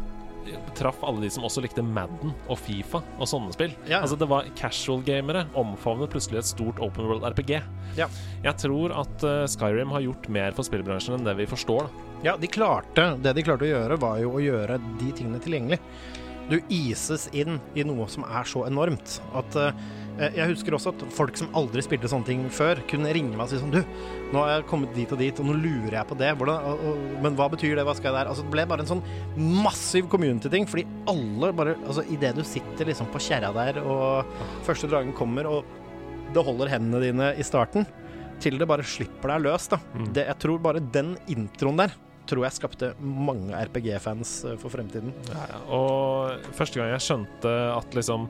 traff 0.78 1.03
alle 1.07 1.24
de 1.24 1.30
som 1.32 1.45
også 1.47 1.62
likte 1.64 1.82
Madden 1.84 2.32
og 2.51 2.59
Fifa 2.61 3.01
og 3.18 3.28
sånne 3.28 3.55
spill. 3.55 3.74
Ja. 3.91 4.01
Altså 4.03 4.18
Det 4.20 4.28
var 4.30 4.49
casual-gamere 4.59 5.47
omfavnet 5.59 6.12
plutselig 6.12 6.41
et 6.43 6.51
stort 6.51 6.80
open 6.82 7.09
world 7.11 7.26
RPG. 7.32 7.59
Ja. 7.99 8.09
Jeg 8.45 8.57
tror 8.62 8.95
at 9.03 9.26
uh, 9.26 9.45
Skyrim 9.51 9.93
har 9.95 10.05
gjort 10.07 10.30
mer 10.32 10.57
for 10.57 10.66
spillbransjen 10.66 11.18
enn 11.18 11.26
det 11.26 11.36
vi 11.41 11.49
forstår. 11.51 11.88
da 11.88 12.30
Ja, 12.30 12.36
de 12.41 12.51
klarte, 12.51 13.11
Det 13.22 13.34
de 13.36 13.45
klarte 13.47 13.66
å 13.68 13.72
gjøre, 13.72 14.01
var 14.01 14.18
jo 14.22 14.34
å 14.36 14.43
gjøre 14.45 14.80
de 15.01 15.12
tingene 15.16 15.43
tilgjengelig. 15.43 15.80
Du 16.51 16.59
ises 16.68 17.28
inn 17.36 17.61
i 17.78 17.84
noe 17.86 18.09
som 18.11 18.24
er 18.26 18.49
så 18.49 18.64
enormt 18.66 19.20
at 19.38 19.55
eh, 19.61 19.82
Jeg 20.20 20.50
husker 20.50 20.74
også 20.76 20.92
at 20.92 21.02
folk 21.16 21.38
som 21.38 21.48
aldri 21.56 21.82
spilte 21.84 22.08
sånne 22.11 22.28
ting 22.28 22.42
før, 22.52 22.82
kunne 22.90 23.12
ringe 23.14 23.32
meg 23.32 23.46
og 23.46 23.52
si 23.52 23.61
sånn 23.61 23.72
Du, 23.72 23.78
nå 24.34 24.42
har 24.42 24.50
jeg 24.52 24.66
kommet 24.68 24.92
dit 24.96 25.12
og 25.14 25.20
dit, 25.22 25.40
og 25.40 25.48
nå 25.48 25.54
lurer 25.56 25.96
jeg 25.96 26.08
på 26.11 26.18
det. 26.20 26.32
Hvordan, 26.36 26.90
men 27.24 27.38
hva 27.38 27.46
betyr 27.52 27.78
det? 27.78 27.86
Hva 27.88 27.94
skal 27.96 28.11
jeg 28.11 28.18
der? 28.18 28.32
Altså, 28.32 28.44
det 28.44 28.52
ble 28.52 28.66
bare 28.68 28.84
en 28.84 28.90
sånn 28.90 29.04
massiv 29.64 30.11
community-ting, 30.12 30.68
fordi 30.70 30.84
alle 31.11 31.52
bare 31.56 31.76
Altså, 31.80 32.04
idet 32.12 32.34
du 32.36 32.42
sitter 32.46 32.90
liksom 32.90 33.08
på 33.14 33.22
kjerra 33.24 33.50
der, 33.56 33.80
og 33.80 34.36
første 34.66 34.90
dragen 34.90 35.14
kommer, 35.16 35.48
og 35.48 35.64
det 36.34 36.44
holder 36.46 36.70
hendene 36.70 37.00
dine 37.02 37.32
i 37.40 37.46
starten, 37.46 37.88
til 38.40 38.61
det 38.61 38.68
bare 38.68 38.86
slipper 38.86 39.34
deg 39.34 39.48
løs, 39.48 39.66
da. 39.72 39.80
Det, 40.14 40.26
jeg 40.28 40.38
tror 40.44 40.62
bare 40.62 40.84
den 40.94 41.16
introen 41.32 41.80
der 41.80 41.96
tror 42.30 42.44
jeg 42.46 42.58
skapte 42.61 42.92
mange 43.02 43.56
RPG-fans 43.66 44.34
eh, 44.46 44.58
for 44.61 44.72
fremtiden. 44.72 45.11
Og 45.74 46.50
første 46.56 46.78
gang 46.80 46.92
jeg 46.94 47.06
skjønte 47.06 47.54
at 47.74 47.96
liksom 47.96 48.28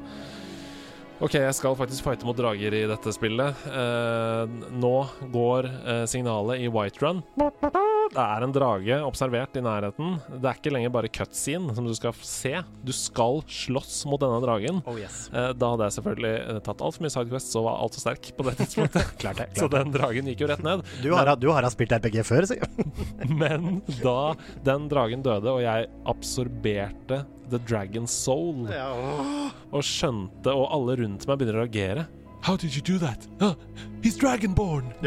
OK, 1.20 1.34
jeg 1.36 1.52
skal 1.52 1.74
faktisk 1.76 2.06
fighte 2.06 2.24
mot 2.24 2.36
drager 2.36 2.72
i 2.72 2.86
dette 2.88 3.12
spillet. 3.12 3.64
Eh, 3.68 4.52
nå 4.72 4.92
går 5.34 5.66
eh, 5.68 6.04
signalet 6.08 6.62
i 6.64 6.68
Whiterun. 6.72 7.20
Det 7.36 8.22
er 8.22 8.44
en 8.46 8.54
drage 8.54 8.96
observert 9.04 9.58
i 9.60 9.62
nærheten. 9.62 10.14
Det 10.32 10.48
er 10.48 10.56
ikke 10.56 10.72
lenger 10.72 10.94
bare 10.94 11.10
cutscene 11.12 11.74
som 11.76 11.84
du 11.84 11.92
skal 11.98 12.16
se. 12.24 12.54
Du 12.80 12.92
skal 12.96 13.42
slåss 13.52 13.98
mot 14.08 14.22
denne 14.22 14.38
dragen. 14.40 14.80
Oh 14.88 14.96
yes. 14.96 15.26
Eh, 15.28 15.50
da 15.60 15.74
hadde 15.74 15.90
jeg 15.90 15.98
selvfølgelig 15.98 16.32
eh, 16.38 16.62
tatt 16.70 16.84
altfor 16.88 17.04
mye 17.04 17.12
Sidequest, 17.12 17.52
så 17.52 17.64
var 17.66 17.82
altfor 17.84 18.04
sterk 18.06 18.30
på 18.38 18.46
det 18.48 18.54
tidspunktet. 18.62 19.12
Klart 19.20 19.42
det. 19.42 19.50
Så 19.60 19.68
den 19.76 19.92
dragen 19.92 20.30
gikk 20.32 20.46
jo 20.46 20.48
rett 20.48 20.64
ned. 20.64 20.86
Du 21.04 21.10
har, 21.12 21.34
du 21.36 21.50
har 21.52 21.68
spilt 21.74 21.92
RPG 21.98 22.24
før, 22.30 22.48
sikkert. 22.48 22.80
Men 23.42 23.82
da 24.00 24.32
den 24.64 24.88
dragen 24.88 25.26
døde, 25.26 25.52
og 25.52 25.60
jeg 25.66 25.92
absorberte 26.08 27.26
The 27.50 27.58
Dragon 27.66 28.06
Soul 28.10 28.68
og 28.70 29.82
skjønte, 29.86 30.50
og 30.54 30.68
alle 30.76 30.96
rundt 31.02 31.26
meg 31.28 31.38
begynner 31.40 31.60
å 31.60 31.64
reagere 31.66 32.06
How 32.42 32.56
did 32.56 32.72
you 32.74 32.80
do 32.80 32.96
that? 33.02 33.26
Uh, 33.38 33.52
he's 34.02 34.16
dragonborn! 34.16 34.86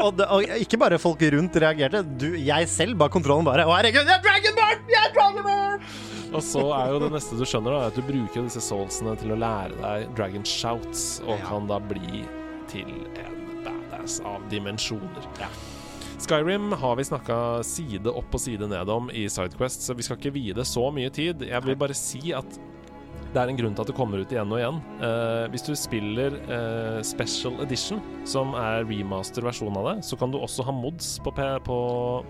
Og, 0.00 0.14
det, 0.16 0.24
og 0.32 0.42
ikke 0.64 0.78
bare 0.80 0.96
folk 0.98 1.20
rundt 1.34 1.56
reagerte. 1.60 2.00
Du, 2.18 2.30
jeg 2.40 2.68
selv 2.72 2.96
ba 2.98 3.10
kontrollen 3.12 3.44
bare. 3.46 3.66
Å, 3.68 3.74
herregud, 3.76 4.08
jeg 4.08 4.16
er 4.16 4.22
Dragonborn! 4.24 4.86
Jeg 4.90 5.02
er 5.04 5.12
Dragonborn! 5.14 5.84
Og 6.30 6.44
så 6.46 6.62
er 6.78 6.92
jo 6.94 7.00
det 7.02 7.10
neste 7.12 7.36
du 7.38 7.44
skjønner, 7.44 7.74
da, 7.76 7.90
at 7.90 7.98
du 7.98 8.02
bruker 8.06 8.46
disse 8.46 8.62
soulsene 8.64 9.12
til 9.20 9.34
å 9.34 9.38
lære 9.40 9.76
deg 9.82 10.08
Dragon 10.16 10.46
Shouts, 10.48 11.04
og 11.26 11.36
Ja. 11.36 11.44
kan 11.50 11.68
da 11.70 11.78
bli 11.82 12.24
til 12.72 12.88
en 13.20 13.38
badass 13.66 14.20
av 14.24 14.40
dimensjoner. 14.52 15.28
Skyrim 16.20 16.72
har 16.72 16.96
vi 16.98 17.04
snakka 17.08 17.36
side 17.64 18.12
opp 18.12 18.34
og 18.36 18.42
side 18.42 18.66
ned 18.68 18.90
om 18.92 19.08
i 19.10 19.24
Sidequest, 19.32 19.86
så 19.86 19.96
vi 19.96 20.04
skal 20.04 20.18
ikke 20.20 20.34
vie 20.34 20.56
det 20.56 20.66
så 20.68 20.84
mye 20.92 21.08
tid. 21.10 21.46
Jeg 21.48 21.64
vil 21.64 21.78
bare 21.80 21.96
si 21.96 22.34
at 22.36 22.58
det 23.30 23.38
er 23.38 23.50
en 23.52 23.58
grunn 23.60 23.74
til 23.76 23.84
at 23.84 23.90
det 23.92 23.94
kommer 23.94 24.18
ut 24.22 24.32
igjen 24.34 24.50
og 24.50 24.58
igjen. 24.58 24.78
Eh, 25.06 25.44
hvis 25.52 25.62
du 25.66 25.70
spiller 25.78 26.34
eh, 26.50 26.96
Special 27.06 27.60
Edition, 27.62 28.00
som 28.26 28.54
er 28.58 28.82
remaster-versjonen 28.88 29.78
av 29.78 29.86
det, 29.90 29.94
så 30.08 30.18
kan 30.18 30.32
du 30.34 30.38
også 30.40 30.64
ha 30.66 30.74
mods 30.74 31.12
på, 31.22 31.30
P 31.36 31.46
på, 31.66 31.76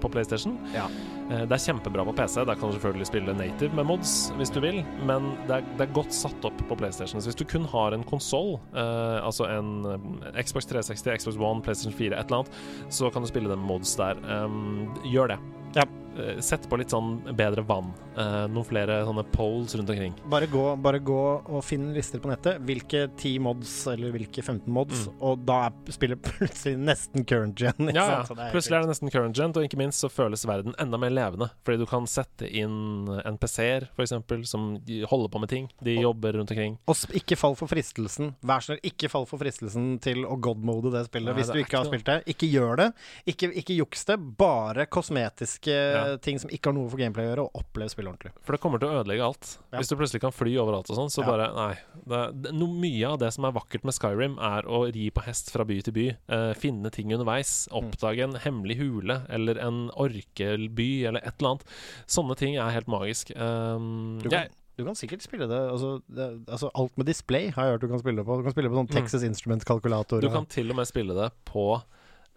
på 0.02 0.10
PlayStation. 0.12 0.58
Ja. 0.74 0.84
Eh, 1.30 1.46
Det 1.48 1.56
er 1.56 1.62
kjempebra 1.64 2.04
på 2.04 2.14
PC. 2.18 2.42
Der 2.44 2.58
kan 2.60 2.68
du 2.68 2.76
selvfølgelig 2.76 3.08
spille 3.08 3.36
native 3.38 3.72
med 3.78 3.88
mods 3.88 4.12
hvis 4.36 4.52
du 4.52 4.60
vil, 4.60 4.82
men 5.08 5.30
det 5.48 5.60
er, 5.60 5.70
det 5.78 5.86
er 5.88 5.94
godt 5.96 6.12
satt 6.16 6.44
opp 6.44 6.60
på 6.68 6.76
PlayStation. 6.82 7.20
Så 7.22 7.32
hvis 7.32 7.40
du 7.40 7.46
kun 7.48 7.64
har 7.72 7.96
en 7.96 8.04
konsoll, 8.04 8.58
eh, 8.74 9.18
altså 9.24 9.48
en 9.48 9.72
eh, 9.94 10.42
Xbox 10.44 10.68
360, 10.68 11.16
Xbox 11.24 11.40
One, 11.40 11.64
PlayStation 11.64 11.96
4, 11.96 12.12
et 12.20 12.28
eller 12.28 12.42
annet, 12.42 12.60
så 12.92 13.08
kan 13.14 13.24
du 13.24 13.30
spille 13.32 13.48
det 13.48 13.56
med 13.56 13.68
mods 13.72 13.96
der. 13.96 14.20
Um, 14.28 14.90
gjør 15.08 15.32
det. 15.32 15.40
Ja. 15.80 15.88
Eh, 16.20 16.40
Sett 16.40 16.68
på 16.70 16.78
litt 16.80 16.92
sånn 16.92 17.18
bedre 17.36 17.62
vann. 17.66 17.90
Eh, 18.18 18.46
noen 18.50 18.66
flere 18.66 19.00
sånne 19.06 19.24
poles 19.32 19.74
rundt 19.78 19.90
omkring. 19.92 20.14
Bare 20.30 20.48
gå, 20.50 20.64
bare 20.82 21.00
gå 21.04 21.18
og 21.40 21.62
finn 21.64 21.90
lister 21.94 22.22
på 22.22 22.30
nettet. 22.30 22.60
Hvilke 22.66 23.06
10 23.16 23.38
mods 23.44 23.74
eller 23.92 24.12
hvilke 24.14 24.42
15 24.42 24.70
mods, 24.72 25.06
og 25.20 25.44
da 25.48 25.60
er 25.68 25.92
spiller 25.94 26.18
plutselig 26.30 26.76
nesten 26.80 27.26
current 27.28 27.58
gen. 27.60 27.74
ikke 27.76 27.90
Mm. 27.90 27.96
Ja, 27.96 28.06
ja. 28.20 28.36
er 28.46 28.52
Plutselig 28.54 28.76
er 28.78 28.84
det 28.84 28.92
nesten 28.92 29.12
current 29.12 29.36
gen, 29.38 29.54
og 29.56 29.66
ikke 29.66 29.78
minst 29.80 30.02
så 30.02 30.10
føles 30.12 30.44
verden 30.48 30.74
enda 30.80 30.98
mer 31.00 31.12
levende. 31.14 31.50
Fordi 31.66 31.80
du 31.82 31.86
kan 31.90 32.06
sette 32.10 32.48
inn 32.48 33.08
NPC-er, 33.34 33.88
f.eks., 33.96 34.14
som 34.50 34.70
holder 35.10 35.32
på 35.32 35.42
med 35.42 35.52
ting. 35.52 35.68
De 35.84 35.96
jobber 36.00 36.38
rundt 36.38 36.52
omkring. 36.54 36.78
Og 36.90 37.04
ikke 37.16 37.38
fall 37.38 37.56
for 37.58 37.70
fristelsen. 37.70 38.34
Vær 38.46 38.62
så 38.64 38.72
snill, 38.72 38.82
ikke 38.90 39.10
fall 39.12 39.26
for 39.28 39.40
fristelsen 39.42 39.96
til 40.02 40.24
å 40.28 40.36
godmode 40.40 40.92
det 40.94 41.06
spillet 41.08 41.32
Nei, 41.32 41.38
hvis 41.40 41.50
det 41.50 41.56
du 41.56 41.60
er 41.62 41.66
ikke 41.66 41.80
har 41.80 41.88
spilt 41.90 42.08
det. 42.10 42.18
Ikke 42.34 42.50
gjør 42.50 42.80
det. 42.84 42.88
Ikke, 43.30 43.50
ikke 43.62 43.76
juks 43.78 44.06
det. 44.08 44.18
Bare 44.40 44.86
kosmetiske 44.90 45.76
Ja. 45.80 46.09
Ting 46.18 46.38
som 46.42 46.50
ikke 46.50 46.70
har 46.70 46.74
noe 46.76 46.90
for 46.90 46.98
gameplay 47.00 47.26
å 47.26 47.30
gjøre, 47.30 47.44
og 47.46 47.60
oppleve 47.62 47.92
spillet 47.92 48.10
ordentlig. 48.10 48.32
For 48.42 48.56
det 48.56 48.60
kommer 48.60 48.80
til 48.82 48.88
å 48.90 49.00
ødelegge 49.00 49.24
alt. 49.26 49.50
Ja. 49.70 49.78
Hvis 49.78 49.88
du 49.92 49.96
plutselig 50.00 50.20
kan 50.24 50.34
fly 50.34 50.56
overalt 50.58 50.90
og 50.90 50.98
sånn, 50.98 51.10
så 51.14 51.22
bare 51.26 51.46
Nei. 51.54 51.74
Det, 52.10 52.20
det, 52.44 52.52
no, 52.58 52.66
mye 52.74 53.06
av 53.12 53.18
det 53.22 53.30
som 53.36 53.44
er 53.48 53.54
vakkert 53.56 53.84
med 53.86 53.94
Skyrim, 53.96 54.38
er 54.50 54.66
å 54.66 54.82
ri 54.90 55.08
på 55.14 55.24
hest 55.26 55.50
fra 55.54 55.64
by 55.68 55.80
til 55.86 55.92
by. 55.96 56.06
uh, 56.32 56.52
finne 56.58 56.90
ting 56.90 57.12
underveis. 57.14 57.68
Mm. 57.70 57.76
Oppdage 57.82 58.24
en 58.26 58.34
hemmelig 58.42 58.78
hule 58.80 59.20
eller 59.30 59.60
en 59.62 59.86
orkelby 59.94 61.04
eller 61.08 61.20
et 61.24 61.36
eller 61.38 61.54
annet. 61.56 61.68
Sånne 62.10 62.36
ting 62.40 62.56
er 62.58 62.74
helt 62.74 62.90
magisk. 62.90 63.30
Um, 63.36 64.18
Du 64.22 64.28
kan, 64.28 64.40
jeg, 64.42 64.50
du 64.80 64.84
kan 64.86 64.96
sikkert 64.96 65.22
spille 65.22 65.46
det 65.50 65.58
altså, 65.70 66.00
det 66.08 66.26
altså 66.48 66.70
alt 66.74 66.96
med 66.96 67.06
display 67.10 67.50
har 67.52 67.66
jeg 67.68 67.74
hørt 67.76 67.82
du 67.84 67.88
kan 67.92 68.00
spille 68.02 68.24
på. 68.24 68.36
Du 68.40 68.46
kan 68.46 68.54
spille 68.56 68.70
på 68.72 68.78
sånn 68.80 68.88
Mm. 68.90 68.96
Texas 68.96 69.22
Instrument-kalkulator. 69.26 70.20
du 70.24 70.30
kan 70.32 70.46
til 70.46 70.70
og 70.72 70.76
med 70.80 70.88
spille 70.88 71.14
det 71.14 71.30
på 71.44 71.66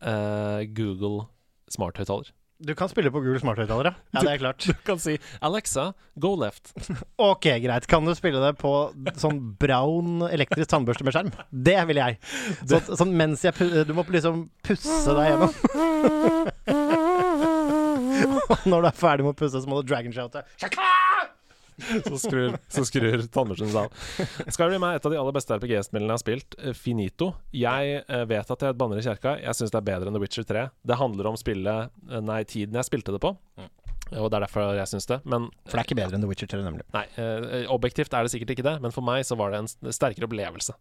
uh, 0.03 0.61
Google 0.75 1.25
smarthøyttaler. 1.71 2.29
Du 2.59 2.75
kan 2.75 2.89
spille 2.89 3.11
på 3.11 3.19
Google 3.19 3.39
smarthøyttalere. 3.41 3.93
Ja, 4.13 4.19
det 4.23 4.31
er 4.33 4.37
klart. 4.39 4.63
Du 4.63 4.73
kan 4.85 4.99
si 5.01 5.17
'Alexa, 5.41 5.93
go 6.19 6.35
left'. 6.37 6.71
Ok, 7.17 7.43
greit. 7.63 7.87
Kan 7.87 8.05
du 8.05 8.13
spille 8.15 8.39
det 8.39 8.57
på 8.61 8.93
sånn 9.19 9.55
brown 9.59 10.21
elektrisk 10.29 10.69
tannbørste 10.71 11.03
med 11.03 11.13
skjerm? 11.15 11.31
Det 11.51 11.87
vil 11.89 11.97
jeg. 11.99 12.17
Så, 12.63 12.79
sånn 12.95 13.15
mens 13.17 13.43
jeg 13.43 13.53
Du 13.87 13.93
må 13.97 14.03
liksom 14.07 14.49
pusse 14.63 15.11
deg 15.17 15.25
gjennom. 15.33 15.51
Og 18.53 18.59
når 18.69 18.81
du 18.81 18.87
er 18.87 18.97
ferdig 18.97 19.23
med 19.25 19.33
å 19.33 19.39
pusse, 19.39 19.59
så 19.59 19.67
må 19.69 19.81
du 19.81 19.87
dragon-shoute. 19.89 20.39
Så 22.09 22.19
skrur, 22.21 22.57
så 22.71 22.83
skrur 22.87 23.23
tannbørsten 23.33 23.71
seg 23.73 23.85
av. 23.85 24.49
Skyrim 24.53 24.83
er 24.87 24.97
et 24.99 25.05
av 25.07 25.13
de 25.13 25.19
aller 25.21 25.35
beste 25.35 25.57
RPG-spillene 25.57 26.11
jeg 26.11 26.17
har 26.17 26.23
spilt. 26.23 26.57
eh, 26.61 26.73
Finito. 26.77 27.31
Jeg 27.55 28.01
eh, 28.07 28.25
vet 28.29 28.51
at 28.55 28.67
jeg 28.67 28.77
banner 28.79 28.99
i 29.01 29.05
kjerka. 29.05 29.37
Jeg 29.43 29.57
syns 29.59 29.73
det 29.73 29.79
er 29.81 29.87
bedre 29.93 30.11
enn 30.11 30.17
The 30.17 30.23
Witcher 30.23 30.45
3. 30.49 30.67
Det 30.85 30.99
handler 30.99 31.31
om 31.33 31.39
spillet 31.39 31.89
eh, 32.11 32.21
Nei, 32.23 32.43
tiden 32.49 32.77
jeg 32.79 32.89
spilte 32.91 33.15
det 33.15 33.23
på. 33.23 33.35
Og 34.13 34.27
det 34.29 34.35
er 34.37 34.43
derfor 34.43 34.75
jeg 34.77 34.89
syns 34.91 35.07
det. 35.09 35.15
Men 35.25 35.47
For 35.65 35.73
det 35.73 35.81
er 35.81 35.87
ikke 35.87 35.95
bedre 35.97 36.17
enn 36.19 36.21
The 36.21 36.27
Witcher 36.29 36.49
3, 36.51 36.59
nemlig. 36.67 36.83
Nei, 36.93 37.05
eh, 37.17 37.63
objektivt 37.73 38.13
er 38.13 38.27
det 38.27 38.33
sikkert 38.33 38.51
ikke 38.53 38.65
det, 38.67 38.73
men 38.83 38.93
for 38.93 39.05
meg 39.07 39.23
så 39.25 39.37
var 39.39 39.53
det 39.55 39.63
en 39.63 39.93
sterkere 39.95 40.27
opplevelse. 40.27 40.75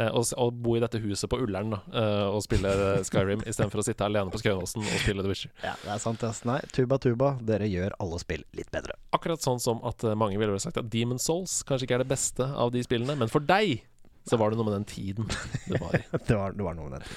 Eh, 0.00 0.08
å, 0.08 0.22
å 0.40 0.46
bo 0.54 0.78
i 0.78 0.80
dette 0.80 1.02
huset 1.02 1.28
på 1.28 1.42
Ullern 1.44 1.74
da, 1.74 1.82
eh, 1.92 2.24
og 2.30 2.40
spille 2.46 2.72
Skyrim 3.04 3.42
istedenfor 3.44 3.82
å 3.82 3.86
sitte 3.90 4.06
alene 4.06 4.32
på 4.32 4.40
Skøyenåsen 4.40 4.86
og 4.86 4.96
spille 5.02 5.26
The 5.26 5.32
Witcher. 5.34 5.52
Ja, 5.66 5.74
det 5.82 5.92
er 5.98 6.00
sant. 6.06 6.24
Nei, 6.48 6.60
tuba 6.72 6.96
tuba, 7.02 7.34
dere 7.44 7.68
gjør 7.68 7.98
alle 8.00 8.22
spill 8.22 8.46
litt 8.56 8.72
bedre. 8.72 8.96
Akkurat 9.16 9.42
sånn 9.42 9.58
som 9.62 9.80
at 9.86 10.04
eh, 10.06 10.16
mange 10.18 10.38
ville 10.38 10.58
sagt 10.62 10.78
at 10.78 10.90
Demon 10.92 11.18
Souls 11.18 11.60
kanskje 11.66 11.88
ikke 11.88 11.98
er 11.98 12.04
det 12.04 12.12
beste 12.12 12.46
av 12.46 12.70
de 12.74 12.82
spillene, 12.86 13.16
men 13.18 13.30
for 13.32 13.42
deg 13.42 13.80
så 14.28 14.36
var 14.38 14.52
det 14.52 14.58
noe 14.60 14.68
med 14.68 14.76
den 14.78 14.88
tiden 14.90 15.30
det 15.70 15.80
var 15.80 15.96
i. 15.96 16.02
Det 16.28 16.36
var, 16.36 16.54
det 16.54 16.66
var 16.66 16.76
noe 16.78 16.90
med 16.92 17.00
det. 17.00 17.14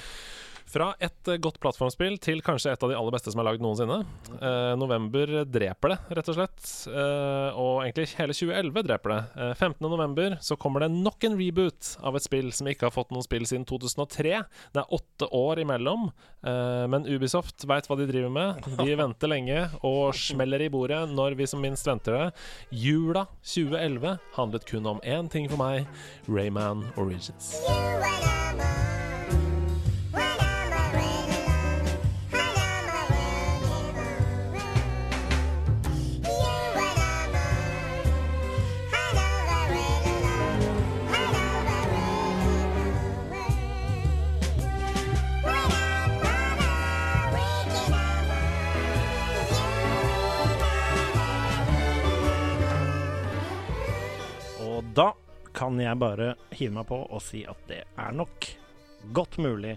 Fra 0.74 0.90
et 0.98 1.28
eh, 1.30 1.38
godt 1.38 1.60
plattformspill 1.62 2.16
til 2.22 2.40
kanskje 2.42 2.72
et 2.74 2.82
av 2.82 2.90
de 2.90 2.96
aller 2.98 3.14
beste 3.14 3.30
som 3.30 3.40
er 3.40 3.46
lagd 3.46 3.62
noensinne. 3.62 4.00
Eh, 4.34 4.72
november 4.80 5.30
dreper 5.46 5.94
det, 5.94 5.98
rett 6.18 6.30
og 6.32 6.38
slett. 6.38 6.64
Eh, 6.90 7.60
og 7.60 7.84
egentlig 7.84 8.08
hele 8.18 8.34
2011 8.34 8.86
dreper 8.88 9.14
det. 9.14 9.20
Eh, 9.38 9.52
15. 9.54 9.86
november 9.86 10.34
så 10.42 10.58
kommer 10.58 10.82
det 10.84 10.90
nok 10.96 11.28
en 11.28 11.38
reboot 11.38 11.92
av 12.02 12.18
et 12.18 12.26
spill 12.26 12.50
som 12.56 12.70
ikke 12.70 12.88
har 12.88 12.94
fått 12.94 13.14
noen 13.14 13.26
spill 13.26 13.46
siden 13.46 13.68
2003. 13.70 14.42
Det 14.74 14.82
er 14.82 14.96
åtte 14.98 15.30
år 15.30 15.62
imellom, 15.62 16.08
eh, 16.42 16.84
men 16.90 17.06
Ubisoft 17.06 17.68
veit 17.70 17.86
hva 17.86 18.00
de 18.00 18.10
driver 18.10 18.34
med. 18.34 18.66
De 18.82 18.98
venter 19.04 19.30
lenge 19.30 19.60
og 19.86 20.10
smeller 20.18 20.66
i 20.66 20.70
bordet 20.74 21.04
når 21.12 21.38
vi 21.38 21.46
som 21.50 21.62
minst 21.62 21.86
venter 21.86 22.18
det. 22.18 22.26
Jula 22.74 23.28
2011 23.46 24.18
handlet 24.40 24.66
kun 24.66 24.90
om 24.96 25.02
én 25.06 25.30
ting 25.30 25.46
for 25.52 25.62
meg, 25.62 25.86
Rayman 26.26 26.82
Origins. 26.98 27.54
Og 27.70 29.03
da 54.94 55.10
kan 55.54 55.78
jeg 55.78 55.98
bare 56.00 56.34
hive 56.54 56.74
meg 56.74 56.86
på 56.90 57.00
og 57.04 57.22
si 57.22 57.44
at 57.48 57.58
det 57.70 57.82
er 57.84 58.14
nok 58.14 58.48
godt 59.14 59.38
mulig 59.42 59.76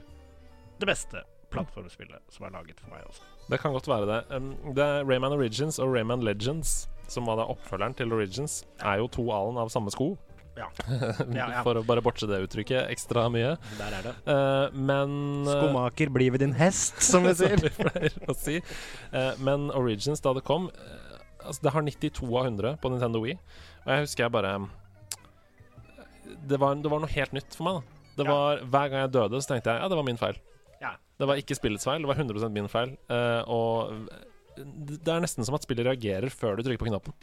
det 0.78 0.88
beste 0.90 1.24
plattformspillet 1.54 2.34
som 2.34 2.48
er 2.48 2.54
laget 2.54 2.80
for 2.82 2.92
meg 2.94 3.06
også. 3.08 3.26
Det 3.48 3.60
kan 3.62 3.74
godt 3.74 3.88
være 3.88 4.08
det. 4.10 4.40
Det 4.76 4.84
er 4.84 5.06
Rayman 5.08 5.36
Origins 5.38 5.80
og 5.80 5.94
Rayman 5.96 6.26
Legends, 6.26 6.88
som 7.08 7.30
var 7.30 7.40
da 7.40 7.48
oppfølgeren 7.48 7.96
til 7.98 8.12
Origins, 8.14 8.62
er 8.84 9.00
jo 9.02 9.08
to 9.12 9.30
alen 9.32 9.60
av 9.62 9.72
samme 9.74 9.94
sko. 9.94 10.16
Ja. 10.58 10.68
Ja, 11.38 11.46
ja. 11.52 11.62
For 11.62 11.78
å 11.78 11.84
bare 11.86 12.02
bortse 12.06 12.28
det 12.30 12.40
uttrykket 12.48 12.90
ekstra 12.92 13.28
mye. 13.32 13.56
Der 13.78 13.94
er 14.00 14.08
det. 14.10 14.14
Uh, 14.26 14.74
men 14.74 15.46
uh, 15.46 15.54
Skomaker, 15.54 16.12
blir 16.14 16.34
ved 16.34 16.42
din 16.44 16.56
hest, 16.58 16.98
som 17.12 17.28
vi 17.28 17.36
sier. 17.38 17.58
Som 17.62 17.68
vi 17.68 17.74
pleier 17.78 18.18
å 18.26 18.36
si. 18.38 18.58
Uh, 19.14 19.34
men 19.46 19.70
Origins, 19.78 20.24
da 20.24 20.34
det 20.38 20.46
kom 20.48 20.72
uh, 20.74 21.04
Altså, 21.48 21.62
det 21.64 21.72
har 21.72 21.86
92 21.86 22.28
av 22.36 22.48
100 22.50 22.80
på 22.82 22.90
Nintendo 22.92 23.22
Wii. 23.24 23.38
Og 23.86 23.92
jeg 23.94 24.04
husker 24.04 24.26
jeg 24.26 24.34
bare 24.34 24.50
Det 26.48 26.60
var, 26.62 26.76
det 26.82 26.92
var 26.92 27.02
noe 27.04 27.12
helt 27.14 27.34
nytt 27.38 27.56
for 27.58 27.68
meg. 27.68 27.82
da 27.82 28.24
Det 28.24 28.26
Ja. 28.28 28.32
var 28.34 28.58
Hver 28.66 28.90
gang 28.92 29.00
jeg 29.06 29.12
døde, 29.16 29.42
så 29.42 29.54
tenkte 29.54 29.74
jeg 29.74 29.82
ja, 29.82 29.88
det 29.92 29.98
var 30.00 30.04
min 30.08 30.18
feil. 30.18 30.38
Ja. 30.82 30.92
Det 31.20 31.28
var 31.28 31.36
ikke 31.42 31.56
spillets 31.58 31.86
feil, 31.86 32.02
det 32.02 32.08
var 32.10 32.16
100 32.20 32.50
min 32.54 32.68
feil. 32.72 32.98
Uh, 33.10 33.42
og 33.48 34.10
Det 34.58 35.08
er 35.14 35.22
nesten 35.22 35.46
som 35.46 35.54
at 35.56 35.62
spillet 35.66 35.86
reagerer 35.86 36.30
før 36.34 36.58
du 36.58 36.64
trykker 36.66 36.82
på 36.82 36.90
knappen. 36.90 37.14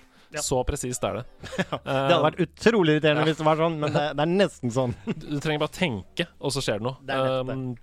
Så 0.42 0.58
presist 0.66 1.02
er 1.06 1.20
det. 1.20 1.24
Det 1.68 1.68
hadde 1.86 2.22
vært 2.22 2.40
utrolig 2.42 2.94
irriterende 2.96 3.24
hvis 3.28 3.38
det 3.38 3.46
var 3.46 3.58
sånn, 3.58 3.76
men 3.78 3.92
det, 3.94 4.04
det 4.18 4.22
er 4.24 4.30
nesten 4.30 4.70
sånn. 4.74 4.94
Du 5.22 5.38
trenger 5.42 5.62
bare 5.62 5.74
tenke, 5.74 6.26
og 6.40 6.54
så 6.54 6.62
skjer 6.64 6.78
det 6.80 6.86
noe. 6.88 6.96
Det. 7.06 7.18
Um, 7.50 7.74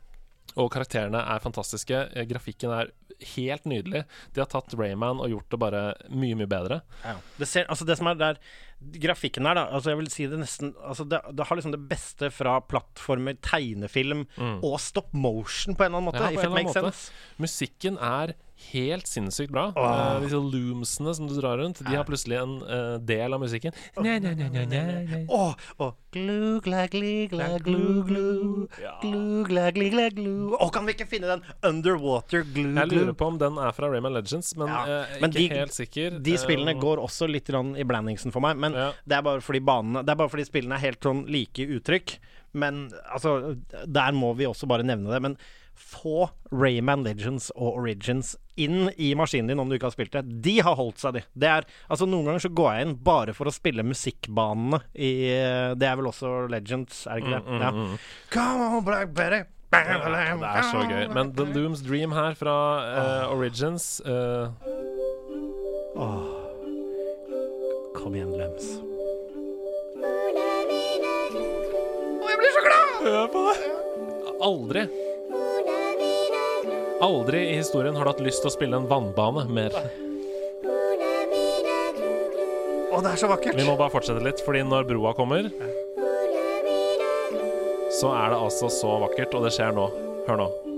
og 0.60 0.68
karakterene 0.74 1.22
er 1.32 1.40
fantastiske. 1.44 2.00
Eh, 2.12 2.26
Grafikken 2.28 2.74
er 2.76 2.90
helt 3.36 3.66
nydelig. 3.70 4.04
De 4.34 4.42
har 4.44 4.50
tatt 4.52 4.74
Rayman 4.78 5.22
og 5.24 5.32
gjort 5.32 5.54
det 5.54 5.60
bare 5.62 5.82
mye, 6.10 6.38
mye 6.40 6.50
bedre. 6.50 6.82
Det, 7.38 7.48
ser, 7.50 7.68
altså 7.72 7.88
det 7.88 7.98
som 8.00 8.12
er 8.12 8.20
der 8.20 8.44
Grafikken 8.82 9.46
her, 9.46 9.54
da. 9.60 9.68
Altså 9.70 9.92
jeg 9.92 10.00
vil 10.00 10.08
si 10.10 10.24
det 10.26 10.40
nesten 10.42 10.72
altså 10.82 11.06
det, 11.06 11.20
det 11.38 11.46
har 11.46 11.58
liksom 11.60 11.74
det 11.76 11.84
beste 11.92 12.32
fra 12.34 12.56
plattformer, 12.66 13.38
tegnefilm 13.46 14.24
og 14.58 14.80
stop 14.82 15.12
motion 15.14 15.78
på 15.78 15.86
en 15.86 15.92
eller 15.92 16.00
annen 16.00 16.10
måte. 16.10 16.24
Mm. 16.24 16.26
Ja, 16.26 16.40
if 16.40 16.48
it 16.48 16.56
makes 16.56 16.74
sense. 16.74 17.12
Musikken 17.38 18.00
er 18.02 18.34
helt 18.72 19.08
sinnssykt 19.10 19.52
bra. 19.54 19.68
Oh. 19.76 19.84
Uh, 19.84 20.22
disse 20.24 20.40
loomsene 20.40 21.14
som 21.18 21.28
du 21.30 21.36
drar 21.40 21.58
rundt, 21.62 21.82
de 21.84 21.96
har 21.96 22.06
plutselig 22.08 22.38
en 22.42 22.58
uh, 22.64 22.98
del 23.02 23.34
av 23.36 23.42
musikken. 23.44 23.76
Nei, 23.98 24.20
nei, 24.24 24.34
nei, 24.38 24.50
nei, 24.54 24.66
nei. 24.70 25.22
Glu, 26.12 26.60
glu, 26.62 28.04
glu. 28.08 28.68
Glu, 29.02 29.44
gla, 29.48 29.70
gli, 29.72 29.90
glu. 30.16 30.34
Å, 30.58 30.68
kan 30.74 30.86
vi 30.88 30.96
ikke 30.96 31.08
finne 31.10 31.30
den 31.32 31.46
underwater 31.68 32.44
glu, 32.44 32.72
glu? 32.72 32.80
Jeg 32.82 32.92
lurer 32.92 33.16
på 33.18 33.30
om 33.32 33.40
den 33.42 33.60
er 33.62 33.72
fra 33.76 33.90
Rayman 33.92 34.14
Legends, 34.16 34.54
men 34.60 34.68
Ja, 34.72 35.06
men 35.22 35.32
ikke 35.32 35.38
de- 35.40 35.62
helt 35.62 35.78
sikker. 35.78 36.20
De 36.20 36.38
spillene 36.38 36.76
Eh, 36.76 36.80
går 36.80 36.98
også 37.04 37.28
litt 37.30 37.50
i 37.52 37.84
blandingsen 37.84 38.32
for 38.32 38.40
meg, 38.42 38.58
men 38.58 38.74
Ja. 38.74 38.92
det 39.06 39.18
er 39.18 39.22
bare 39.22 39.42
fordi 39.42 39.60
banene 39.60 40.06
Det 40.06 40.10
er 40.12 40.16
bare 40.16 40.30
fordi 40.30 40.46
spillene 40.46 40.76
er 40.76 40.80
helt 40.80 41.02
sånn 41.02 41.26
like 41.28 41.58
uttrykk. 41.60 42.18
Men 42.54 42.92
altså, 43.14 43.58
der 43.88 44.12
må 44.12 44.36
vi 44.36 44.46
også 44.46 44.68
bare 44.68 44.84
nevne 44.84 45.10
det. 45.12 45.22
Men 45.22 45.38
få 45.76 46.30
Rayman 46.52 47.04
Legends 47.04 47.52
og 47.56 47.78
Origins 47.80 48.36
inn 48.66 48.90
i 48.98 49.12
maskinen 49.18 49.52
din 49.52 49.62
om 49.62 49.70
du 49.70 49.78
ikke 49.78 49.90
har 49.90 49.96
spilt 49.96 50.16
det. 50.16 50.26
De 50.46 50.58
har 50.64 50.78
holdt 50.80 51.02
seg, 51.02 51.20
de. 51.20 51.24
Det 51.34 51.50
er, 51.50 51.68
altså, 51.88 52.08
noen 52.10 52.30
ganger 52.30 52.46
så 52.46 52.54
går 52.62 52.70
jeg 52.74 52.88
inn 52.88 52.98
bare 53.06 53.36
for 53.38 53.50
å 53.50 53.56
spille 53.56 53.86
musikkbanene 53.86 54.82
i 54.96 55.12
Det 55.80 55.88
er 55.88 55.98
vel 56.00 56.12
også 56.12 56.46
Legends, 56.52 57.06
er 57.08 57.20
det 57.20 57.26
ikke 57.26 57.40
det? 57.40 57.42
Mm, 57.48 57.66
ja. 57.66 57.98
Come 58.34 58.70
on, 58.70 58.86
Black 58.88 59.16
Betty. 59.18 59.44
Ja, 59.72 59.98
det 60.04 60.48
er 60.52 60.66
så 60.68 60.82
gøy. 60.84 61.06
Men 61.16 61.32
The 61.36 61.46
Looms 61.48 61.82
Dream 61.86 62.12
her 62.12 62.36
fra 62.36 62.56
uh, 62.84 63.32
Origins 63.32 64.02
eh, 64.04 64.50
Kom 67.96 68.16
igjen, 68.16 68.34
Lems. 68.36 68.68
Hør 73.02 73.32
på 73.34 73.46
det! 73.48 73.72
Aldri 74.42 74.84
Aldri 77.02 77.40
i 77.50 77.58
historien 77.58 77.96
har 77.98 78.06
du 78.06 78.12
hatt 78.12 78.22
lyst 78.22 78.44
til 78.44 78.52
å 78.52 78.54
spille 78.54 78.78
en 78.78 78.86
vannbane 78.90 79.48
mer. 79.50 79.74
Å, 82.92 83.00
det 83.02 83.14
er 83.14 83.18
så 83.18 83.30
vakkert. 83.32 83.58
Vi 83.58 83.66
må 83.66 83.74
bare 83.80 83.94
fortsette 83.94 84.22
litt, 84.22 84.44
fordi 84.46 84.62
når 84.68 84.86
broa 84.92 85.16
kommer, 85.18 85.50
så 87.98 88.14
er 88.14 88.34
det 88.34 88.42
altså 88.42 88.70
så 88.70 89.00
vakkert, 89.08 89.34
og 89.34 89.48
det 89.48 89.56
skjer 89.58 89.74
nå. 89.78 89.88
Hør 90.28 90.44
nå. 90.44 90.71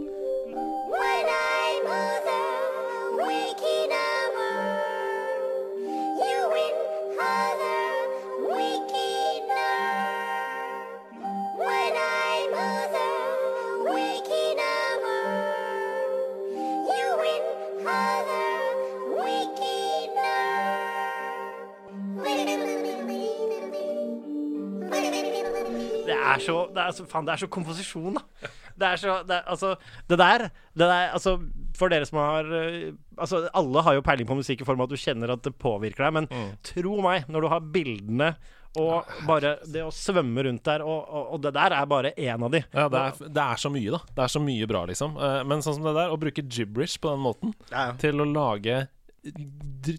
Det 26.84 26.90
er 26.92 26.98
så, 27.00 27.06
Faen, 27.10 27.26
det 27.28 27.34
er 27.38 27.42
så 27.46 27.50
komposisjon, 27.52 28.18
da. 28.20 28.50
Det 28.74 28.88
er 28.90 29.00
så 29.00 29.16
det 29.28 29.36
er, 29.38 29.44
Altså, 29.54 29.76
det 30.10 30.18
der, 30.20 30.48
det 30.74 30.88
der 30.90 31.14
Altså, 31.14 31.36
for 31.78 31.92
dere 31.94 32.08
som 32.10 32.18
har 32.22 32.48
øh, 32.50 32.92
Altså, 33.18 33.44
alle 33.54 33.84
har 33.86 33.96
jo 33.98 34.04
peiling 34.06 34.28
på 34.30 34.38
musikk 34.40 34.62
i 34.64 34.68
form 34.68 34.82
av 34.82 34.90
at 34.90 34.96
du 34.96 35.02
kjenner 35.04 35.34
at 35.36 35.46
det 35.46 35.54
påvirker 35.62 36.08
deg, 36.08 36.14
men 36.18 36.28
tro 36.66 36.98
meg, 37.06 37.28
når 37.32 37.46
du 37.46 37.50
har 37.54 37.72
bildene 37.76 38.34
og 38.82 39.06
bare 39.28 39.52
det 39.70 39.84
å 39.86 39.92
svømme 39.94 40.48
rundt 40.48 40.64
der, 40.66 40.82
og, 40.82 41.04
og, 41.06 41.28
og 41.36 41.42
det 41.44 41.52
der 41.54 41.76
er 41.78 41.86
bare 41.86 42.10
én 42.18 42.42
av 42.42 42.50
de. 42.56 42.64
Ja, 42.74 42.88
det 42.90 43.02
er, 43.04 43.20
det 43.36 43.44
er 43.44 43.60
så 43.62 43.70
mye, 43.70 43.92
da. 43.94 44.00
Det 44.18 44.24
er 44.26 44.32
så 44.34 44.42
mye 44.42 44.70
bra, 44.72 44.82
liksom. 44.90 45.14
Eh, 45.14 45.42
Men 45.46 45.62
sånn 45.62 45.76
som 45.78 45.86
det 45.86 45.94
der, 45.94 46.10
å 46.10 46.18
bruke 46.18 46.42
gibberish 46.42 46.98
på 47.04 47.12
den 47.14 47.22
måten 47.22 47.54
Ja, 47.70 47.92
til 48.02 48.18
å 48.18 48.26
lage 48.26 48.80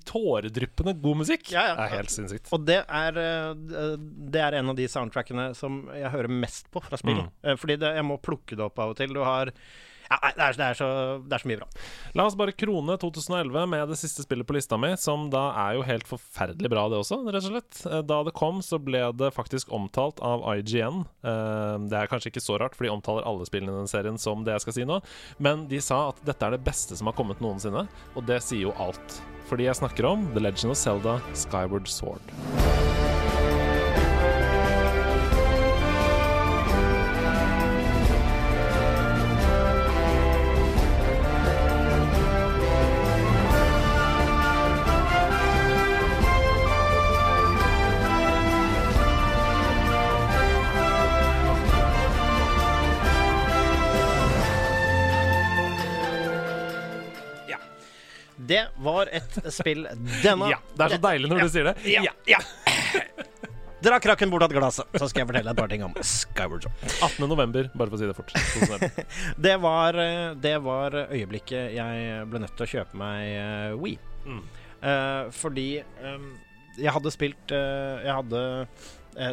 tåredryppende 0.04 0.94
god 1.00 1.16
musikk, 1.22 1.52
Ja, 1.52 1.66
ja. 1.70 1.74
er 1.86 1.96
helt 1.98 2.12
sinnssykt. 2.12 2.50
Og 2.52 2.64
det 2.66 2.80
er, 2.88 3.18
øh, 3.18 3.96
det 4.30 4.40
er 4.40 4.58
en 4.60 4.70
av 4.72 4.76
de 4.78 4.86
soundtrackene 4.90 5.54
som 5.56 5.84
jeg 5.94 6.10
hører 6.12 6.28
mest 6.32 6.70
på 6.72 6.82
fra 6.84 6.96
spill. 7.00 7.22
Mm. 7.24 7.30
Eh, 7.44 7.56
Fordi 7.60 7.76
det, 7.80 7.94
jeg 7.96 8.04
må 8.04 8.18
plukke 8.20 8.56
det 8.56 8.64
opp 8.64 8.78
av 8.78 8.94
og 8.94 8.96
til. 9.00 9.12
Du 9.14 9.22
har 9.24 9.52
ja, 10.10 10.18
det, 10.36 10.44
er, 10.44 10.56
det, 10.58 10.66
er 10.70 10.78
så, 10.78 10.88
det 11.24 11.36
er 11.38 11.42
så 11.44 11.48
mye 11.50 11.60
bra. 11.62 11.68
La 12.18 12.26
oss 12.28 12.36
bare 12.38 12.54
krone 12.56 12.96
2011 13.00 13.66
med 13.72 13.88
det 13.92 13.98
siste 14.00 14.24
spillet 14.26 14.46
på 14.48 14.56
lista 14.56 14.78
mi, 14.80 14.92
som 15.00 15.28
da 15.32 15.44
er 15.66 15.78
jo 15.78 15.84
helt 15.88 16.08
forferdelig 16.10 16.70
bra, 16.72 16.86
det 16.92 17.00
også, 17.02 17.20
rett 17.26 17.40
og 17.48 17.54
slett. 17.54 17.80
Eh, 17.90 18.02
Da 18.04 18.20
det 18.26 18.34
kom, 18.36 18.60
så 18.64 18.78
ble 18.82 19.00
det 19.16 19.32
faktisk 19.34 19.72
omtalt 19.74 20.20
av 20.24 20.44
IGN. 20.56 21.04
Eh, 21.24 21.76
Det 21.90 21.98
er 22.02 22.10
kanskje 22.10 22.30
ikke 22.32 22.44
så 22.44 22.58
rart, 22.60 22.76
for 22.76 22.84
de 22.86 22.92
omtaler 22.94 23.24
alle 23.26 23.46
spillene 23.48 23.72
i 23.74 23.80
den 23.82 23.90
serien 23.90 24.18
som 24.20 24.44
det 24.44 24.52
jeg 24.58 24.66
skal 24.66 24.78
si 24.78 24.84
nå, 24.88 25.00
men 25.38 25.66
de 25.70 25.80
sa 25.80 26.08
at 26.12 26.20
dette 26.26 26.44
er 26.46 26.56
det 26.58 26.64
beste 26.64 26.96
som 26.96 27.06
har 27.10 27.16
kommet 27.18 27.40
noensinne, 27.44 27.86
og 28.14 28.26
det 28.28 28.42
sier 28.44 28.68
jo 28.68 28.76
alt. 28.78 29.20
Fordi 29.48 29.66
jeg 29.68 29.76
snakker 29.76 30.06
om 30.08 30.28
The 30.34 30.40
Legend 30.40 30.72
of 30.72 30.80
Zelda 30.80 31.18
Skyward 31.36 31.88
Sword. 31.88 33.13
Var 58.86 59.10
et 59.12 59.38
spill 59.54 59.86
denne 60.22 60.50
Ja, 60.54 60.60
det 60.74 60.86
er 60.86 60.96
så 60.96 61.02
deilig 61.08 61.30
når 61.32 61.44
du 61.44 61.52
sier 61.52 61.70
det. 61.72 61.76
Ja, 61.90 62.12
ja. 62.28 62.40
Dra 63.84 63.98
krakken 64.00 64.30
bort 64.32 64.46
av 64.46 64.52
glasset, 64.54 64.88
så 64.96 65.06
skal 65.10 65.24
jeg 65.24 65.28
fortelle 65.28 65.52
et 65.52 65.58
par 65.58 65.68
ting 65.68 65.82
om 65.84 65.92
Skyward 66.00 66.64
Sword. 66.64 66.86
18. 67.04 67.26
november, 67.28 67.66
bare 67.76 67.92
for 67.92 67.98
å 67.98 68.00
si 68.00 68.08
det 68.08 68.16
fort. 68.16 68.32
Det 69.44 69.56
var, 69.60 69.98
eh, 70.00 70.30
det 70.40 70.54
var 70.64 70.96
øyeblikket 71.04 71.74
jeg 71.74 72.22
ble 72.30 72.40
nødt 72.40 72.54
til 72.56 72.64
å 72.64 72.70
kjøpe 72.70 73.00
meg 73.00 73.26
eh, 73.34 73.74
Wii. 73.76 73.98
Mm. 74.24 74.40
Uh, 74.84 75.28
fordi 75.36 75.68
um, 76.00 76.30
jeg 76.76 76.92
hadde 76.92 77.10
spilt 77.12 77.52
uh, 77.56 78.00
Jeg 78.04 78.12
hadde 78.18 78.40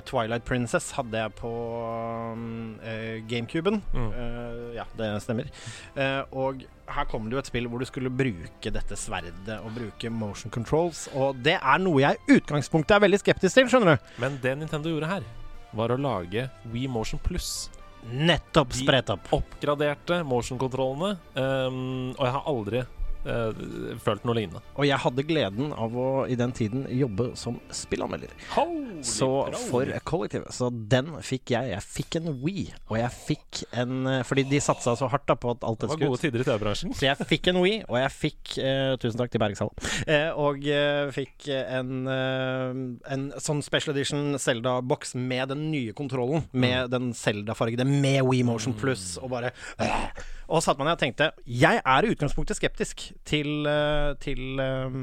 Twilight 0.05 0.45
Princess 0.45 0.91
hadde 0.95 1.17
jeg 1.23 1.33
på 1.39 1.49
um, 1.49 2.77
eh, 2.85 3.21
GameCuben. 3.27 3.81
Mm. 3.93 4.11
Eh, 4.11 4.61
ja, 4.77 4.85
det 4.97 5.09
stemmer. 5.25 5.49
Eh, 5.95 6.21
og 6.31 6.63
her 6.91 7.09
kommer 7.09 7.31
det 7.31 7.37
jo 7.37 7.43
et 7.43 7.51
spill 7.51 7.69
hvor 7.71 7.81
du 7.81 7.87
skulle 7.89 8.11
bruke 8.13 8.73
dette 8.73 8.97
sverdet 8.99 9.57
og 9.59 9.73
bruke 9.75 10.13
motion 10.13 10.53
controls. 10.53 11.07
Og 11.17 11.39
det 11.43 11.57
er 11.57 11.83
noe 11.83 12.03
jeg 12.03 12.19
i 12.19 12.39
utgangspunktet 12.39 12.97
er 12.97 13.05
veldig 13.07 13.21
skeptisk 13.23 13.57
til, 13.57 13.69
skjønner 13.71 13.95
du. 13.97 14.09
Men 14.21 14.39
det 14.43 14.57
Nintendo 14.59 14.93
gjorde 14.93 15.11
her, 15.11 15.29
var 15.77 15.93
å 15.93 15.99
lage 15.99 16.49
Wii 16.71 16.89
Motion 16.91 17.21
Plus. 17.23 17.69
Nettopp 18.11 18.73
spredt 18.73 19.11
opp. 19.13 19.27
De 19.29 19.37
Oppgraderte 19.37 20.23
motion-kontrollene, 20.25 21.13
um, 21.37 22.09
og 22.17 22.23
jeg 22.25 22.33
har 22.35 22.49
aldri 22.49 22.81
eh, 23.25 23.61
følt 24.01 24.25
noe 24.27 24.37
lignende. 24.37 24.61
Og 24.75 24.87
jeg 24.87 24.99
hadde 25.03 25.25
gleden 25.27 25.73
av 25.73 25.95
å 25.97 26.07
i 26.29 26.37
den 26.39 26.53
tiden 26.55 26.85
jobbe 26.91 27.31
som 27.39 27.59
spillanmelder. 27.73 28.33
Så 29.05 29.29
for 29.69 29.89
kollektivet. 30.07 30.53
Så 30.55 30.69
den 30.71 31.13
fikk 31.25 31.53
jeg. 31.55 31.71
Jeg 31.73 31.85
fikk 31.85 32.19
en 32.21 32.31
Wii, 32.41 32.65
og 32.89 32.97
jeg 32.99 33.11
fikk 33.15 33.61
en 33.77 34.07
eh, 34.09 34.21
Fordi 34.27 34.45
de 34.49 34.59
satsa 34.63 34.93
så 34.97 35.09
hardt 35.11 35.27
da 35.29 35.35
på 35.39 35.53
at 35.53 35.65
alt 35.67 35.81
Det 35.81 35.89
det 35.89 35.95
var 35.95 36.11
gode 36.11 36.21
tider 36.21 36.43
i 36.43 36.47
TV-bransjen. 36.47 36.95
Så 36.97 37.07
jeg 37.07 37.29
fikk 37.29 37.51
en 37.51 37.61
Wii, 37.63 37.81
og 37.87 37.97
jeg 37.99 38.13
fikk 38.15 38.55
uh, 38.61 38.93
Tusen 39.01 39.19
takk 39.21 39.33
til 39.33 39.41
Bergshallen. 39.41 39.87
Uh, 40.07 40.29
og 40.41 40.67
fikk 41.15 41.47
en, 41.51 42.07
en 42.07 43.25
sånn 43.41 43.61
special 43.65 43.95
edition 43.95 44.37
Zelda-boks 44.41 45.15
med 45.17 45.51
den 45.51 45.65
nye 45.73 45.95
kontrollen. 45.97 46.45
Med 46.51 46.91
den 46.93 47.11
Zelda-fargede, 47.17 47.87
med 47.87 48.21
Wii 48.27 48.45
Motion 48.47 48.75
Plus, 48.77 49.15
og 49.21 49.33
bare. 49.33 49.53
Og 50.51 50.63
satte 50.63 50.81
meg 50.81 50.89
ned 50.89 50.97
og 50.97 51.01
tenkte 51.01 51.29
Jeg 51.47 51.79
er 51.79 52.05
i 52.05 52.11
utgangspunktet 52.11 52.59
skeptisk 52.59 53.05
til, 53.27 53.65
eh, 53.69 54.11
til 54.23 54.59
eh, 54.59 54.97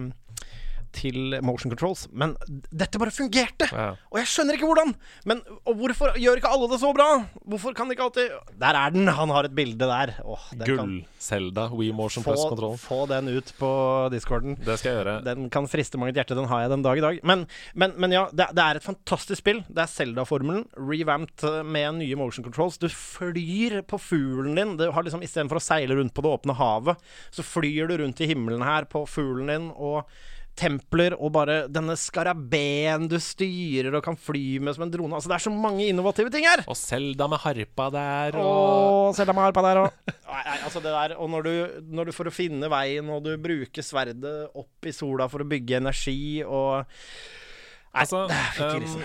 til 0.96 1.36
motion 1.44 1.72
controls, 1.72 2.06
men 2.12 2.34
dette 2.70 2.98
bare 3.00 3.12
fungerte! 3.14 3.68
Ja. 3.72 3.90
Og 4.10 4.20
jeg 4.20 4.30
skjønner 4.32 4.56
ikke 4.58 4.68
hvordan! 4.68 4.94
Men 5.28 5.42
hvorfor 5.64 6.16
gjør 6.18 6.40
ikke 6.40 6.50
alle 6.54 6.68
det 6.72 6.80
så 6.82 6.92
bra? 6.96 7.08
Hvorfor 7.48 7.76
kan 7.76 7.88
de 7.90 7.96
ikke 7.96 8.06
alltid 8.08 8.56
Der 8.60 8.78
er 8.78 8.94
den! 8.94 9.08
Han 9.18 9.32
har 9.34 9.48
et 9.48 9.54
bilde 9.56 9.88
der. 9.88 10.14
Oh, 10.24 10.48
Gull-Selda, 10.64 11.68
We 11.74 11.90
Motion 11.92 12.24
få, 12.24 12.32
Plus 12.32 12.44
Control. 12.48 12.76
få 12.80 13.00
den 13.10 13.28
ut 13.36 13.52
på 13.58 13.70
discorden. 14.14 14.56
Det 14.64 14.78
skal 14.80 14.92
jeg 14.92 15.00
gjøre. 15.02 15.16
Den 15.26 15.50
kan 15.52 15.68
friste 15.70 16.00
mange 16.00 16.14
et 16.14 16.20
hjerte. 16.22 16.36
Den 16.38 16.48
har 16.50 16.64
jeg 16.64 16.72
den 16.72 16.84
dag 16.86 17.00
i 17.00 17.04
dag. 17.04 17.20
Men, 17.28 17.44
men, 17.74 17.94
men 18.00 18.14
ja, 18.14 18.24
det, 18.32 18.48
det 18.56 18.64
er 18.64 18.80
et 18.80 18.86
fantastisk 18.86 19.42
spill. 19.42 19.62
Det 19.68 19.84
er 19.84 19.92
Zelda-formelen, 19.92 20.64
revamped 20.78 21.62
med 21.68 22.00
nye 22.00 22.18
motion 22.18 22.46
controls. 22.46 22.78
Du 22.80 22.88
flyr 22.92 23.82
på 23.88 24.00
fuglen 24.00 24.58
din. 24.58 24.76
Du 24.80 24.88
har 24.94 25.06
liksom 25.06 25.22
Istedenfor 25.26 25.58
å 25.60 25.62
seile 25.64 25.98
rundt 25.98 26.14
på 26.16 26.24
det 26.24 26.30
åpne 26.30 26.54
havet, 26.56 27.00
så 27.34 27.44
flyr 27.44 27.90
du 27.90 27.96
rundt 28.00 28.20
i 28.24 28.28
himmelen 28.30 28.62
her 28.64 28.86
på 28.88 29.04
fuglen 29.08 29.50
din. 29.52 29.70
og 29.76 30.08
Templer 30.58 31.14
og 31.16 31.32
bare 31.36 31.60
denne 31.70 31.94
skarabeen 31.98 33.06
du 33.10 33.16
styrer 33.22 33.94
og 33.94 34.04
kan 34.04 34.18
fly 34.18 34.58
med 34.62 34.76
som 34.76 34.86
en 34.86 34.92
drone. 34.92 35.14
Altså 35.14 35.30
Det 35.30 35.38
er 35.38 35.46
så 35.46 35.54
mange 35.54 35.86
innovative 35.86 36.32
ting 36.34 36.48
her! 36.48 36.64
Og 36.66 36.78
Selda 36.78 37.28
med 37.30 37.42
harpa 37.44 37.88
der, 37.94 38.38
og 38.42 39.14
Selda 39.16 39.36
med 39.36 39.48
harpa 39.48 39.64
der 39.68 39.82
og 39.84 39.88
Nei, 40.28 40.42
nei, 40.44 40.58
altså 40.66 40.82
det 40.84 40.92
der 40.92 41.14
Og 41.16 41.30
når 41.32 41.46
du, 41.46 41.52
når 41.94 42.10
du 42.10 42.14
for 42.16 42.28
å 42.28 42.34
finne 42.34 42.68
veien, 42.70 43.08
og 43.12 43.24
du 43.24 43.32
bruker 43.40 43.84
sverdet 43.84 44.36
opp 44.58 44.88
i 44.88 44.94
sola 44.94 45.28
for 45.30 45.44
å 45.44 45.48
bygge 45.48 45.80
energi 45.80 46.44
og 46.44 46.82
Nei, 46.82 48.04
Altså, 48.04 48.26
um, 48.60 48.98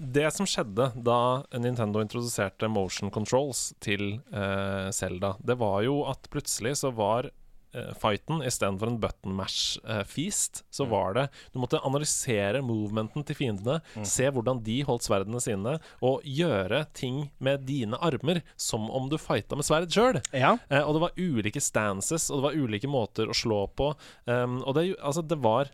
det 0.00 0.26
som 0.34 0.48
skjedde 0.48 0.90
da 1.06 1.20
Nintendo 1.60 2.02
introduserte 2.02 2.68
motion 2.72 3.12
controls 3.14 3.70
til 3.84 4.18
uh, 4.34 4.88
Zelda, 4.96 5.34
det 5.44 5.56
var 5.60 5.82
jo 5.86 6.00
at 6.10 6.28
plutselig 6.32 6.78
så 6.82 6.90
var 6.96 7.28
uh, 7.28 7.39
fighten 8.00 8.40
istedenfor 8.42 8.88
en 8.90 8.98
button 9.00 9.34
mash-feast, 9.36 10.62
så 10.70 10.84
Mm. 10.84 10.90
var 10.90 11.14
det 11.14 11.30
Du 11.52 11.58
måtte 11.60 11.80
analysere 11.84 12.62
movementen 12.62 13.24
til 13.24 13.36
fiendene, 13.36 13.80
Mm. 13.96 14.04
se 14.04 14.24
hvordan 14.30 14.62
de 14.62 14.82
holdt 14.82 15.02
sverdene 15.02 15.40
sine, 15.40 15.80
og 16.02 16.22
gjøre 16.24 16.86
ting 16.92 17.30
med 17.40 17.64
dine 17.66 17.96
armer 18.00 18.42
som 18.56 18.90
om 18.90 19.08
du 19.08 19.16
fighta 19.16 19.54
med 19.56 19.64
sverd 19.64 19.88
sjøl. 19.90 20.22
Ja. 20.32 20.58
Eh, 20.70 20.82
og 20.82 20.94
det 20.94 21.00
var 21.00 21.10
ulike 21.16 21.60
stances, 21.60 22.30
og 22.30 22.42
det 22.42 22.42
var 22.42 22.60
ulike 22.66 22.88
måter 22.88 23.26
å 23.28 23.34
slå 23.34 23.68
på. 23.74 23.94
Um, 24.26 24.62
og 24.64 24.74
det, 24.74 24.96
altså, 25.00 25.26
det 25.26 25.38
var 25.40 25.70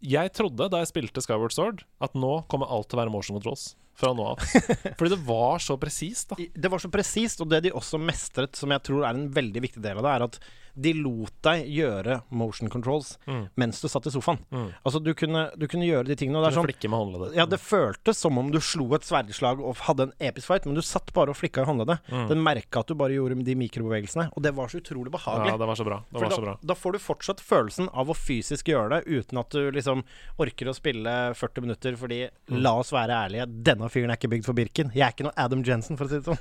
Jeg 0.00 0.32
trodde 0.32 0.70
da 0.70 0.78
jeg 0.78 0.86
spilte 0.92 1.20
Skyward 1.20 1.50
Sword, 1.50 1.82
at 2.00 2.12
nå 2.14 2.46
kommer 2.48 2.70
alt 2.70 2.88
til 2.88 3.00
å 3.00 3.02
være 3.04 3.10
motion 3.10 3.34
controls. 3.34 3.74
Fra 3.98 4.12
nå 4.14 4.28
av. 4.34 4.38
Fordi 4.98 5.10
det 5.16 5.20
var 5.26 5.58
så 5.64 5.74
presist, 5.80 6.30
da. 6.30 6.38
Det 6.54 6.70
var 6.70 6.78
så 6.82 6.90
presist, 6.92 7.42
og 7.42 7.50
det 7.50 7.64
de 7.66 7.74
også 7.74 7.98
mestret, 8.00 8.54
som 8.58 8.70
jeg 8.74 8.84
tror 8.86 9.04
er 9.08 9.14
en 9.18 9.28
veldig 9.34 9.64
viktig 9.68 9.82
del 9.84 9.98
av 9.98 10.06
det, 10.06 10.14
er 10.18 10.26
at 10.30 10.40
de 10.78 10.92
lot 10.94 11.32
deg 11.42 11.64
gjøre 11.74 12.20
motion 12.38 12.68
controls 12.70 13.16
mens 13.58 13.80
du 13.82 13.88
satt 13.90 14.04
i 14.06 14.12
sofaen. 14.14 14.38
Altså, 14.86 15.00
du 15.02 15.08
kunne, 15.18 15.48
du 15.58 15.64
kunne 15.66 15.88
gjøre 15.88 16.06
de 16.06 16.14
tingene, 16.20 16.38
og 16.38 16.44
det 16.44 16.52
er 16.52 16.54
sånn 16.60 16.68
med. 16.68 17.32
Ja, 17.34 17.46
det 17.50 17.58
føltes 17.58 18.20
som 18.22 18.38
om 18.38 18.52
du 18.54 18.60
slo 18.62 18.86
et 18.94 19.02
sverdslag 19.02 19.58
og 19.58 19.74
hadde 19.88 20.06
en 20.06 20.12
episk 20.28 20.46
fight, 20.52 20.68
men 20.70 20.78
du 20.78 20.82
satt 20.86 21.10
bare 21.16 21.34
og 21.34 21.38
flikka 21.40 21.64
i 21.64 21.66
håndleddet. 21.66 22.12
Den 22.30 22.44
merka 22.46 22.84
at 22.84 22.92
du 22.92 22.94
bare 23.00 23.16
gjorde 23.16 23.40
de 23.48 23.56
mikrobevegelsene, 23.58 24.28
og 24.38 24.44
det 24.46 24.52
var 24.54 24.70
så 24.70 24.78
utrolig 24.78 25.10
behagelig. 25.16 25.50
Ja, 25.50 25.58
det 25.64 25.68
var 25.72 25.80
så 25.82 25.88
bra. 25.88 25.98
Det 26.12 26.22
var 26.22 26.36
så 26.36 26.44
bra. 26.46 26.54
da 26.70 26.78
får 26.78 26.94
du 26.94 27.00
fortsatt 27.08 27.42
følelsen 27.42 27.90
av 27.90 28.14
å 28.14 28.18
fysisk 28.20 28.70
gjøre 28.70 29.00
det, 29.00 29.18
uten 29.18 29.42
at 29.42 29.50
du 29.58 29.72
liksom 29.74 30.04
orker 30.38 30.70
å 30.70 30.76
spille 30.78 31.16
40 31.34 31.66
minutter, 31.66 31.98
fordi 31.98 32.20
Mm. 32.48 32.62
la 32.62 32.76
oss 32.78 32.94
være 32.94 33.12
ærlige, 33.26 33.44
denne 33.66 33.87
fyren 33.92 34.10
er 34.12 34.18
ikke 34.20 34.30
bygd 34.34 34.46
for 34.48 34.56
Birken. 34.58 34.92
Jeg 34.94 35.04
er 35.06 35.14
ikke 35.14 35.26
noe 35.28 35.36
Adam 35.36 35.62
Jensen, 35.66 35.98
for 35.98 36.06
å 36.06 36.12
si 36.12 36.20
det 36.20 36.28
sånn. 36.28 36.38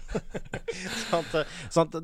sånn, 1.09 1.25
at, 1.25 1.55
sånn 1.73 1.89
at 1.91 1.97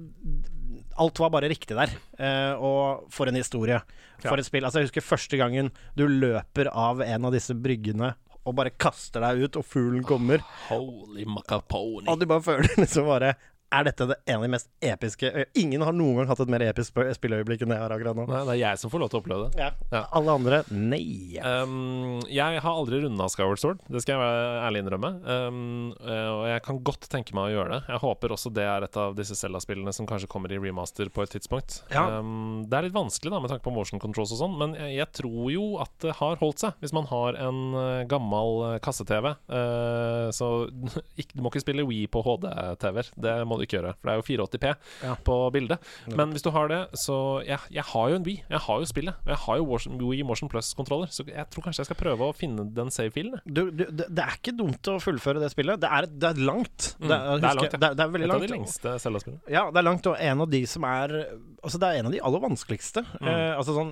alt 1.04 1.20
var 1.24 1.32
bare 1.34 1.50
riktig 1.52 1.78
der. 1.78 1.94
Uh, 2.20 2.54
og 2.64 3.08
for 3.14 3.30
en 3.32 3.40
historie. 3.40 3.80
For 4.24 4.38
Ja. 4.38 4.40
et 4.40 4.48
spill. 4.48 4.64
Altså, 4.64 4.80
jeg 4.80 4.88
husker 4.92 5.04
første 5.04 5.40
gangen 5.42 5.72
du 6.00 6.06
løper 6.08 6.70
av 6.72 7.02
en 7.04 7.26
av 7.28 7.34
disse 7.36 7.56
bryggene 7.58 8.14
og 8.44 8.56
bare 8.58 8.74
kaster 8.76 9.24
deg 9.24 9.46
ut, 9.46 9.56
og 9.56 9.64
fuglen 9.64 10.04
kommer, 10.04 10.42
Holy 10.68 11.24
macaponi. 11.24 12.10
og 12.12 12.20
du 12.20 12.26
bare 12.28 12.44
føler 12.44 12.74
liksom 12.84 13.08
bare 13.08 13.30
Er 13.74 13.88
dette 13.88 14.06
det 14.12 14.18
en 14.30 14.38
av 14.40 14.44
de 14.46 14.52
mest 14.54 14.68
episke 14.86 15.30
Ingen 15.60 15.82
har 15.86 15.96
noen 15.96 16.20
gang 16.20 16.30
hatt 16.30 16.42
et 16.44 16.52
mer 16.54 16.64
episk 16.68 16.92
sp- 16.94 17.14
spilleøyeblikk 17.18 17.64
enn 17.66 17.72
det 17.74 17.78
jeg 17.80 17.84
har 17.86 17.94
akkurat 17.96 18.18
nå. 18.20 18.26
Nei, 18.30 18.42
det 18.48 18.54
er 18.56 18.60
jeg 18.62 18.82
som 18.84 18.92
får 18.94 19.02
lov 19.04 19.10
til 19.12 19.20
å 19.20 19.22
oppleve 19.24 19.48
det. 19.50 19.62
Ja. 19.64 19.70
Ja. 19.94 20.04
Alle 20.20 20.36
andre 20.38 20.60
nei. 20.70 21.40
Um, 21.42 22.20
jeg 22.30 22.62
har 22.64 22.70
aldri 22.78 23.00
runda 23.04 23.28
Skyward 23.32 23.62
Sword, 23.62 23.82
det 23.90 24.04
skal 24.04 24.16
jeg 24.16 24.22
være 24.22 24.62
ærlig 24.68 24.84
innrømme. 24.84 25.12
Um, 25.26 25.94
eh, 26.04 26.30
og 26.34 26.44
jeg 26.52 26.64
kan 26.68 26.80
godt 26.86 27.08
tenke 27.12 27.36
meg 27.38 27.50
å 27.50 27.54
gjøre 27.56 27.72
det. 27.76 27.82
Jeg 27.94 28.02
håper 28.04 28.36
også 28.36 28.52
det 28.54 28.66
er 28.70 28.86
et 28.88 29.00
av 29.00 29.16
disse 29.18 29.38
Zelda-spillene 29.40 29.94
som 29.96 30.08
kanskje 30.10 30.30
kommer 30.32 30.54
i 30.54 30.60
remaster 30.62 31.10
på 31.14 31.26
et 31.26 31.34
tidspunkt. 31.36 31.80
Ja. 31.94 32.06
Um, 32.20 32.64
det 32.70 32.78
er 32.80 32.88
litt 32.88 32.96
vanskelig 32.98 33.34
da 33.34 33.42
med 33.44 33.54
tanke 33.54 33.66
på 33.66 33.74
motion 33.76 34.02
controls 34.04 34.34
og 34.36 34.42
sånn, 34.44 34.58
men 34.60 34.78
jeg, 34.80 34.98
jeg 35.00 35.10
tror 35.22 35.50
jo 35.54 35.66
at 35.84 35.94
det 36.04 36.16
har 36.20 36.38
holdt 36.42 36.64
seg. 36.66 36.78
Hvis 36.84 36.94
man 36.96 37.08
har 37.10 37.38
en 37.48 37.62
eh, 37.80 38.04
gammel 38.12 38.62
eh, 38.74 38.78
kasse-TV. 38.84 39.34
uh, 39.50 40.30
så 40.36 40.52
du 41.34 41.42
må 41.42 41.50
ikke 41.52 41.64
spille 41.64 41.88
Wii 41.88 42.06
på 42.12 42.22
HD-TV-er. 42.26 43.12
Det 43.24 43.36
må 43.50 43.58
du 43.60 43.63
ikke 43.68 43.78
gjøre, 43.80 43.94
for 44.00 44.10
det 44.10 44.14
er 44.14 44.20
jo 44.22 44.28
480P 44.30 44.74
Ja. 45.04 45.16
på 45.28 45.38
bildet. 45.54 45.80
Men 46.16 46.32
hvis 46.36 46.44
du 46.46 46.52
har 46.52 46.68
det, 46.72 46.82
så 47.00 47.18
Jeg, 47.46 47.60
jeg 47.72 47.84
har 47.84 48.10
jo 48.10 48.16
en 48.16 48.24
Wii. 48.26 48.44
Jeg 48.50 48.60
har 48.60 48.80
jo 48.80 48.86
spillet. 48.86 49.16
Og 49.26 49.30
jeg 49.34 49.38
har 49.46 49.58
jo 49.58 50.10
Wii 50.10 50.24
Motion 50.24 50.50
Plus-kontroller, 50.50 51.08
så 51.12 51.26
jeg 51.28 51.46
tror 51.50 51.64
kanskje 51.66 51.82
jeg 51.84 51.90
skal 51.92 52.00
prøve 52.00 52.28
å 52.30 52.36
finne 52.36 52.66
den 52.74 52.90
save-filen. 52.94 53.40
Du, 53.46 53.70
du, 53.72 53.86
det, 53.90 54.08
det 54.10 54.24
er 54.24 54.38
ikke 54.38 54.56
dumt 54.58 54.88
å 54.92 55.00
fullføre 55.02 55.40
det 55.44 55.52
spillet. 55.54 55.80
Det 55.82 55.90
er, 55.90 56.08
det 56.08 56.30
er 56.34 56.42
langt. 56.44 56.94
Mm, 57.00 57.08
Det, 57.08 57.16
er, 57.16 57.24
er 57.24 57.40
husker- 57.40 57.56
langt, 57.62 57.74
ja. 57.74 57.80
det, 57.80 57.90
er, 57.90 57.94
det 58.00 58.04
er 58.06 58.14
veldig 58.14 58.28
Et 58.28 58.32
av 58.32 58.40
langt. 58.40 58.48
de 58.50 58.54
lengste 58.58 58.96
Zelda-spillene. 59.04 59.42
Ja, 59.54 59.66
det 59.72 59.82
er 59.82 59.88
langt, 59.90 60.08
og 60.08 60.16
en 60.20 60.42
av 60.42 60.50
de 60.54 60.64
som 60.68 60.84
er 60.90 61.18
Altså, 61.64 61.80
det 61.80 61.88
er 61.88 62.00
en 62.02 62.08
av 62.10 62.12
de 62.12 62.20
aller 62.20 62.42
vanskeligste. 62.44 63.06
Mm. 63.22 63.28
Eh, 63.32 63.54
altså 63.56 63.72
sånn 63.72 63.92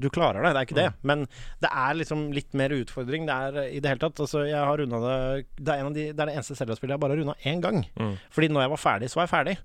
Du 0.00 0.08
klarer 0.10 0.42
det, 0.42 0.50
det 0.54 0.58
er 0.58 0.66
ikke 0.66 0.78
det, 0.80 0.86
men 1.06 1.20
det 1.62 1.70
er 1.70 1.94
liksom 1.94 2.24
litt 2.34 2.52
mer 2.58 2.70
utfordring. 2.74 3.26
Det 3.28 3.34
er 3.34 3.58
eh, 3.62 3.76
i 3.76 3.80
det 3.80 3.92
hele 3.92 4.02
tatt 4.02 4.18
Altså, 4.24 4.42
jeg 4.48 4.58
har 4.58 4.76
runda 4.80 4.98
det 5.04 5.46
Det 5.62 5.68
er, 5.74 5.78
en 5.78 5.86
av 5.86 5.94
de, 5.94 6.06
det 6.12 6.18
er 6.24 6.26
det 6.26 6.34
eneste 6.34 6.56
Zelda-spillet 6.58 6.96
jeg 6.96 7.00
bare 7.04 7.14
har 7.14 7.20
runda 7.22 7.36
én 7.46 7.60
gang. 7.62 7.84
Mm. 8.00 8.16
Fordi 8.34 8.48
når 8.50 8.64
jeg 8.66 8.70
var 8.74 8.76
ferdig, 8.82 8.87
så 9.10 9.20
var 9.20 9.26
jeg 9.28 9.34
ferdig. 9.34 9.56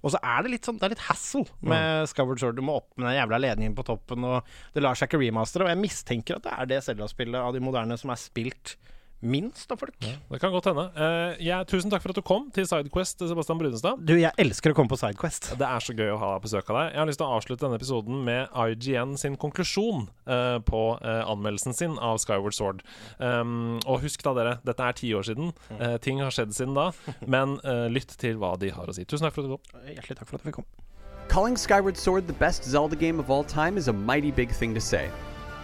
Og 0.00 0.14
så 0.14 0.20
er 0.24 0.44
det 0.46 0.50
litt 0.54 0.64
sånn 0.64 0.78
Det 0.80 0.86
er 0.86 0.92
litt 0.94 1.08
hassle 1.10 1.42
med 1.60 1.76
Mm. 1.76 2.06
Skyward 2.08 2.40
Sword. 2.40 2.56
Du 2.56 2.62
må 2.64 2.78
opp 2.80 2.88
med 2.96 3.10
den 3.10 3.18
jævla 3.18 3.38
ledningen 3.42 3.74
på 3.76 3.84
toppen, 3.84 4.24
og 4.24 4.46
det 4.72 4.82
lar 4.82 4.96
seg 4.96 5.10
ikke 5.10 5.20
remastere. 5.20 5.66
Og 5.66 5.72
jeg 5.74 5.82
mistenker 5.82 6.38
at 6.40 6.46
det 6.46 6.54
er 6.56 6.70
det 6.70 6.78
Zelda-spillet 6.86 7.36
av 7.36 7.52
de 7.52 7.60
moderne 7.60 7.98
som 8.00 8.10
er 8.14 8.20
spilt 8.22 8.76
minst 9.20 9.70
av 9.72 9.80
folk. 9.82 9.96
Det 10.00 10.40
kan 10.42 10.52
godt 10.54 10.70
hende. 10.70 10.86
Uh, 10.96 11.36
ja, 11.44 11.60
tusen 11.68 11.92
takk 11.92 12.04
for 12.04 12.14
at 12.14 12.20
du 12.20 12.24
kom 12.26 12.48
til 12.54 12.68
Sidequest, 12.68 13.20
Sebastian 13.20 13.60
Brunestad. 13.60 14.00
Du, 14.06 14.14
jeg 14.20 14.32
elsker 14.40 14.72
å 14.72 14.78
komme 14.78 14.92
på 14.92 15.00
Sidequest. 15.00 15.52
Det 15.60 15.66
er 15.68 15.84
så 15.84 15.96
gøy 15.96 16.14
å 16.14 16.20
ha 16.20 16.32
besøk 16.42 16.70
av 16.72 16.80
deg. 16.80 16.94
Jeg 16.94 17.02
har 17.02 17.10
lyst 17.10 17.22
til 17.22 17.28
å 17.28 17.38
avslutte 17.38 17.66
denne 17.66 17.80
episoden 17.80 18.22
med 18.26 18.60
IGN 18.66 19.16
sin 19.20 19.36
konklusjon 19.40 20.06
uh, 20.30 20.58
på 20.64 20.82
eh, 21.00 21.22
anmeldelsen 21.30 21.74
sin 21.76 21.96
av 22.02 22.18
Skyward 22.22 22.54
Sword. 22.56 22.82
Um, 23.18 23.78
og 23.86 24.00
husk 24.04 24.22
da, 24.24 24.34
dere, 24.36 24.56
dette 24.66 24.86
er 24.86 24.96
ti 24.96 25.12
år 25.16 25.26
siden. 25.26 25.52
Eh, 25.78 25.96
ting 26.04 26.20
har 26.22 26.34
skjedd 26.34 26.54
siden 26.56 26.76
da. 26.76 26.90
Men 27.26 27.58
eh, 27.64 27.86
lytt 27.92 28.14
til 28.20 28.38
hva 28.40 28.54
de 28.60 28.72
har 28.74 28.90
å 28.90 28.94
si. 28.96 29.06
Tusen 29.08 29.26
takk 29.26 29.36
for 29.36 29.44
at 29.44 29.50
du 29.50 29.56
kom. 29.56 29.82
Hjertelig 29.88 30.20
takk 30.20 30.28
for 30.28 30.38
at 30.38 30.44
du 30.44 30.50
fikk 30.50 30.60
komme. 30.60 30.86
Calling 31.30 31.56
Skyward 31.56 31.96
Sword 31.96 32.26
the 32.26 32.38
best 32.40 32.64
Zelda 32.64 32.96
game 32.96 33.20
of 33.20 33.30
all 33.30 33.44
time 33.44 33.78
is 33.78 33.88
a 33.88 33.92
mighty 33.92 34.32
big 34.32 34.50
thing 34.50 34.74
to 34.74 34.80
say. 34.80 35.08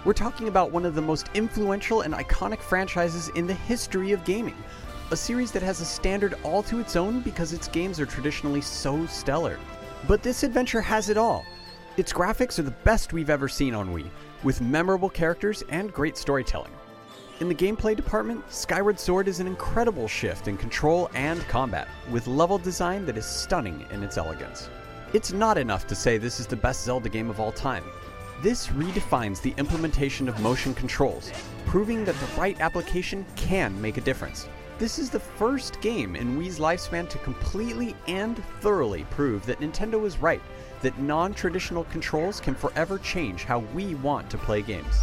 We're 0.04 0.12
talking 0.12 0.48
about 0.48 0.70
one 0.70 0.84
of 0.84 0.94
the 0.94 1.02
most 1.02 1.30
influential 1.34 2.02
and 2.02 2.14
iconic 2.14 2.60
franchises 2.60 3.28
in 3.30 3.46
the 3.46 3.54
history 3.54 4.12
of 4.12 4.24
gaming. 4.24 4.56
A 5.10 5.16
series 5.16 5.50
that 5.52 5.62
has 5.62 5.80
a 5.80 5.84
standard 5.84 6.34
all 6.44 6.62
to 6.64 6.78
its 6.78 6.96
own 6.96 7.20
because 7.20 7.52
its 7.52 7.68
games 7.68 7.98
are 7.98 8.06
traditionally 8.06 8.60
so 8.60 9.06
stellar. 9.06 9.58
But 10.06 10.22
this 10.22 10.42
adventure 10.42 10.80
has 10.80 11.08
it 11.08 11.16
all. 11.16 11.44
Its 11.96 12.12
graphics 12.12 12.58
are 12.58 12.64
the 12.64 12.70
best 12.70 13.12
we've 13.12 13.30
ever 13.30 13.48
seen 13.48 13.74
on 13.74 13.94
Wii, 13.94 14.08
with 14.44 14.60
memorable 14.60 15.08
characters 15.08 15.64
and 15.70 15.92
great 15.92 16.16
storytelling. 16.16 16.72
In 17.40 17.48
the 17.48 17.54
gameplay 17.54 17.96
department, 17.96 18.44
Skyward 18.50 18.98
Sword 18.98 19.28
is 19.28 19.40
an 19.40 19.46
incredible 19.46 20.08
shift 20.08 20.48
in 20.48 20.56
control 20.56 21.10
and 21.14 21.40
combat, 21.48 21.88
with 22.10 22.26
level 22.26 22.58
design 22.58 23.06
that 23.06 23.16
is 23.18 23.26
stunning 23.26 23.84
in 23.90 24.02
its 24.02 24.18
elegance. 24.18 24.70
It's 25.12 25.32
not 25.32 25.58
enough 25.58 25.86
to 25.88 25.94
say 25.94 26.16
this 26.16 26.40
is 26.40 26.46
the 26.46 26.56
best 26.56 26.84
Zelda 26.84 27.08
game 27.08 27.30
of 27.30 27.40
all 27.40 27.52
time. 27.52 27.84
This 28.42 28.66
redefines 28.68 29.40
the 29.40 29.54
implementation 29.56 30.28
of 30.28 30.40
motion 30.40 30.74
controls, 30.74 31.32
proving 31.64 32.04
that 32.04 32.14
the 32.16 32.40
right 32.40 32.60
application 32.60 33.24
can 33.34 33.80
make 33.80 33.96
a 33.96 34.02
difference. 34.02 34.46
This 34.78 34.98
is 34.98 35.08
the 35.08 35.18
first 35.18 35.80
game 35.80 36.14
in 36.14 36.38
Wii's 36.38 36.58
lifespan 36.58 37.08
to 37.08 37.18
completely 37.18 37.96
and 38.08 38.36
thoroughly 38.60 39.04
prove 39.04 39.46
that 39.46 39.60
Nintendo 39.60 40.04
is 40.04 40.18
right, 40.18 40.42
that 40.82 40.98
non 40.98 41.32
traditional 41.32 41.84
controls 41.84 42.38
can 42.38 42.54
forever 42.54 42.98
change 42.98 43.44
how 43.44 43.60
we 43.74 43.94
want 43.96 44.28
to 44.28 44.36
play 44.36 44.60
games. 44.60 44.94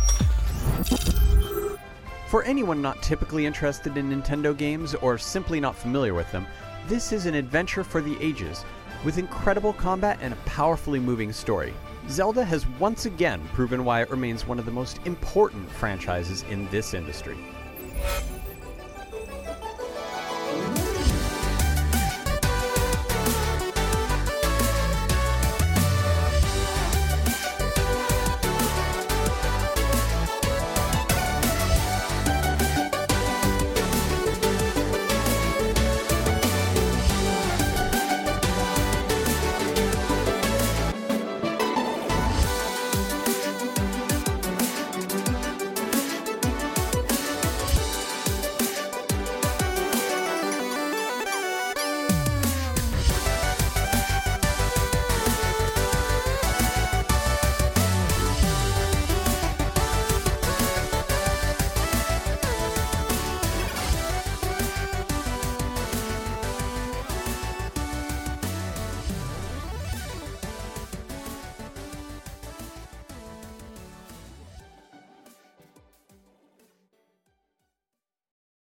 For 2.27 2.43
anyone 2.43 2.83
not 2.83 3.01
typically 3.01 3.47
interested 3.47 3.97
in 3.97 4.11
Nintendo 4.11 4.55
games 4.55 4.93
or 4.93 5.17
simply 5.17 5.59
not 5.59 5.75
familiar 5.75 6.13
with 6.13 6.31
them, 6.31 6.45
this 6.87 7.11
is 7.11 7.25
an 7.25 7.33
adventure 7.33 7.83
for 7.83 7.99
the 7.99 8.15
ages, 8.21 8.63
with 9.03 9.17
incredible 9.17 9.73
combat 9.73 10.19
and 10.21 10.33
a 10.33 10.37
powerfully 10.45 10.99
moving 10.99 11.33
story. 11.33 11.73
Zelda 12.09 12.43
has 12.43 12.67
once 12.79 13.05
again 13.05 13.41
proven 13.53 13.85
why 13.85 14.01
it 14.01 14.09
remains 14.09 14.45
one 14.45 14.59
of 14.59 14.65
the 14.65 14.71
most 14.71 14.99
important 15.05 15.69
franchises 15.71 16.43
in 16.49 16.67
this 16.69 16.93
industry. 16.93 17.37